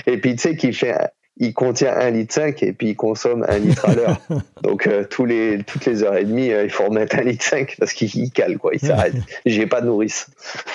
et 0.07 0.19
puis, 0.19 0.35
tu 0.35 0.43
sais, 0.43 0.57
qui 0.57 0.73
fait 0.73 0.97
il 1.37 1.53
contient 1.53 1.97
1 1.97 2.11
litre 2.11 2.35
5 2.35 2.63
et 2.63 2.73
puis 2.73 2.91
il 2.91 2.97
consomme 2.97 3.45
1 3.49 3.59
litre 3.59 3.89
à 3.89 3.95
l'heure. 3.95 4.21
Donc 4.63 4.87
euh, 4.87 5.05
tous 5.05 5.25
les, 5.25 5.63
toutes 5.65 5.85
les 5.87 6.03
heures 6.03 6.17
et 6.17 6.25
demie, 6.25 6.53
euh, 6.53 6.65
il 6.65 6.71
faut 6.71 6.85
remettre 6.85 7.17
1 7.17 7.23
litre 7.23 7.45
5 7.45 7.77
parce 7.79 7.93
qu'il 7.93 8.31
cale, 8.31 8.59
quoi, 8.59 8.73
il 8.75 8.81
s'arrête. 8.81 9.15
J'ai 9.45 9.67
pas 9.67 9.81
de 9.81 9.87
nourrice. 9.87 10.29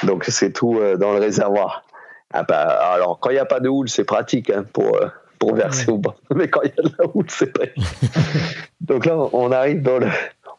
Donc 0.04 0.26
c'est 0.26 0.52
tout 0.52 0.78
euh, 0.80 0.98
dans 0.98 1.14
le 1.14 1.20
réservoir. 1.20 1.86
Ah 2.32 2.44
bah, 2.44 2.62
alors 2.94 3.20
quand 3.20 3.30
il 3.30 3.34
n'y 3.34 3.40
a 3.40 3.46
pas 3.46 3.60
de 3.60 3.70
houle, 3.70 3.90
c'est 3.90 4.04
pratique 4.04 4.50
hein, 4.50 4.66
pour, 4.72 5.00
pour 5.40 5.56
verser 5.56 5.90
au 5.90 5.98
bas. 5.98 6.16
Mais 6.36 6.50
quand 6.50 6.62
il 6.64 6.74
y 6.76 6.80
a 6.80 6.90
de 6.90 6.96
la 7.00 7.06
houle, 7.14 7.26
c'est 7.30 7.54
pas 7.54 7.66
Donc 8.82 9.06
là, 9.06 9.18
on 9.34 9.52
arrive 9.52 9.82
dans 9.82 9.98
le, 9.98 10.08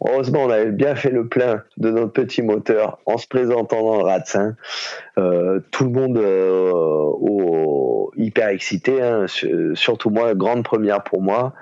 Heureusement, 0.07 0.45
on 0.45 0.51
avait 0.51 0.71
bien 0.71 0.95
fait 0.95 1.11
le 1.11 1.27
plein 1.27 1.63
de 1.77 1.91
notre 1.91 2.13
petit 2.13 2.41
moteur 2.41 2.99
en 3.05 3.19
se 3.19 3.27
présentant 3.27 3.83
dans 3.83 4.03
le. 4.03 4.55
Euh, 5.19 5.61
tout 5.71 5.85
le 5.85 5.91
monde 5.91 6.17
euh, 6.17 6.71
au, 6.73 8.11
hyper 8.17 8.49
excité, 8.49 9.03
hein, 9.03 9.27
surtout 9.75 10.09
moi, 10.09 10.35
grande 10.35 10.65
première 10.65 11.03
pour 11.03 11.21
moi. 11.21 11.53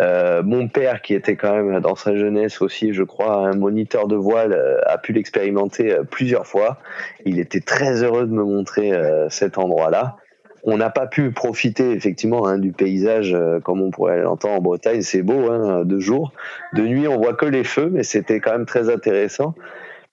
Euh, 0.00 0.42
mon 0.42 0.66
père, 0.66 1.02
qui 1.02 1.14
était 1.14 1.36
quand 1.36 1.54
même 1.54 1.80
dans 1.80 1.94
sa 1.94 2.16
jeunesse 2.16 2.60
aussi, 2.60 2.92
je 2.92 3.04
crois, 3.04 3.46
un 3.46 3.54
moniteur 3.54 4.08
de 4.08 4.16
voile, 4.16 4.82
a 4.86 4.98
pu 4.98 5.12
l'expérimenter 5.12 5.96
plusieurs 6.10 6.48
fois. 6.48 6.78
Il 7.24 7.38
était 7.38 7.60
très 7.60 8.02
heureux 8.02 8.26
de 8.26 8.32
me 8.32 8.42
montrer 8.42 8.92
cet 9.28 9.56
endroit-là 9.56 10.16
on 10.64 10.78
n'a 10.78 10.90
pas 10.90 11.06
pu 11.06 11.30
profiter 11.30 11.92
effectivement 11.92 12.46
hein, 12.46 12.58
du 12.58 12.72
paysage 12.72 13.34
euh, 13.34 13.60
comme 13.60 13.82
on 13.82 13.90
pourrait 13.90 14.22
l'entendre 14.22 14.54
en 14.54 14.62
Bretagne. 14.62 15.02
C'est 15.02 15.22
beau, 15.22 15.50
hein, 15.50 15.84
de 15.84 15.98
jour. 15.98 16.32
De 16.72 16.82
nuit, 16.82 17.06
on 17.06 17.18
voit 17.18 17.34
que 17.34 17.46
les 17.46 17.64
feux, 17.64 17.90
mais 17.92 18.02
c'était 18.02 18.40
quand 18.40 18.52
même 18.52 18.66
très 18.66 18.90
intéressant 18.90 19.54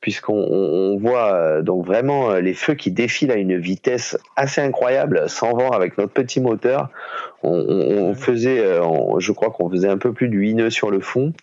puisqu'on 0.02 0.98
voit 1.00 1.32
euh, 1.32 1.62
donc 1.62 1.86
vraiment 1.86 2.32
euh, 2.32 2.42
les 2.42 2.56
feux 2.56 2.74
qui 2.74 2.90
défilent 2.90 3.32
à 3.32 3.36
une 3.36 3.58
vitesse 3.60 4.18
assez 4.36 4.60
incroyable, 4.60 5.30
sans 5.30 5.54
vent 5.54 5.70
avec 5.70 5.96
notre 6.00 6.12
petit 6.12 6.42
moteur. 6.42 6.90
On, 7.44 8.16
faisait, 8.16 8.64
je 9.20 9.32
crois 9.32 9.52
qu'on 9.52 9.70
faisait 9.70 9.88
un 9.88 9.98
peu 9.98 10.12
plus 10.12 10.28
de 10.28 10.36
8 10.36 10.56
nœuds 10.56 10.70
sur 10.70 10.90
le 10.92 11.00
fond. 11.00 11.34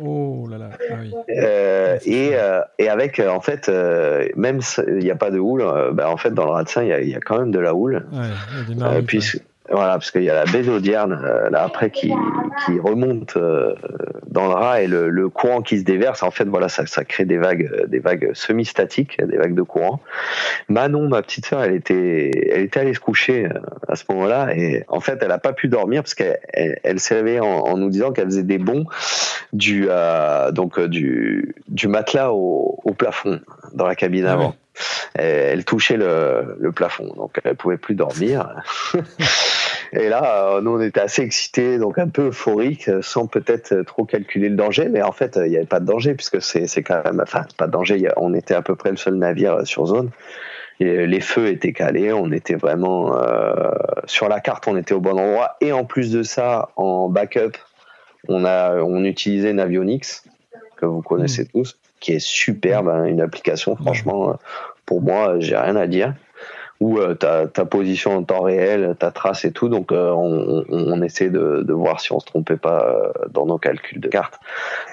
Oh 0.00 0.46
là 0.48 0.58
là. 0.58 0.70
Ah 0.90 0.94
oui. 1.00 1.12
Euh, 1.36 1.98
et, 2.04 2.30
euh, 2.34 2.60
et 2.78 2.88
avec, 2.88 3.18
euh, 3.18 3.28
en 3.28 3.40
fait, 3.40 3.68
euh, 3.68 4.28
même 4.36 4.60
il 4.88 4.98
n'y 4.98 5.10
a 5.10 5.16
pas 5.16 5.30
de 5.30 5.38
houle, 5.38 5.64
bah, 5.92 6.10
en 6.10 6.16
fait, 6.16 6.30
dans 6.32 6.44
le 6.44 6.52
Ratsin, 6.52 6.82
il 6.82 6.88
y 6.88 6.92
a, 6.92 7.00
il 7.00 7.08
y 7.08 7.14
a 7.14 7.20
quand 7.20 7.38
même 7.38 7.50
de 7.50 7.58
la 7.58 7.74
houle. 7.74 8.06
Ouais, 8.12 8.26
il 8.68 8.78
y 8.78 8.82
a 8.82 9.00
des 9.00 9.16
ouais. 9.16 9.42
Voilà, 9.70 9.92
parce 9.92 10.10
qu'il 10.10 10.24
y 10.24 10.30
a 10.30 10.34
la 10.34 10.50
baie 10.50 10.62
d'Audierne, 10.62 11.20
euh, 11.24 11.48
là, 11.50 11.62
après, 11.62 11.90
qui, 11.90 12.12
qui 12.66 12.78
remonte 12.80 13.36
euh, 13.36 13.74
dans 14.26 14.46
le 14.46 14.54
rat 14.54 14.82
et 14.82 14.86
le, 14.86 15.08
le 15.08 15.28
courant 15.28 15.62
qui 15.62 15.78
se 15.78 15.84
déverse, 15.84 16.22
en 16.22 16.30
fait, 16.30 16.44
voilà, 16.44 16.68
ça, 16.68 16.86
ça 16.86 17.04
crée 17.04 17.24
des 17.24 17.38
vagues, 17.38 17.70
euh, 17.72 17.86
des 17.86 18.00
vagues 18.00 18.30
semi-statiques, 18.34 19.22
des 19.24 19.36
vagues 19.36 19.54
de 19.54 19.62
courant. 19.62 20.00
Manon, 20.68 21.08
ma 21.08 21.22
petite 21.22 21.46
sœur, 21.46 21.62
elle 21.62 21.74
était, 21.74 22.30
elle 22.50 22.62
était 22.62 22.80
allée 22.80 22.94
se 22.94 23.00
coucher 23.00 23.46
euh, 23.46 23.60
à 23.88 23.94
ce 23.94 24.04
moment-là 24.10 24.54
et 24.56 24.84
en 24.88 25.00
fait, 25.00 25.18
elle 25.22 25.30
a 25.32 25.38
pas 25.38 25.52
pu 25.52 25.68
dormir 25.68 26.02
parce 26.02 26.14
qu'elle 26.14 26.40
elle, 26.52 26.78
elle 26.82 27.00
s'est 27.00 27.14
réveillée 27.14 27.40
en, 27.40 27.46
en 27.46 27.76
nous 27.76 27.88
disant 27.90 28.12
qu'elle 28.12 28.26
faisait 28.26 28.42
des 28.42 28.58
bonds 28.58 28.86
du, 29.52 29.86
euh, 29.88 30.50
donc, 30.50 30.78
euh, 30.78 30.88
du, 30.88 31.54
du 31.68 31.88
matelas 31.88 32.32
au, 32.32 32.80
au 32.84 32.94
plafond 32.94 33.40
dans 33.74 33.86
la 33.86 33.94
cabine 33.94 34.26
Ah 34.26 34.32
avant. 34.32 34.48
ouais. 34.48 34.54
Et 35.18 35.22
elle 35.28 35.64
touchait 35.64 35.96
le, 35.96 36.56
le 36.58 36.72
plafond, 36.72 37.12
donc 37.14 37.38
elle 37.44 37.56
pouvait 37.56 37.76
plus 37.76 37.94
dormir. 37.94 38.62
Et 39.94 40.08
là, 40.08 40.46
euh, 40.54 40.60
nous, 40.62 40.70
on 40.70 40.80
était 40.80 41.00
assez 41.00 41.20
excités, 41.20 41.76
donc 41.76 41.98
un 41.98 42.08
peu 42.08 42.28
euphoriques, 42.28 42.88
sans 43.02 43.26
peut-être 43.26 43.82
trop 43.82 44.06
calculer 44.06 44.48
le 44.48 44.56
danger, 44.56 44.88
mais 44.88 45.02
en 45.02 45.12
fait, 45.12 45.38
il 45.44 45.50
n'y 45.50 45.56
avait 45.58 45.66
pas 45.66 45.80
de 45.80 45.84
danger, 45.84 46.14
puisque 46.14 46.40
c'est 46.40 46.82
quand 46.82 47.04
même, 47.04 47.20
enfin, 47.22 47.44
pas 47.58 47.66
de 47.66 47.72
danger, 47.72 48.08
on 48.16 48.32
était 48.32 48.54
à 48.54 48.62
peu 48.62 48.74
près 48.74 48.90
le 48.90 48.96
seul 48.96 49.16
navire 49.16 49.52
euh, 49.56 49.64
sur 49.66 49.84
zone. 49.86 50.10
Et 50.80 51.06
les 51.06 51.20
feux 51.20 51.48
étaient 51.48 51.74
calés, 51.74 52.12
on 52.14 52.32
était 52.32 52.54
vraiment 52.54 53.14
euh, 53.18 53.70
sur 54.06 54.28
la 54.30 54.40
carte, 54.40 54.66
on 54.66 54.76
était 54.78 54.94
au 54.94 55.00
bon 55.00 55.18
endroit. 55.18 55.56
Et 55.60 55.72
en 55.72 55.84
plus 55.84 56.10
de 56.10 56.22
ça, 56.22 56.70
en 56.76 57.10
backup, 57.10 57.52
on 58.28 58.46
a, 58.46 58.76
on 58.82 59.04
utilisait 59.04 59.52
Navionics 59.52 60.22
que 60.76 60.86
vous 60.86 61.02
connaissez 61.02 61.46
tous, 61.46 61.78
qui 62.02 62.12
est 62.12 62.18
superbe, 62.18 62.88
hein, 62.88 63.04
une 63.04 63.22
application. 63.22 63.76
Franchement, 63.76 64.30
euh, 64.30 64.34
pour 64.84 65.00
moi, 65.00 65.30
euh, 65.30 65.36
j'ai 65.40 65.56
rien 65.56 65.76
à 65.76 65.86
dire. 65.86 66.12
Où 66.80 66.98
euh, 66.98 67.14
ta, 67.14 67.46
ta 67.46 67.64
position 67.64 68.16
en 68.16 68.24
temps 68.24 68.42
réel, 68.42 68.96
ta 68.98 69.12
trace 69.12 69.44
et 69.44 69.52
tout. 69.52 69.68
Donc, 69.68 69.92
on, 69.92 71.00
essaie 71.02 71.30
de, 71.30 71.72
voir 71.72 72.00
si 72.00 72.12
on 72.12 72.18
se 72.18 72.26
trompait 72.26 72.56
pas 72.56 73.12
dans 73.30 73.46
nos 73.46 73.56
calculs 73.56 74.00
de 74.00 74.08
carte. 74.08 74.40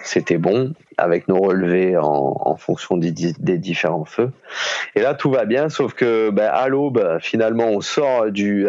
C'était 0.03 0.38
bon 0.38 0.74
avec 0.99 1.28
nos 1.28 1.39
relevés 1.39 1.97
en, 1.97 2.55
fonction 2.57 2.95
des, 2.95 3.12
di- 3.12 3.34
des 3.39 3.57
différents 3.57 4.05
feux. 4.05 4.30
Et 4.93 5.01
là, 5.01 5.16
tout 5.16 5.32
va 5.32 5.45
bien, 5.45 5.70
sauf 5.70 5.95
que 5.95 6.30
ben, 6.30 6.51
à 6.53 6.68
l'aube, 6.68 7.18
finalement, 7.22 7.66
on 7.66 7.82
sort 7.82 8.30
du, 8.30 8.68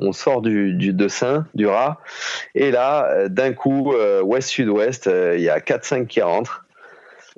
on 0.00 0.10
sort 0.10 0.42
du, 0.42 0.74
du 0.74 0.92
dessin, 0.92 1.46
du 1.54 1.68
rat. 1.68 2.00
Et 2.56 2.72
là, 2.72 3.28
d'un 3.28 3.52
coup, 3.52 3.94
ouest-sud-ouest, 4.24 5.08
il 5.36 5.42
y 5.42 5.48
a 5.48 5.60
4-5 5.60 6.08
qui 6.08 6.22
rentrent. 6.22 6.64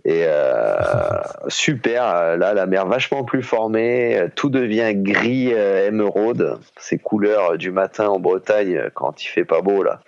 Et 0.04 0.24
euh, 0.26 1.22
super, 1.48 2.36
là 2.36 2.54
la 2.54 2.66
mer 2.66 2.86
vachement 2.86 3.24
plus 3.24 3.42
formée, 3.42 4.24
tout 4.34 4.50
devient 4.50 4.92
gris 4.94 5.52
euh, 5.52 5.88
émeraude, 5.88 6.58
ces 6.78 6.98
couleurs 6.98 7.56
du 7.56 7.70
matin 7.70 8.08
en 8.08 8.18
Bretagne 8.18 8.76
euh, 8.76 8.88
quand 8.92 9.22
il 9.24 9.28
fait 9.28 9.44
pas 9.44 9.60
beau 9.60 9.82
là. 9.82 10.00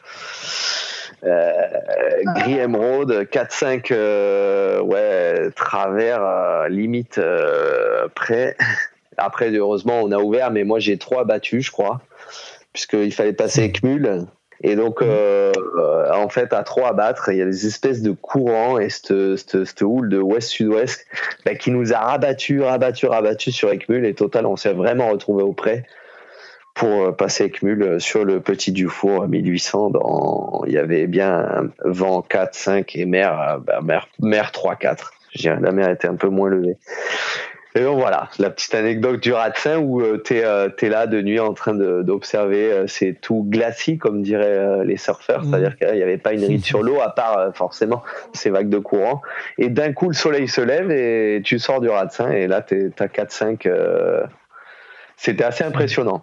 Euh, 1.23 1.53
gris 2.37 2.59
émeraude, 2.59 3.27
4-5 3.31 3.89
euh, 3.93 4.81
ouais, 4.81 5.51
travers 5.57 6.69
limite 6.69 7.19
euh, 7.19 8.09
près. 8.15 8.57
Après 9.17 9.51
heureusement 9.51 10.01
on 10.03 10.11
a 10.13 10.19
ouvert, 10.19 10.51
mais 10.51 10.65
moi 10.65 10.81
j'ai 10.81 10.99
trois 10.99 11.25
battus 11.25 11.67
je 11.67 11.71
crois, 11.71 12.01
puisqu'il 12.73 13.13
fallait 13.13 13.33
passer 13.33 13.71
Cmul. 13.71 14.27
Et 14.63 14.77
donc, 14.77 15.03
euh, 15.03 15.53
euh, 15.77 16.13
en 16.15 16.29
fait, 16.29 16.53
à 16.53 16.63
trois 16.63 16.91
à 16.91 16.93
battre, 16.93 17.29
il 17.31 17.39
y 17.39 17.43
a 17.43 17.47
des 17.47 17.67
espèces 17.67 18.03
de 18.03 18.13
courants 18.13 18.79
et 18.79 18.89
cette, 18.89 19.83
houle 19.83 20.09
de 20.09 20.19
ouest-sud-ouest 20.19 21.07
bah, 21.45 21.55
qui 21.55 21.71
nous 21.71 21.93
a 21.93 21.99
rabattu, 21.99 22.63
rabattu, 22.63 23.07
rabattu 23.07 23.53
sur 23.53 23.71
Ekmul. 23.71 24.07
Et 24.07 24.15
total, 24.15 24.47
on 24.47 24.57
s'est 24.57 24.73
vraiment 24.73 25.09
retrouvé 25.09 25.43
au 25.43 25.53
près 25.53 25.85
pour 26.75 27.05
euh, 27.05 27.13
passer 27.13 27.45
Ekmul 27.45 28.01
sur 28.01 28.25
le 28.25 28.41
petit 28.41 28.73
Dufour 28.73 29.29
1800. 29.29 29.91
Dans, 29.91 30.63
il 30.67 30.73
y 30.73 30.79
avait 30.79 31.07
bien 31.07 31.33
un 31.33 31.71
vent 31.85 32.23
4, 32.23 32.55
5 32.55 32.97
et 32.97 33.07
mer, 33.07 33.41
euh, 33.41 33.59
bah, 33.59 33.81
mer, 33.83 34.09
mer 34.21 34.53
3, 34.53 34.77
4. 34.77 35.13
Je 35.35 35.43
dirais, 35.43 35.59
la 35.61 35.73
mer 35.73 35.89
était 35.91 36.09
un 36.09 36.17
peu 36.17 36.29
moins 36.29 36.49
levée. 36.49 36.77
Et 37.77 37.81
donc 37.83 37.99
voilà, 37.99 38.29
la 38.39 38.51
petite 38.51 38.73
anecdote 38.77 39.21
du 39.21 39.33
Ratsin 39.33 39.79
où 39.79 40.01
euh, 40.01 40.19
t'es 40.19 40.45
euh, 40.45 40.69
t'es 40.69 40.89
là 40.89 41.09
de 41.09 41.21
nuit 41.21 41.41
en 41.41 41.55
train 41.55 41.75
d'observer, 41.75 42.71
euh, 42.73 42.87
c'est 42.87 43.19
tout 43.21 43.45
glacis 43.49 43.99
comme 43.99 44.23
diraient 44.23 44.45
euh, 44.47 44.85
les 44.85 44.97
surfeurs, 44.97 45.43
Mhm. 45.43 45.51
c'est-à-dire 45.51 45.77
qu'il 45.79 45.93
n'y 45.93 46.03
avait 46.03 46.17
pas 46.19 46.35
une 46.35 46.45
ride 46.45 46.65
sur 46.65 46.83
l'eau 46.85 47.01
à 47.01 47.11
part 47.13 47.37
euh, 47.39 47.51
forcément 47.53 48.05
ces 48.33 48.51
vagues 48.51 48.69
de 48.69 48.79
courant. 48.79 49.23
Et 49.59 49.71
d'un 49.71 49.93
coup 49.93 50.07
le 50.09 50.15
soleil 50.15 50.47
se 50.47 50.61
lève 50.61 50.93
et 50.93 51.43
tu 51.45 51.59
sors 51.59 51.81
du 51.81 51.89
Ratsin 51.89 52.31
et 52.31 52.47
là 52.47 52.63
t'es- 52.63 52.91
t'as 52.95 53.09
4-5. 53.09 53.67
euh, 53.67 54.23
C'était 55.17 55.45
assez 55.45 55.65
impressionnant. 55.65 56.23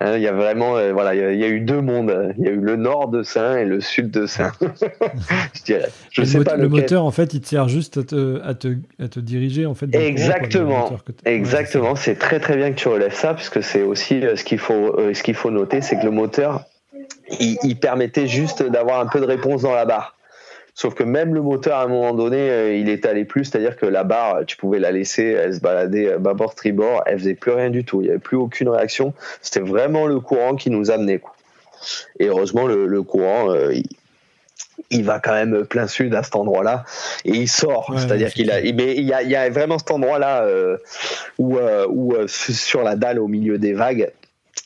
Hein, 0.00 0.16
Il 0.16 0.22
y 0.22 0.26
a 0.28 0.32
vraiment, 0.32 0.76
euh, 0.76 0.92
voilà, 0.92 1.14
il 1.14 1.20
y 1.20 1.24
a- 1.24 1.32
il 1.32 1.38
y, 1.38 1.44
a 1.44 1.48
eu 1.48 1.60
deux 1.60 1.80
mondes. 1.80 2.34
Il 2.38 2.44
y 2.44 2.48
a 2.48 2.52
eu 2.52 2.60
le 2.60 2.76
nord 2.76 3.08
de 3.08 3.22
Saint 3.22 3.58
et 3.58 3.64
le 3.66 3.80
sud 3.80 4.10
de 4.10 4.26
Saint. 4.26 4.52
je 5.54 5.62
dirais. 5.62 5.88
Je 6.10 6.22
le, 6.22 6.26
sais 6.26 6.42
pas 6.42 6.56
le 6.56 6.62
lequel. 6.64 6.80
moteur, 6.82 7.04
en 7.04 7.10
fait, 7.10 7.34
il 7.34 7.40
te 7.42 7.48
sert 7.48 7.68
juste 7.68 7.98
à 7.98 8.02
te, 8.04 8.40
à 8.42 8.54
te, 8.54 8.68
à 9.02 9.08
te 9.08 9.20
diriger 9.20 9.66
en 9.66 9.74
fait. 9.74 9.86
courant, 9.86 9.98
quoi, 10.00 10.06
Exactement. 10.06 10.90
Exactement, 11.26 11.94
c'est 11.96 12.14
très 12.16 12.40
très 12.40 12.56
bien 12.56 12.70
que 12.70 12.76
tu 12.78 12.88
relèves 12.88 13.14
ça, 13.14 13.34
puisque 13.34 13.62
c'est 13.62 13.82
aussi 13.82 14.24
euh, 14.24 14.36
ce 14.36 14.44
qu'il 14.44 14.58
faut, 14.58 14.98
euh, 14.98 15.12
ce 15.14 15.22
qu'il 15.22 15.34
faut 15.34 15.50
noter, 15.50 15.82
c'est 15.82 15.98
que 15.98 16.04
le 16.04 16.10
moteur, 16.12 16.64
il, 17.38 17.58
il 17.62 17.76
permettait 17.78 18.26
juste 18.26 18.62
d'avoir 18.62 19.00
un 19.00 19.06
peu 19.06 19.20
de 19.20 19.26
réponse 19.26 19.62
dans 19.62 19.74
la 19.74 19.84
barre. 19.84 20.16
Sauf 20.80 20.94
que 20.94 21.02
même 21.02 21.34
le 21.34 21.42
moteur, 21.42 21.76
à 21.76 21.82
un 21.82 21.88
moment 21.88 22.14
donné, 22.14 22.38
euh, 22.38 22.74
il 22.74 22.88
est 22.88 23.04
allé 23.04 23.26
plus, 23.26 23.44
c'est-à-dire 23.44 23.76
que 23.76 23.84
la 23.84 24.02
barre, 24.02 24.46
tu 24.46 24.56
pouvais 24.56 24.78
la 24.78 24.92
laisser, 24.92 25.24
elle 25.24 25.54
se 25.54 25.60
baladait 25.60 26.06
euh, 26.06 26.18
bâbord 26.18 26.54
tribord, 26.54 27.02
elle 27.04 27.18
faisait 27.18 27.34
plus 27.34 27.50
rien 27.50 27.68
du 27.68 27.84
tout, 27.84 28.00
il 28.00 28.04
n'y 28.04 28.10
avait 28.12 28.18
plus 28.18 28.38
aucune 28.38 28.70
réaction. 28.70 29.12
C'était 29.42 29.60
vraiment 29.60 30.06
le 30.06 30.20
courant 30.20 30.56
qui 30.56 30.70
nous 30.70 30.90
amenait. 30.90 31.18
Quoi. 31.18 31.34
Et 32.18 32.28
heureusement, 32.28 32.66
le, 32.66 32.86
le 32.86 33.02
courant, 33.02 33.50
euh, 33.50 33.74
il, 33.74 33.84
il 34.88 35.04
va 35.04 35.20
quand 35.20 35.34
même 35.34 35.66
plein 35.66 35.86
sud 35.86 36.14
à 36.14 36.22
cet 36.22 36.34
endroit-là 36.34 36.86
et 37.26 37.32
il 37.32 37.48
sort. 37.48 37.90
Ouais, 37.90 37.98
c'est-à-dire 37.98 38.32
qu'il 38.32 38.50
a, 38.50 38.62
mais 38.62 38.96
il 38.96 39.04
y 39.04 39.12
a, 39.12 39.22
il 39.22 39.28
y 39.28 39.36
a 39.36 39.50
vraiment 39.50 39.76
cet 39.76 39.90
endroit-là 39.90 40.44
euh, 40.44 40.78
où, 41.38 41.58
euh, 41.58 41.86
où 41.90 42.14
sur 42.26 42.82
la 42.82 42.96
dalle 42.96 43.18
au 43.18 43.28
milieu 43.28 43.58
des 43.58 43.74
vagues, 43.74 44.10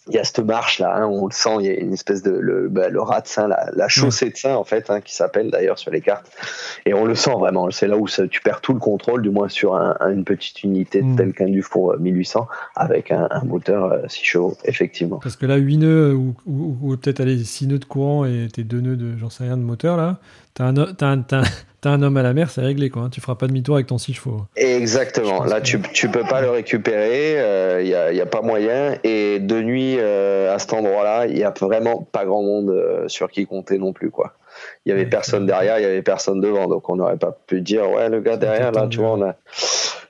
il 0.09 0.15
y 0.15 0.19
a 0.19 0.25
cette 0.25 0.41
marche 0.41 0.79
là, 0.81 0.95
hein, 0.97 1.07
on 1.07 1.27
le 1.27 1.33
sent, 1.33 1.57
il 1.61 1.67
y 1.67 1.69
a 1.71 1.75
une 1.75 1.93
espèce 1.95 2.23
de 2.23 2.31
le, 2.31 2.69
bah, 2.69 2.89
le 2.91 3.01
rat 3.01 3.23
de 3.23 3.27
Saint, 3.27 3.49
la, 3.49 3.71
la 3.75 3.89
chaussée 3.89 4.29
de 4.31 4.37
Saint 4.37 4.55
en 4.57 4.65
fait, 4.65 4.91
hein, 4.91 5.01
qui 5.01 5.15
s'appelle 5.15 5.51
d'ailleurs 5.51 5.79
sur 5.79 5.91
les 5.91 6.01
cartes, 6.03 6.31
et 6.85 6.93
on 6.93 7.05
le 7.07 7.15
sent 7.15 7.33
vraiment. 7.39 7.71
C'est 7.71 7.87
là 7.87 7.97
où 7.97 8.07
ça- 8.07 8.29
tu 8.29 8.41
perds 8.43 8.61
tout 8.61 8.75
le 8.75 8.81
contrôle, 8.81 9.23
du 9.23 9.31
moins 9.31 9.49
sur 9.49 9.75
un- 9.77 9.97
un- 10.01 10.11
une 10.13 10.25
petite 10.25 10.63
unité 10.63 11.01
Mm. 11.03 11.17
telle 11.17 11.33
qu'un 11.33 11.47
Dufour 11.47 11.93
euh, 11.93 11.97
1800 11.99 12.47
avec 12.77 13.11
un, 13.13 13.29
un 13.31 13.45
moteur 13.45 13.85
euh, 13.93 13.99
6 14.09 14.25
chevaux, 14.25 14.57
effectivement. 14.65 15.19
Parce 15.23 15.37
que 15.37 15.47
là, 15.47 15.57
8 15.57 15.79
nœuds 15.79 16.13
ou, 16.15 16.35
ou- 16.47 16.77
ou 16.83 16.97
peut-être 16.97 17.21
aller 17.21 17.43
6 17.43 17.67
nœuds 17.67 17.79
de 17.79 17.85
courant 17.87 18.25
et 18.27 18.49
tes 18.53 18.65
2 18.65 18.81
nœuds 18.81 18.97
de, 18.97 19.17
j'en 19.17 19.31
sais 19.31 19.45
rien, 19.45 19.57
de 19.57 19.63
moteur 19.63 19.97
là, 19.97 20.19
t'as 20.53 20.65
un, 20.67 20.75
t'as 20.75 21.07
un, 21.09 21.19
t'as 21.23 21.39
un- 21.41 21.45
t'as 21.85 21.91
un 21.91 22.03
homme 22.03 22.17
à 22.17 22.23
la 22.23 22.33
mer, 22.35 22.51
c'est 22.51 22.61
réglé 22.61 22.91
quoi. 22.91 23.03
hein. 23.03 23.09
Tu 23.11 23.21
feras 23.21 23.37
pas 23.37 23.47
demi-tour 23.47 23.77
avec 23.77 23.87
ton 23.87 23.99
6 23.99 24.15
chevaux. 24.15 24.43
Exactement. 24.57 25.45
Là, 25.45 25.61
que- 25.61 25.67
tu, 25.67 25.81
tu 25.93 26.09
peux 26.09 26.25
pas 26.25 26.41
le 26.41 26.51
récupérer. 26.51 27.81
Il 27.81 27.87
n'y 27.87 27.95
a, 27.95 28.13
y 28.13 28.21
a 28.21 28.27
pas 28.27 28.43
moyen. 28.43 28.97
Et 29.05 29.39
de 29.39 29.61
nuit, 29.63 29.97
euh, 29.99 30.55
à 30.55 30.59
cet 30.59 30.73
endroit-là, 30.73 31.27
il 31.27 31.39
y 31.39 31.45
a 31.45 31.53
vraiment 31.61 32.07
pas 32.11 32.25
grand 32.25 32.43
monde 32.43 32.71
euh, 32.71 33.09
sur 33.09 33.31
qui 33.31 33.47
compter 33.47 33.79
non 33.79 33.93
plus, 33.93 34.11
quoi. 34.11 34.35
Il 34.87 34.91
y 34.91 34.93
avait 34.93 35.03
Ouais, 35.03 35.09
personne 35.11 35.47
derrière, 35.47 35.79
il 35.79 35.83
y 35.83 35.87
avait 35.87 36.03
personne 36.03 36.41
devant, 36.41 36.69
donc 36.69 36.89
on 36.89 36.97
n'aurait 36.97 37.17
pas 37.17 37.37
pu 37.47 37.61
dire 37.61 37.91
ouais 37.91 38.09
le 38.09 38.21
gars 38.21 38.37
derrière 38.37 38.71
là, 38.71 38.87
tu 38.89 38.99
vois, 38.99 39.13
on 39.13 39.23
a. 39.23 39.35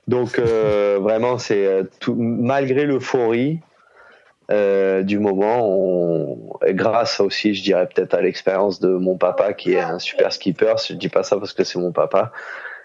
Donc 0.07 0.37
euh, 0.37 0.99
vraiment, 1.01 1.39
c'est 1.39 1.65
euh, 1.65 1.83
tout 1.99 2.15
malgré 2.15 2.85
l'euphorie. 2.85 3.59
Euh, 4.51 5.03
du 5.03 5.19
moment, 5.19 5.67
on, 5.67 6.37
grâce 6.69 7.19
aussi, 7.19 7.53
je 7.53 7.63
dirais 7.63 7.87
peut-être 7.87 8.13
à 8.13 8.21
l'expérience 8.21 8.79
de 8.79 8.89
mon 8.89 9.17
papa 9.17 9.53
qui 9.53 9.73
est 9.73 9.79
un 9.79 9.99
super 9.99 10.31
skipper. 10.31 10.75
Je 10.87 10.93
dis 10.93 11.09
pas 11.09 11.23
ça 11.23 11.37
parce 11.37 11.53
que 11.53 11.63
c'est 11.63 11.79
mon 11.79 11.91
papa, 11.91 12.31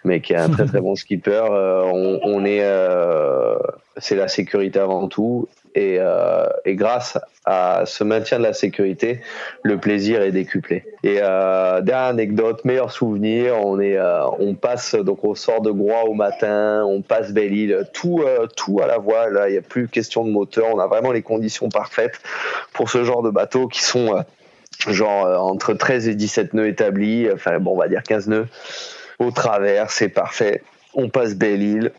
mais 0.05 0.21
qui 0.21 0.33
est 0.33 0.37
un 0.37 0.49
très 0.49 0.65
très 0.67 0.81
bon 0.83 0.95
skipper. 0.95 1.45
euh, 1.51 1.83
on, 1.85 2.21
on 2.23 2.45
est, 2.45 2.63
euh, 2.63 3.59
c'est 3.99 4.17
la 4.17 4.29
sécurité 4.29 4.79
avant 4.79 5.09
tout, 5.09 5.49
et, 5.75 5.99
euh, 6.01 6.47
et 6.65 6.75
grâce 6.75 7.19
à 7.45 7.83
ce 7.87 8.05
maintien 8.05 8.39
de 8.39 8.45
la 8.45 8.53
sécurité, 8.53 9.21
le 9.63 9.79
plaisir 9.79 10.23
est 10.23 10.33
décuplé. 10.33 10.85
Et 11.03 11.19
euh, 11.23 11.81
dernière 11.81 12.09
anecdote, 12.09 12.65
meilleur 12.65 12.93
souvenir, 12.93 13.55
on 13.65 13.81
est, 13.81 13.97
euh, 13.97 14.27
on 14.39 14.55
passe 14.55 14.95
donc 14.95 15.25
au 15.25 15.35
sort 15.35 15.61
de 15.61 15.71
Groix 15.71 16.05
au 16.05 16.15
matin, 16.15 16.85
on 16.85 17.03
passe 17.03 17.33
Belle-Île, 17.33 17.87
tout, 17.93 18.23
tout 18.57 18.81
à 18.83 18.87
la 18.87 18.99
voile. 18.99 19.45
Il 19.49 19.53
n'y 19.53 19.59
a 19.59 19.63
plus 19.63 19.89
question 19.89 20.25
de 20.25 20.31
moteur, 20.31 20.67
on 20.73 20.79
a 20.79 20.87
vraiment 20.87 21.13
les 21.13 21.23
conditions 21.23 21.69
parfaites 21.69 22.21
pour 22.73 22.91
ce 22.91 23.05
genre 23.05 23.23
de 23.23 23.31
bateaux 23.31 23.69
qui 23.69 23.83
sont 23.83 24.23
genre 24.89 25.27
entre 25.45 25.75
13 25.75 26.09
et 26.09 26.15
17 26.15 26.55
nœuds 26.55 26.69
établis, 26.69 27.29
enfin 27.33 27.59
bon, 27.59 27.73
on 27.73 27.79
va 27.79 27.89
dire 27.89 28.03
15 28.03 28.29
nœuds 28.29 28.47
au 29.21 29.31
travers, 29.31 29.91
c'est 29.91 30.09
parfait. 30.09 30.63
On 30.95 31.09
passe 31.09 31.35
Belle-Île, 31.35 31.93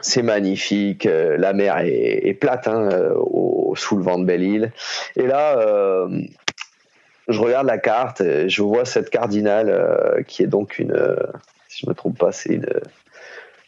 c'est 0.00 0.22
magnifique, 0.22 1.06
euh, 1.06 1.36
la 1.36 1.52
mer 1.52 1.78
est, 1.78 2.26
est 2.26 2.34
plate 2.34 2.68
hein, 2.68 2.88
euh, 2.92 3.14
au, 3.16 3.74
sous 3.76 3.96
le 3.96 4.02
vent 4.02 4.18
de 4.18 4.24
Belle-Île. 4.24 4.72
Et 5.16 5.26
là, 5.26 5.58
euh, 5.58 6.08
je 7.28 7.40
regarde 7.40 7.66
la 7.66 7.78
carte, 7.78 8.20
et 8.20 8.48
je 8.48 8.62
vois 8.62 8.84
cette 8.84 9.10
cardinale 9.10 10.24
qui 10.26 10.42
est 10.42 10.46
donc 10.46 10.78
une, 10.78 10.96
si 11.68 11.84
je 11.84 11.90
me 11.90 11.94
trompe 11.94 12.18
pas, 12.18 12.32
c'est 12.32 12.54
une, 12.54 12.66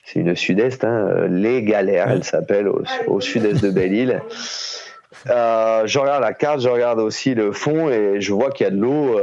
c'est 0.05 0.21
une 0.21 0.35
sud-est, 0.35 0.85
hein, 0.85 1.27
les 1.29 1.63
Galères, 1.63 2.11
elle 2.11 2.25
s'appelle 2.25 2.69
au, 2.69 3.21
sud-est 3.21 3.63
de 3.63 3.71
Belle-Île. 3.71 4.23
je 5.27 5.99
regarde 5.99 6.23
la 6.23 6.33
carte, 6.33 6.61
je 6.61 6.69
regarde 6.69 7.01
aussi 7.01 7.35
le 7.35 7.53
fond 7.53 7.91
et 7.91 8.21
je 8.21 8.33
vois 8.33 8.51
qu'il 8.51 8.65
y 8.65 8.69
a 8.69 8.71
de 8.71 8.81
l'eau. 8.81 9.21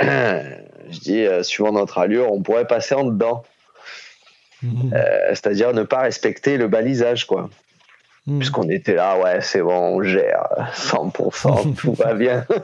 je 0.00 0.98
dis, 1.00 1.26
suivant 1.42 1.70
notre 1.70 1.98
allure, 1.98 2.32
on 2.32 2.42
pourrait 2.42 2.66
passer 2.66 2.96
en 2.96 3.04
dedans. 3.04 3.44
Mhm. 4.62 4.90
C'est-à-dire 5.28 5.72
ne 5.72 5.82
pas 5.82 6.00
respecter 6.00 6.56
le 6.56 6.68
balisage, 6.68 7.26
quoi. 7.26 7.50
Hmm. 8.26 8.38
Puisqu'on 8.38 8.68
était 8.68 8.94
là, 8.94 9.18
ouais, 9.20 9.40
c'est 9.40 9.62
bon, 9.62 9.96
on 9.96 10.02
gère 10.02 10.72
100%, 10.74 11.74
tout 11.76 11.92
va 11.92 12.14
bien. 12.14 12.44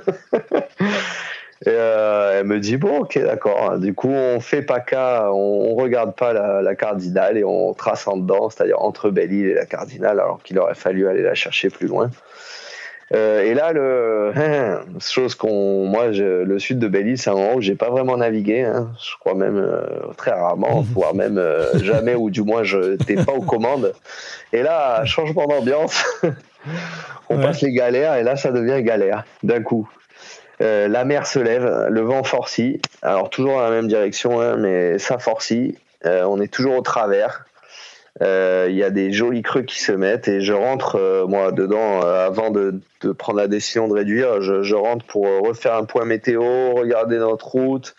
Et 1.65 1.69
euh, 1.69 2.41
elle 2.41 2.47
me 2.47 2.59
dit 2.59 2.77
bon 2.77 3.03
ok 3.03 3.21
d'accord 3.21 3.79
du 3.79 3.95
coup 3.95 4.09
on 4.09 4.41
fait 4.41 4.63
pas 4.63 4.81
cas 4.81 5.29
on, 5.31 5.77
regarde 5.77 6.13
pas 6.17 6.33
la, 6.33 6.75
cardinale 6.75 7.39
et 7.39 7.45
on 7.45 7.73
trace 7.73 8.09
en 8.09 8.17
dedans 8.17 8.51
c'est-à-dire 8.51 8.81
entre 8.81 9.11
Belle-Île 9.11 9.47
et 9.47 9.55
la 9.55 9.65
cardinale 9.65 10.19
alors 10.19 10.43
qu'il 10.43 10.59
aurait 10.59 10.75
fallu 10.75 11.07
aller 11.07 11.23
la 11.23 11.37
chercher 11.37 11.71
plus 11.71 11.87
loin 11.87 12.11
euh, 13.15 13.43
et 13.43 13.55
là, 13.55 13.73
le 13.73 14.33
chose 15.01 15.35
qu'on, 15.35 15.87
moi, 15.87 16.09
le 16.09 16.59
sud 16.59 16.79
de 16.79 16.89
Belize, 16.89 17.23
c'est 17.23 17.31
un 17.31 17.35
endroit 17.35 17.57
où 17.57 17.61
j'ai 17.61 17.75
pas 17.75 17.91
vraiment 17.91 18.17
navigué. 18.17 18.63
Hein. 18.63 18.91
Je 19.03 19.17
crois 19.19 19.35
même 19.35 19.59
euh, 19.59 19.87
très 20.17 20.31
rarement, 20.31 20.81
voire 20.95 21.15
même 21.15 21.39
euh, 21.39 21.79
jamais, 21.83 22.15
ou 22.15 22.31
du 22.31 22.43
moins 22.43 22.63
je 22.63 22.93
n'étais 22.93 23.17
pas 23.17 23.33
aux 23.33 23.43
commandes. 23.43 23.93
Et 24.53 24.63
là, 24.63 25.05
changement 25.05 25.47
d'ambiance. 25.47 26.05
on 27.29 27.39
passe 27.39 27.61
les 27.61 27.73
galères 27.73 28.15
et 28.15 28.23
là, 28.23 28.37
ça 28.37 28.51
devient 28.51 28.83
galère 28.83 29.25
d'un 29.43 29.63
coup. 29.63 29.89
la 30.61 31.05
mer 31.05 31.27
se 31.27 31.39
lève, 31.39 31.89
le 31.91 32.01
vent 32.03 32.23
forcit. 32.23 32.81
Alors 33.03 33.31
toujours 33.31 33.55
dans 33.55 33.63
la 33.63 33.71
même 33.71 33.89
direction, 33.89 34.41
hein, 34.41 34.57
mais 34.57 34.99
ça 34.99 35.19
forcit. 35.19 35.77
on 36.05 36.41
est 36.41 36.53
toujours 36.53 36.77
au 36.77 36.83
travers. 36.83 37.45
Euh, 38.21 38.67
il 38.69 38.77
y 38.77 38.83
a 38.83 38.91
des 38.91 39.11
jolis 39.11 39.43
creux 39.43 39.63
qui 39.63 39.81
se 39.81 39.93
mettent 39.93 40.29
et 40.29 40.43
je 40.43 40.53
rentre 40.53 40.97
euh, 40.97 41.27
moi 41.27 41.51
dedans 41.51 42.05
euh, 42.05 42.27
avant 42.27 42.51
de, 42.51 42.75
prendre 43.17 43.39
la 43.39 43.49
décision 43.49 43.89
de 43.89 43.95
réduire. 43.95 44.43
Je, 44.43 44.75
rentre 44.75 45.07
pour 45.07 45.25
refaire 45.25 45.75
un 45.75 45.85
point 45.85 46.05
météo, 46.05 46.75
regarder 46.75 47.19
notre 47.19 47.49
route. 47.49 47.95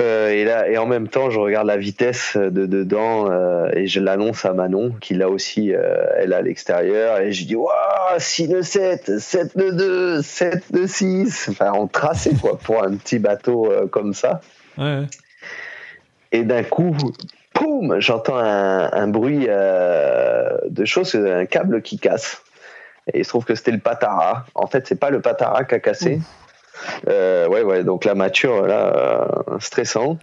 et 0.00 0.44
là, 0.44 0.68
et 0.68 0.78
en 0.78 0.86
même 0.86 1.08
temps, 1.08 1.30
je 1.30 1.38
regarde 1.38 1.66
la 1.66 1.76
vitesse 1.76 2.36
de 2.36 2.66
dedans 2.66 3.30
et 3.72 3.86
je 3.86 4.00
l'annonce 4.00 4.44
à 4.44 4.52
Manon, 4.52 4.94
qui 5.00 5.14
là 5.14 5.28
aussi, 5.28 5.70
elle 5.70 6.32
est 6.32 6.34
à 6.34 6.42
l'extérieur, 6.42 7.20
et 7.20 7.32
je 7.32 7.44
dis 7.44 7.56
Waouh, 7.56 8.18
6 8.18 8.48
de 8.48 8.62
7, 8.62 9.18
7 9.18 9.56
de 9.56 9.70
2, 9.70 10.22
7 10.22 10.72
de 10.72 10.86
6. 10.86 11.48
Enfin, 11.50 11.72
on 11.74 11.86
traçait 11.86 12.34
quoi 12.34 12.58
pour 12.58 12.82
un 12.82 12.96
petit 12.96 13.18
bateau 13.18 13.72
comme 13.90 14.12
ça. 14.12 14.40
Ouais. 14.76 15.02
Et 16.32 16.42
d'un 16.42 16.64
coup, 16.64 16.94
poum, 17.56 18.00
j'entends 18.00 18.36
un, 18.36 19.08
bruit 19.08 19.46
euh, 19.48 20.56
de 20.68 20.84
choses, 20.84 21.16
un 21.16 21.46
câble 21.46 21.82
qui 21.82 21.98
casse. 21.98 22.42
Et 23.12 23.20
il 23.20 23.24
se 23.24 23.30
trouve 23.30 23.44
que 23.44 23.54
c'était 23.54 23.70
le 23.70 23.78
patara. 23.78 24.44
En 24.54 24.66
fait, 24.66 24.86
c'est 24.86 25.00
pas 25.00 25.10
le 25.10 25.20
patara 25.20 25.64
qui 25.64 25.74
a 25.74 25.80
cassé. 25.80 26.20
Euh, 27.08 27.48
ouais, 27.48 27.62
ouais, 27.62 27.84
donc 27.84 28.04
la 28.04 28.14
mature, 28.14 28.66
là, 28.66 28.92
euh, 29.48 29.58
stressant. 29.60 30.18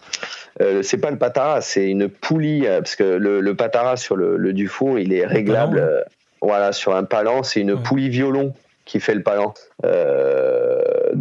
c'est 0.84 1.00
pas 1.00 1.10
le 1.10 1.18
patara, 1.18 1.62
c'est 1.62 1.90
une 1.90 2.08
poulie, 2.08 2.66
parce 2.68 2.96
que 2.96 3.04
le, 3.04 3.56
patara 3.56 3.98
sur 3.98 4.16
le, 4.16 4.54
Dufour, 4.54 5.00
il 5.00 5.14
est 5.14 5.26
réglable. 5.26 6.06
voilà, 6.42 6.72
sur 6.72 6.96
un 6.96 7.04
palan, 7.04 7.42
c'est 7.42 7.62
une 7.62 7.82
poulie 7.82 8.10
violon 8.10 8.54
qui 8.86 9.00
fait 9.00 9.16
le 9.16 9.24
palan. 9.24 9.56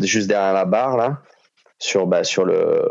juste 0.00 0.28
derrière 0.28 0.52
la 0.52 0.66
barre, 0.66 0.96
là 0.96 1.22
sur 1.82 2.06
bah, 2.06 2.22
sur 2.22 2.44
le 2.44 2.88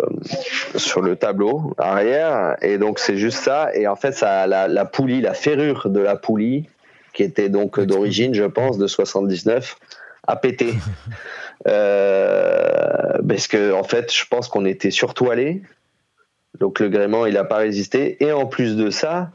sur 0.75 1.01
le 1.01 1.15
tableau 1.15 1.73
arrière. 1.77 2.57
Et 2.61 2.77
donc 2.77 2.99
c'est 2.99 3.15
juste 3.15 3.37
ça. 3.37 3.69
Et 3.73 3.87
en 3.87 3.95
fait 3.95 4.11
ça 4.11 4.45
la, 4.47 4.67
la 4.67 4.85
poulie 4.85 5.21
la 5.21 5.33
ferrure 5.33 5.89
de 5.89 6.01
la 6.01 6.17
poulie 6.17 6.67
qui 7.13 7.23
était 7.23 7.47
donc 7.47 7.79
d'origine 7.79 8.33
je 8.33 8.43
pense 8.43 8.77
de 8.77 8.87
79 8.87 9.77
a 10.27 10.35
pété. 10.35 10.73
Euh, 11.67 13.19
parce 13.29 13.47
que 13.47 13.71
en 13.71 13.83
fait 13.83 14.11
je 14.11 14.25
pense 14.25 14.47
qu'on 14.47 14.65
était 14.65 14.89
surtoilé 14.89 15.61
donc 16.59 16.79
le 16.79 16.89
gréement 16.89 17.27
il 17.27 17.37
a 17.37 17.43
pas 17.43 17.57
résisté. 17.57 18.17
Et 18.23 18.31
en 18.31 18.47
plus 18.47 18.75
de 18.75 18.89
ça 18.89 19.29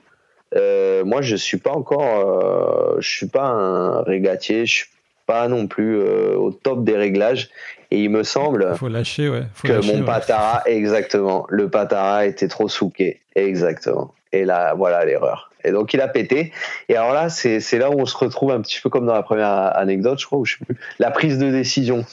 euh, 0.56 1.04
moi 1.04 1.22
je 1.22 1.36
suis 1.36 1.58
pas 1.58 1.70
encore 1.70 2.02
euh, 2.02 2.96
je 2.98 3.08
suis 3.08 3.28
pas 3.28 3.46
un 3.46 4.02
régatier. 4.02 4.66
Je 4.66 4.74
suis 4.74 4.86
pas 5.26 5.46
non 5.48 5.66
plus 5.66 5.98
euh, 5.98 6.36
au 6.36 6.50
top 6.50 6.84
des 6.84 6.96
réglages. 6.96 7.50
Et 7.96 8.02
il 8.02 8.10
me 8.10 8.24
semble 8.24 8.76
Faut 8.76 8.88
lâcher, 8.88 9.30
ouais. 9.30 9.44
que 9.64 9.72
mon 9.86 10.04
patara, 10.04 10.62
exactement, 10.66 11.46
le 11.48 11.70
patara 11.70 12.26
était 12.26 12.46
trop 12.46 12.68
souqué. 12.68 13.22
Exactement. 13.34 14.12
Et 14.32 14.44
là, 14.44 14.74
voilà 14.74 15.06
l'erreur. 15.06 15.50
Et 15.64 15.70
donc 15.72 15.94
il 15.94 16.02
a 16.02 16.08
pété. 16.08 16.52
Et 16.90 16.96
alors 16.96 17.14
là, 17.14 17.30
c'est 17.30 17.78
là 17.78 17.90
où 17.90 17.98
on 17.98 18.04
se 18.04 18.14
retrouve 18.14 18.50
un 18.52 18.60
petit 18.60 18.78
peu 18.82 18.90
comme 18.90 19.06
dans 19.06 19.14
la 19.14 19.22
première 19.22 19.74
anecdote, 19.78 20.18
je 20.20 20.26
crois, 20.26 20.38
ou 20.38 20.44
je 20.44 20.58
sais 20.58 20.64
plus, 20.66 20.76
la 20.98 21.10
prise 21.10 21.38
de 21.38 21.50
décision. 21.50 22.04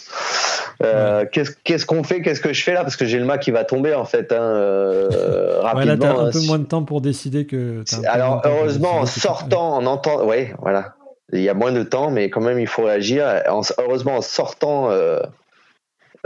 Euh, 0.81 1.25
Qu'est-ce 1.29 1.86
qu'on 1.86 2.03
fait? 2.03 2.21
Qu'est-ce 2.21 2.39
que 2.39 2.53
je 2.53 2.63
fais 2.63 2.73
là? 2.73 2.84
Parce 2.84 2.95
que 2.95 3.03
j'ai 3.03 3.19
le 3.19 3.25
mât 3.25 3.39
qui 3.39 3.51
va 3.51 3.65
tomber 3.65 3.93
en 3.93 4.05
fait 4.05 4.31
hein, 4.31 4.41
euh, 4.41 5.59
rapidement. 5.59 5.79
Ouais, 5.81 5.86
là, 5.86 5.97
t'as 5.97 6.21
un 6.21 6.31
peu 6.31 6.39
moins 6.47 6.59
de 6.59 6.63
temps 6.63 6.84
pour 6.84 7.01
décider 7.01 7.45
que. 7.45 7.84
Alors 8.07 8.41
heureusement, 8.45 8.99
en 8.99 9.05
sortant, 9.05 9.75
en 9.75 9.86
entendant, 9.86 10.25
ouais, 10.25 10.53
voilà, 10.61 10.95
il 11.34 11.41
y 11.41 11.49
a 11.49 11.53
moins 11.53 11.73
de 11.73 11.84
temps, 11.84 12.09
mais 12.09 12.29
quand 12.29 12.41
même, 12.41 12.59
il 12.59 12.67
faut 12.67 12.84
réagir. 12.84 13.25
heureusement, 13.77 14.15
en 14.15 14.21
sortant 14.21 14.89
euh, 14.89 15.19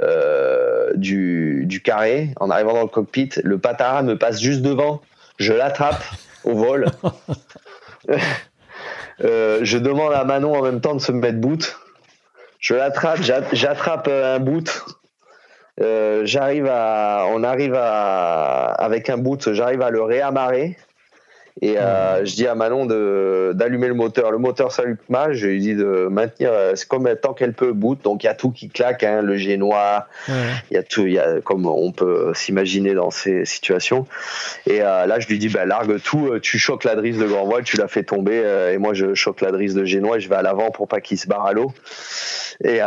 euh, 0.01 0.91
du, 0.95 1.81
carré, 1.83 2.33
en 2.39 2.49
arrivant 2.49 2.73
dans 2.73 2.81
le 2.81 2.87
cockpit, 2.87 3.29
le 3.43 3.57
patara 3.57 4.03
me 4.03 4.17
passe 4.17 4.39
juste 4.39 4.61
devant. 4.61 5.01
Je 5.37 5.53
l'attrape 5.53 6.03
au 6.43 6.55
vol. 6.55 6.87
Euh, 9.23 9.61
je 9.63 9.79
demande 9.79 10.13
à 10.13 10.23
Manon 10.25 10.53
en 10.53 10.61
même 10.61 10.79
temps 10.79 10.93
de 10.93 10.99
se 10.99 11.11
mettre 11.11 11.39
boot. 11.39 11.79
Je 12.59 12.75
l'attrape, 12.75 13.17
j'attrape 13.51 14.07
un 14.07 14.37
boot. 14.37 14.85
j'arrive 15.79 16.67
à, 16.69 17.25
on 17.31 17.43
arrive 17.43 17.73
à, 17.73 18.65
avec 18.73 19.09
un 19.09 19.17
boot, 19.17 19.53
j'arrive 19.53 19.81
à 19.81 19.89
le 19.89 20.03
réamarrer. 20.03 20.77
Et 21.61 21.77
euh, 21.79 22.23
je 22.23 22.35
dis 22.35 22.45
à 22.45 22.55
Manon 22.55 22.85
d'allumer 23.53 23.87
le 23.87 23.93
moteur. 23.93 24.31
Le 24.31 24.37
moteur 24.37 24.71
s'allume 24.71 24.97
mal. 25.09 25.33
Je 25.33 25.47
lui 25.47 25.59
dis 25.59 25.75
de 25.75 26.07
maintenir. 26.09 26.51
Euh, 26.53 26.73
c'est 26.75 26.87
comme 26.87 27.09
tant 27.19 27.33
qu'elle 27.33 27.53
peut 27.53 27.73
boot. 27.73 28.03
Donc 28.03 28.23
il 28.23 28.27
y 28.27 28.29
a 28.29 28.35
tout 28.35 28.51
qui 28.51 28.69
claque. 28.69 29.03
Hein, 29.03 29.21
le 29.21 29.37
génois. 29.37 30.07
Il 30.27 30.73
y 30.73 30.77
a 30.77 30.83
tout. 30.83 31.07
Il 31.07 31.13
y 31.13 31.19
a 31.19 31.41
comme 31.41 31.65
on 31.65 31.91
peut 31.91 32.31
s'imaginer 32.35 32.93
dans 32.93 33.09
ces 33.09 33.45
situations. 33.45 34.05
Et 34.67 34.81
euh, 34.81 35.05
là 35.07 35.19
je 35.19 35.27
lui 35.27 35.39
dis 35.39 35.49
bah, 35.49 35.65
largue 35.65 35.99
tout. 36.01 36.37
Tu 36.41 36.59
choques 36.59 36.83
la 36.83 36.95
drisse 36.95 37.17
de 37.17 37.25
grand 37.25 37.45
voile. 37.45 37.63
Tu 37.63 37.77
la 37.77 37.87
fais 37.87 38.03
tomber. 38.03 38.43
et 38.73 38.77
moi 38.77 38.93
je 38.93 39.15
choque 39.15 39.41
la 39.41 39.51
drisse 39.51 39.73
de 39.73 39.85
génois. 39.85 40.17
Et 40.17 40.19
je 40.19 40.29
vais 40.29 40.35
à 40.35 40.43
l'avant 40.43 40.69
pour 40.69 40.87
pas 40.87 41.01
qu'il 41.01 41.17
se 41.17 41.27
barre 41.27 41.45
à 41.45 41.53
l'eau. 41.53 41.73
Et, 42.63 42.77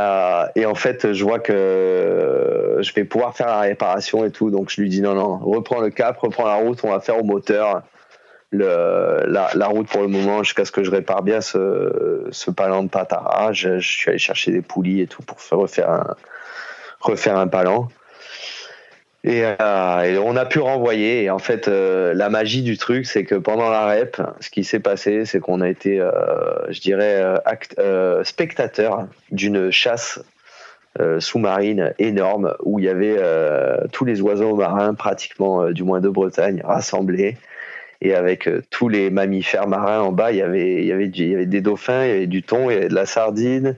et, 0.56 0.66
en 0.66 0.74
fait, 0.74 1.12
je 1.12 1.24
vois 1.24 1.38
que 1.38 2.78
je 2.80 2.92
vais 2.92 3.04
pouvoir 3.04 3.36
faire 3.36 3.46
la 3.46 3.60
réparation 3.60 4.24
et 4.24 4.30
tout. 4.30 4.50
Donc 4.50 4.70
je 4.70 4.80
lui 4.80 4.88
dis 4.88 5.00
non, 5.00 5.14
non, 5.14 5.38
reprends 5.38 5.80
le 5.80 5.90
cap, 5.90 6.18
reprends 6.18 6.46
la 6.46 6.56
route, 6.56 6.80
on 6.82 6.90
va 6.90 7.00
faire 7.00 7.18
au 7.18 7.24
moteur 7.24 7.82
le, 8.50 9.24
la, 9.26 9.66
route 9.66 9.88
pour 9.88 10.02
le 10.02 10.08
moment 10.08 10.42
jusqu'à 10.42 10.64
ce 10.64 10.72
que 10.72 10.82
je 10.82 10.90
répare 10.90 11.22
bien 11.22 11.40
ce, 11.40 12.26
ce 12.30 12.50
palan 12.50 12.82
de 12.82 12.88
patara. 12.88 13.52
Je, 13.52 13.78
je, 13.78 13.88
suis 13.88 14.10
allé 14.10 14.18
chercher 14.18 14.50
des 14.50 14.62
poulies 14.62 15.00
et 15.00 15.06
tout 15.06 15.22
pour 15.22 15.40
faire, 15.40 15.58
refaire 15.58 15.90
un, 15.90 16.16
refaire 17.00 17.38
un 17.38 17.46
palan. 17.46 17.88
Et, 19.22 19.44
euh, 19.44 20.20
on 20.24 20.36
a 20.36 20.46
pu 20.46 20.60
renvoyer. 20.60 21.24
Et 21.24 21.30
en 21.30 21.38
fait, 21.38 21.68
euh, 21.68 22.14
la 22.14 22.30
magie 22.30 22.62
du 22.62 22.78
truc, 22.78 23.06
c'est 23.06 23.24
que 23.24 23.34
pendant 23.34 23.70
la 23.70 23.86
rep, 23.86 24.20
ce 24.40 24.50
qui 24.50 24.64
s'est 24.64 24.80
passé, 24.80 25.24
c'est 25.26 25.40
qu'on 25.40 25.60
a 25.60 25.68
été, 25.68 26.00
euh, 26.00 26.10
je 26.70 26.80
dirais, 26.80 27.22
euh, 27.78 28.24
spectateur 28.24 29.06
d'une 29.30 29.70
chasse 29.70 30.20
sous-marine 31.20 31.94
énorme 32.00 32.56
où 32.64 32.80
il 32.80 32.84
y 32.84 32.88
avait 32.88 33.16
tous 33.92 34.04
les 34.04 34.20
oiseaux 34.20 34.56
marins, 34.56 34.92
pratiquement 34.92 35.70
du 35.70 35.84
moins 35.84 36.00
de 36.00 36.08
Bretagne, 36.08 36.62
rassemblés 36.64 37.36
et 38.02 38.14
avec 38.14 38.48
euh, 38.48 38.62
tous 38.70 38.88
les 38.88 39.10
mammifères 39.10 39.66
marins 39.66 40.00
en 40.00 40.12
bas, 40.12 40.32
il 40.32 40.38
y 40.38 40.42
avait, 40.42 40.82
il 40.82 40.86
y 40.86 40.92
avait, 40.92 41.06
il 41.06 41.28
y 41.28 41.34
avait 41.34 41.46
des 41.46 41.60
dauphins, 41.60 42.04
il 42.04 42.08
y 42.08 42.12
avait 42.12 42.26
du 42.26 42.42
thon, 42.42 42.70
il 42.70 42.74
y 42.74 42.76
avait 42.76 42.88
de 42.88 42.94
la 42.94 43.06
sardine, 43.06 43.76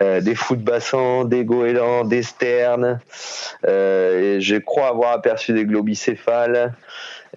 euh, 0.00 0.20
des 0.20 0.34
fous 0.34 0.56
de 0.56 0.62
bassin, 0.62 1.24
des 1.24 1.44
goélands, 1.44 2.04
des 2.04 2.22
sternes. 2.22 3.00
Euh, 3.66 4.38
je 4.40 4.56
crois 4.56 4.88
avoir 4.88 5.12
aperçu 5.12 5.52
des 5.52 5.64
globicéphales. 5.64 6.72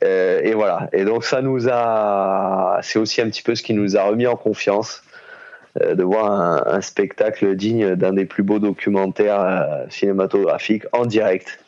Euh, 0.04 0.42
et 0.44 0.54
voilà. 0.54 0.90
Et 0.94 1.04
donc 1.04 1.26
ça 1.26 1.42
nous 1.42 1.68
a, 1.70 2.80
c'est 2.82 3.00
aussi 3.00 3.22
un 3.22 3.30
petit 3.30 3.44
peu 3.44 3.56
ce 3.56 3.64
qui 3.64 3.74
nous 3.74 3.98
a 3.98 4.04
remis 4.04 4.26
en 4.26 4.38
confiance 4.38 5.04
euh, 5.82 5.96
de 5.96 6.04
voir 6.04 6.32
un, 6.32 6.64
un 6.66 6.82
spectacle 6.82 7.56
digne 7.56 7.96
d'un 7.96 8.14
des 8.14 8.26
plus 8.26 8.44
beaux 8.44 8.60
documentaires 8.60 9.86
cinématographiques 9.90 10.86
en 10.94 11.06
direct. 11.06 11.60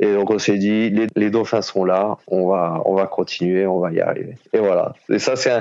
Et 0.00 0.12
donc 0.14 0.30
on 0.30 0.38
s'est 0.38 0.56
dit, 0.56 0.90
les, 1.14 1.30
dauphins 1.30 1.62
sont 1.62 1.84
là, 1.84 2.16
on 2.26 2.48
va, 2.48 2.82
on 2.86 2.94
va 2.94 3.06
continuer, 3.06 3.66
on 3.66 3.78
va 3.78 3.92
y 3.92 4.00
arriver. 4.00 4.36
Et 4.54 4.58
voilà. 4.58 4.94
Et 5.10 5.18
ça, 5.18 5.36
c'est 5.36 5.52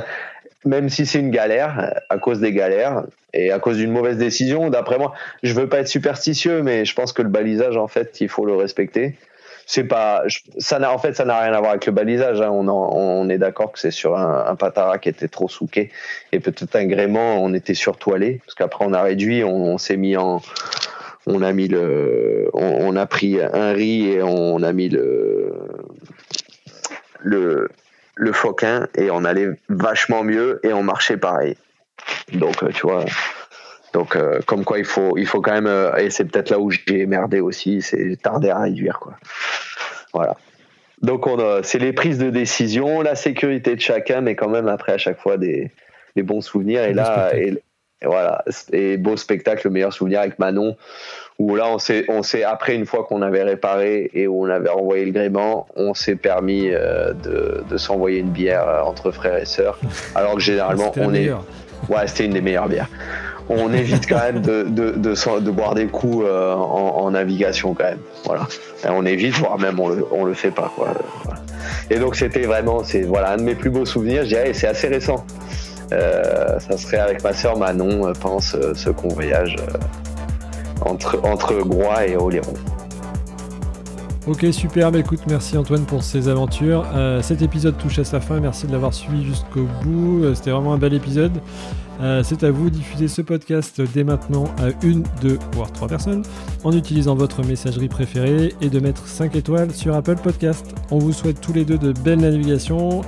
même 0.65 0.89
si 0.89 1.05
c'est 1.05 1.19
une 1.19 1.31
galère, 1.31 1.93
à 2.09 2.17
cause 2.17 2.39
des 2.39 2.53
galères 2.53 3.03
et 3.33 3.51
à 3.51 3.59
cause 3.59 3.77
d'une 3.77 3.91
mauvaise 3.91 4.17
décision, 4.17 4.69
d'après 4.69 4.97
moi, 4.97 5.13
je 5.43 5.53
veux 5.53 5.67
pas 5.67 5.79
être 5.79 5.87
superstitieux, 5.87 6.63
mais 6.63 6.85
je 6.85 6.93
pense 6.95 7.13
que 7.13 7.21
le 7.21 7.29
balisage, 7.29 7.77
en 7.77 7.87
fait, 7.87 8.19
il 8.21 8.29
faut 8.29 8.45
le 8.45 8.55
respecter. 8.55 9.15
C'est 9.65 9.83
pas, 9.83 10.23
ça 10.57 10.79
n'a, 10.79 10.91
en 10.91 10.97
fait, 10.97 11.15
ça 11.15 11.25
n'a 11.25 11.39
rien 11.39 11.53
à 11.53 11.59
voir 11.59 11.71
avec 11.71 11.85
le 11.85 11.91
balisage. 11.91 12.41
Hein. 12.41 12.49
On, 12.49 13.29
est 13.29 13.37
d'accord 13.37 13.71
que 13.71 13.77
c'est 13.77 13.91
sur 13.91 14.17
un, 14.17 14.45
un, 14.47 14.55
patara 14.55 14.97
qui 14.97 15.09
était 15.09 15.27
trop 15.27 15.47
souqué 15.47 15.91
et 16.31 16.39
peut-être 16.39 16.75
un 16.75 16.85
gréement, 16.87 17.43
on 17.43 17.53
était 17.53 17.75
surtoilé 17.75 18.41
parce 18.43 18.55
qu'après 18.55 18.83
on 18.85 18.93
a 18.93 19.03
réduit, 19.03 19.43
on 19.43 19.77
s'est 19.77 19.97
mis 19.97 20.17
en, 20.17 20.41
on 21.26 21.41
a 21.41 21.51
mis 21.53 21.67
le, 21.67 22.49
on, 22.53 22.88
on, 22.88 22.95
a 22.95 23.05
pris 23.05 23.39
un 23.41 23.74
riz 23.74 24.09
et 24.09 24.24
on 24.24 24.63
a 24.63 24.74
mis 24.74 24.89
le, 24.89 25.53
le, 27.20 27.70
le 28.15 28.32
foquin 28.32 28.88
et 28.95 29.11
on 29.11 29.24
allait 29.26 29.49
vachement 29.70 30.24
mieux 30.24 30.59
et 30.63 30.74
on 30.74 30.84
marchait 30.84 31.17
pareil. 31.17 31.55
Donc, 32.34 32.63
euh, 32.63 32.70
tu 32.70 32.82
vois, 32.88 33.05
donc 33.93 34.15
euh, 34.15 34.39
comme 34.45 34.63
quoi 34.63 34.80
il 34.80 34.86
faut, 34.86 35.17
il 35.17 35.26
faut 35.26 35.41
quand 35.41 35.53
même, 35.53 35.67
euh, 35.67 35.95
et 35.97 36.09
c'est 36.09 36.26
peut-être 36.26 36.49
là 36.49 36.59
où 36.59 36.72
j'ai 36.72 37.05
merdé 37.05 37.39
aussi, 37.39 37.82
c'est 37.82 38.17
tarder 38.22 38.49
à 38.49 38.59
réduire 38.59 38.99
quoi. 38.99 39.13
Voilà. 40.13 40.38
Donc 41.01 41.28
on 41.28 41.63
c'est 41.63 41.80
les 41.80 41.93
prises 41.93 42.17
de 42.17 42.30
décision, 42.30 43.01
la 43.01 43.15
sécurité 43.15 43.76
de 43.76 43.82
chacun, 43.82 44.22
mais 44.22 44.36
quand 44.36 44.49
même 44.49 44.67
après 44.67 44.93
à 44.93 44.97
chaque 44.97 45.20
fois 45.20 45.38
des, 45.38 45.72
des 46.15 46.24
bons 46.24 46.41
souvenirs. 46.41 46.84
Et 46.84 46.93
là, 46.93 47.32
et, 47.36 47.61
voilà, 48.05 48.45
et 48.71 48.97
beau 48.97 49.17
spectacle, 49.17 49.67
le 49.67 49.71
meilleur 49.71 49.91
souvenir 49.91 50.21
avec 50.21 50.39
Manon, 50.39 50.77
où 51.37 51.55
là 51.55 51.67
on 51.67 51.79
s'est, 51.79 52.05
on 52.07 52.23
s'est 52.23 52.43
après 52.43 52.75
une 52.75 52.85
fois 52.85 53.03
qu'on 53.03 53.21
avait 53.21 53.43
réparé 53.43 54.09
et 54.13 54.27
où 54.27 54.45
on 54.45 54.49
avait 54.49 54.69
renvoyé 54.69 55.05
le 55.05 55.11
gréement, 55.11 55.67
on 55.75 55.93
s'est 55.93 56.15
permis 56.15 56.69
euh, 56.69 57.13
de, 57.13 57.63
de 57.69 57.77
s'envoyer 57.77 58.19
une 58.19 58.29
bière 58.29 58.67
euh, 58.67 58.81
entre 58.81 59.11
frères 59.11 59.37
et 59.37 59.45
sœurs, 59.45 59.79
alors 60.15 60.35
que 60.35 60.41
généralement 60.41 60.93
on 60.97 61.13
est, 61.13 61.29
ouais, 61.89 62.07
c'était 62.07 62.25
une 62.25 62.33
des 62.33 62.41
meilleures 62.41 62.69
bières. 62.69 62.89
On 63.51 63.73
évite 63.73 64.07
quand 64.07 64.19
même 64.19 64.41
de, 64.41 64.63
de, 64.63 64.91
de, 64.91 65.39
de 65.39 65.51
boire 65.51 65.73
des 65.73 65.87
coups 65.87 66.23
euh, 66.25 66.53
en, 66.53 66.99
en, 66.99 67.11
navigation 67.11 67.73
quand 67.73 67.85
même, 67.85 67.99
voilà. 68.23 68.47
Et 68.85 68.89
on 68.89 69.03
évite, 69.05 69.33
voire 69.33 69.57
même 69.57 69.79
on 69.79 69.89
le, 69.89 70.05
on 70.11 70.23
le 70.23 70.35
fait 70.35 70.51
pas 70.51 70.71
quoi. 70.75 70.93
Voilà. 71.23 71.41
Et 71.89 71.97
donc 71.97 72.15
c'était 72.15 72.43
vraiment, 72.43 72.83
c'est 72.83 73.01
voilà 73.01 73.31
un 73.31 73.37
de 73.37 73.41
mes 73.41 73.55
plus 73.55 73.71
beaux 73.71 73.85
souvenirs, 73.85 74.23
je 74.23 74.29
dirais, 74.29 74.51
et 74.51 74.53
c'est 74.53 74.67
assez 74.67 74.87
récent. 74.87 75.25
Euh, 75.91 76.59
ça 76.59 76.77
serait 76.77 76.99
avec 76.99 77.23
ma 77.23 77.33
sœur 77.33 77.57
Manon 77.57 78.13
pendant 78.19 78.39
ce, 78.39 78.73
ce 78.73 78.89
convoyage 78.89 79.55
entre, 80.81 81.19
entre 81.23 81.53
Groix 81.63 82.05
et 82.05 82.15
Oléron. 82.15 82.53
Ok, 84.27 84.45
super. 84.51 84.91
Bah, 84.91 84.99
écoute, 84.99 85.21
merci 85.27 85.57
Antoine 85.57 85.85
pour 85.85 86.03
ces 86.03 86.27
aventures. 86.27 86.85
Euh, 86.93 87.21
cet 87.23 87.41
épisode 87.41 87.77
touche 87.79 87.97
à 87.97 88.03
sa 88.03 88.19
fin. 88.19 88.39
Merci 88.39 88.67
de 88.67 88.71
l'avoir 88.71 88.93
suivi 88.93 89.25
jusqu'au 89.25 89.65
bout. 89.83 90.23
Euh, 90.23 90.35
c'était 90.35 90.51
vraiment 90.51 90.73
un 90.73 90.77
bel 90.77 90.93
épisode. 90.93 91.31
Euh, 91.99 92.21
c'est 92.23 92.43
à 92.43 92.51
vous 92.51 92.69
de 92.69 92.75
diffuser 92.75 93.07
ce 93.07 93.23
podcast 93.23 93.81
dès 93.93 94.03
maintenant 94.03 94.45
à 94.59 94.67
une, 94.85 95.03
deux, 95.21 95.39
voire 95.53 95.71
trois 95.71 95.87
personnes 95.87 96.21
en 96.63 96.71
utilisant 96.73 97.15
votre 97.15 97.43
messagerie 97.43 97.89
préférée 97.89 98.53
et 98.61 98.69
de 98.69 98.79
mettre 98.79 99.07
5 99.07 99.35
étoiles 99.35 99.71
sur 99.71 99.95
Apple 99.95 100.17
Podcast. 100.21 100.75
On 100.91 100.99
vous 100.99 101.11
souhaite 101.11 101.41
tous 101.41 101.53
les 101.53 101.65
deux 101.65 101.79
de 101.79 101.91
belles 101.91 102.21
navigations. 102.21 103.01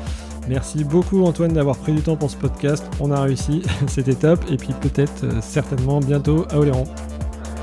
Merci 0.48 0.84
beaucoup 0.84 1.24
Antoine 1.24 1.54
d'avoir 1.54 1.78
pris 1.78 1.94
du 1.94 2.02
temps 2.02 2.16
pour 2.16 2.30
ce 2.30 2.38
podcast. 2.38 2.86
On 3.00 3.12
a 3.12 3.22
réussi, 3.22 3.62
c'était 3.88 4.16
top. 4.16 4.40
Et 4.50 4.58
puis 4.58 4.74
peut-être, 4.74 5.42
certainement 5.42 6.00
bientôt 6.00 6.46
à 6.52 6.58
Oléron. 6.58 6.86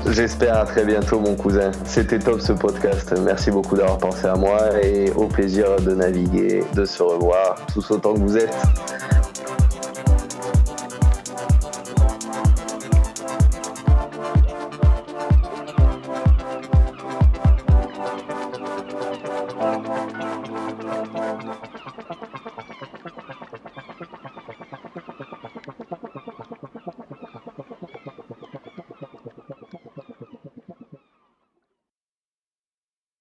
J'espère 0.07 0.57
à 0.57 0.65
très 0.65 0.85
bientôt 0.85 1.19
mon 1.19 1.35
cousin. 1.35 1.71
C'était 1.85 2.19
top 2.19 2.39
ce 2.39 2.53
podcast. 2.53 3.13
Merci 3.23 3.51
beaucoup 3.51 3.75
d'avoir 3.75 3.97
pensé 3.97 4.27
à 4.27 4.35
moi 4.35 4.81
et 4.81 5.11
au 5.11 5.27
plaisir 5.27 5.75
de 5.85 5.93
naviguer, 5.93 6.63
de 6.73 6.85
se 6.85 7.03
revoir 7.03 7.57
tous 7.71 7.91
autant 7.91 8.13
que 8.13 8.19
vous 8.19 8.37
êtes. 8.37 8.55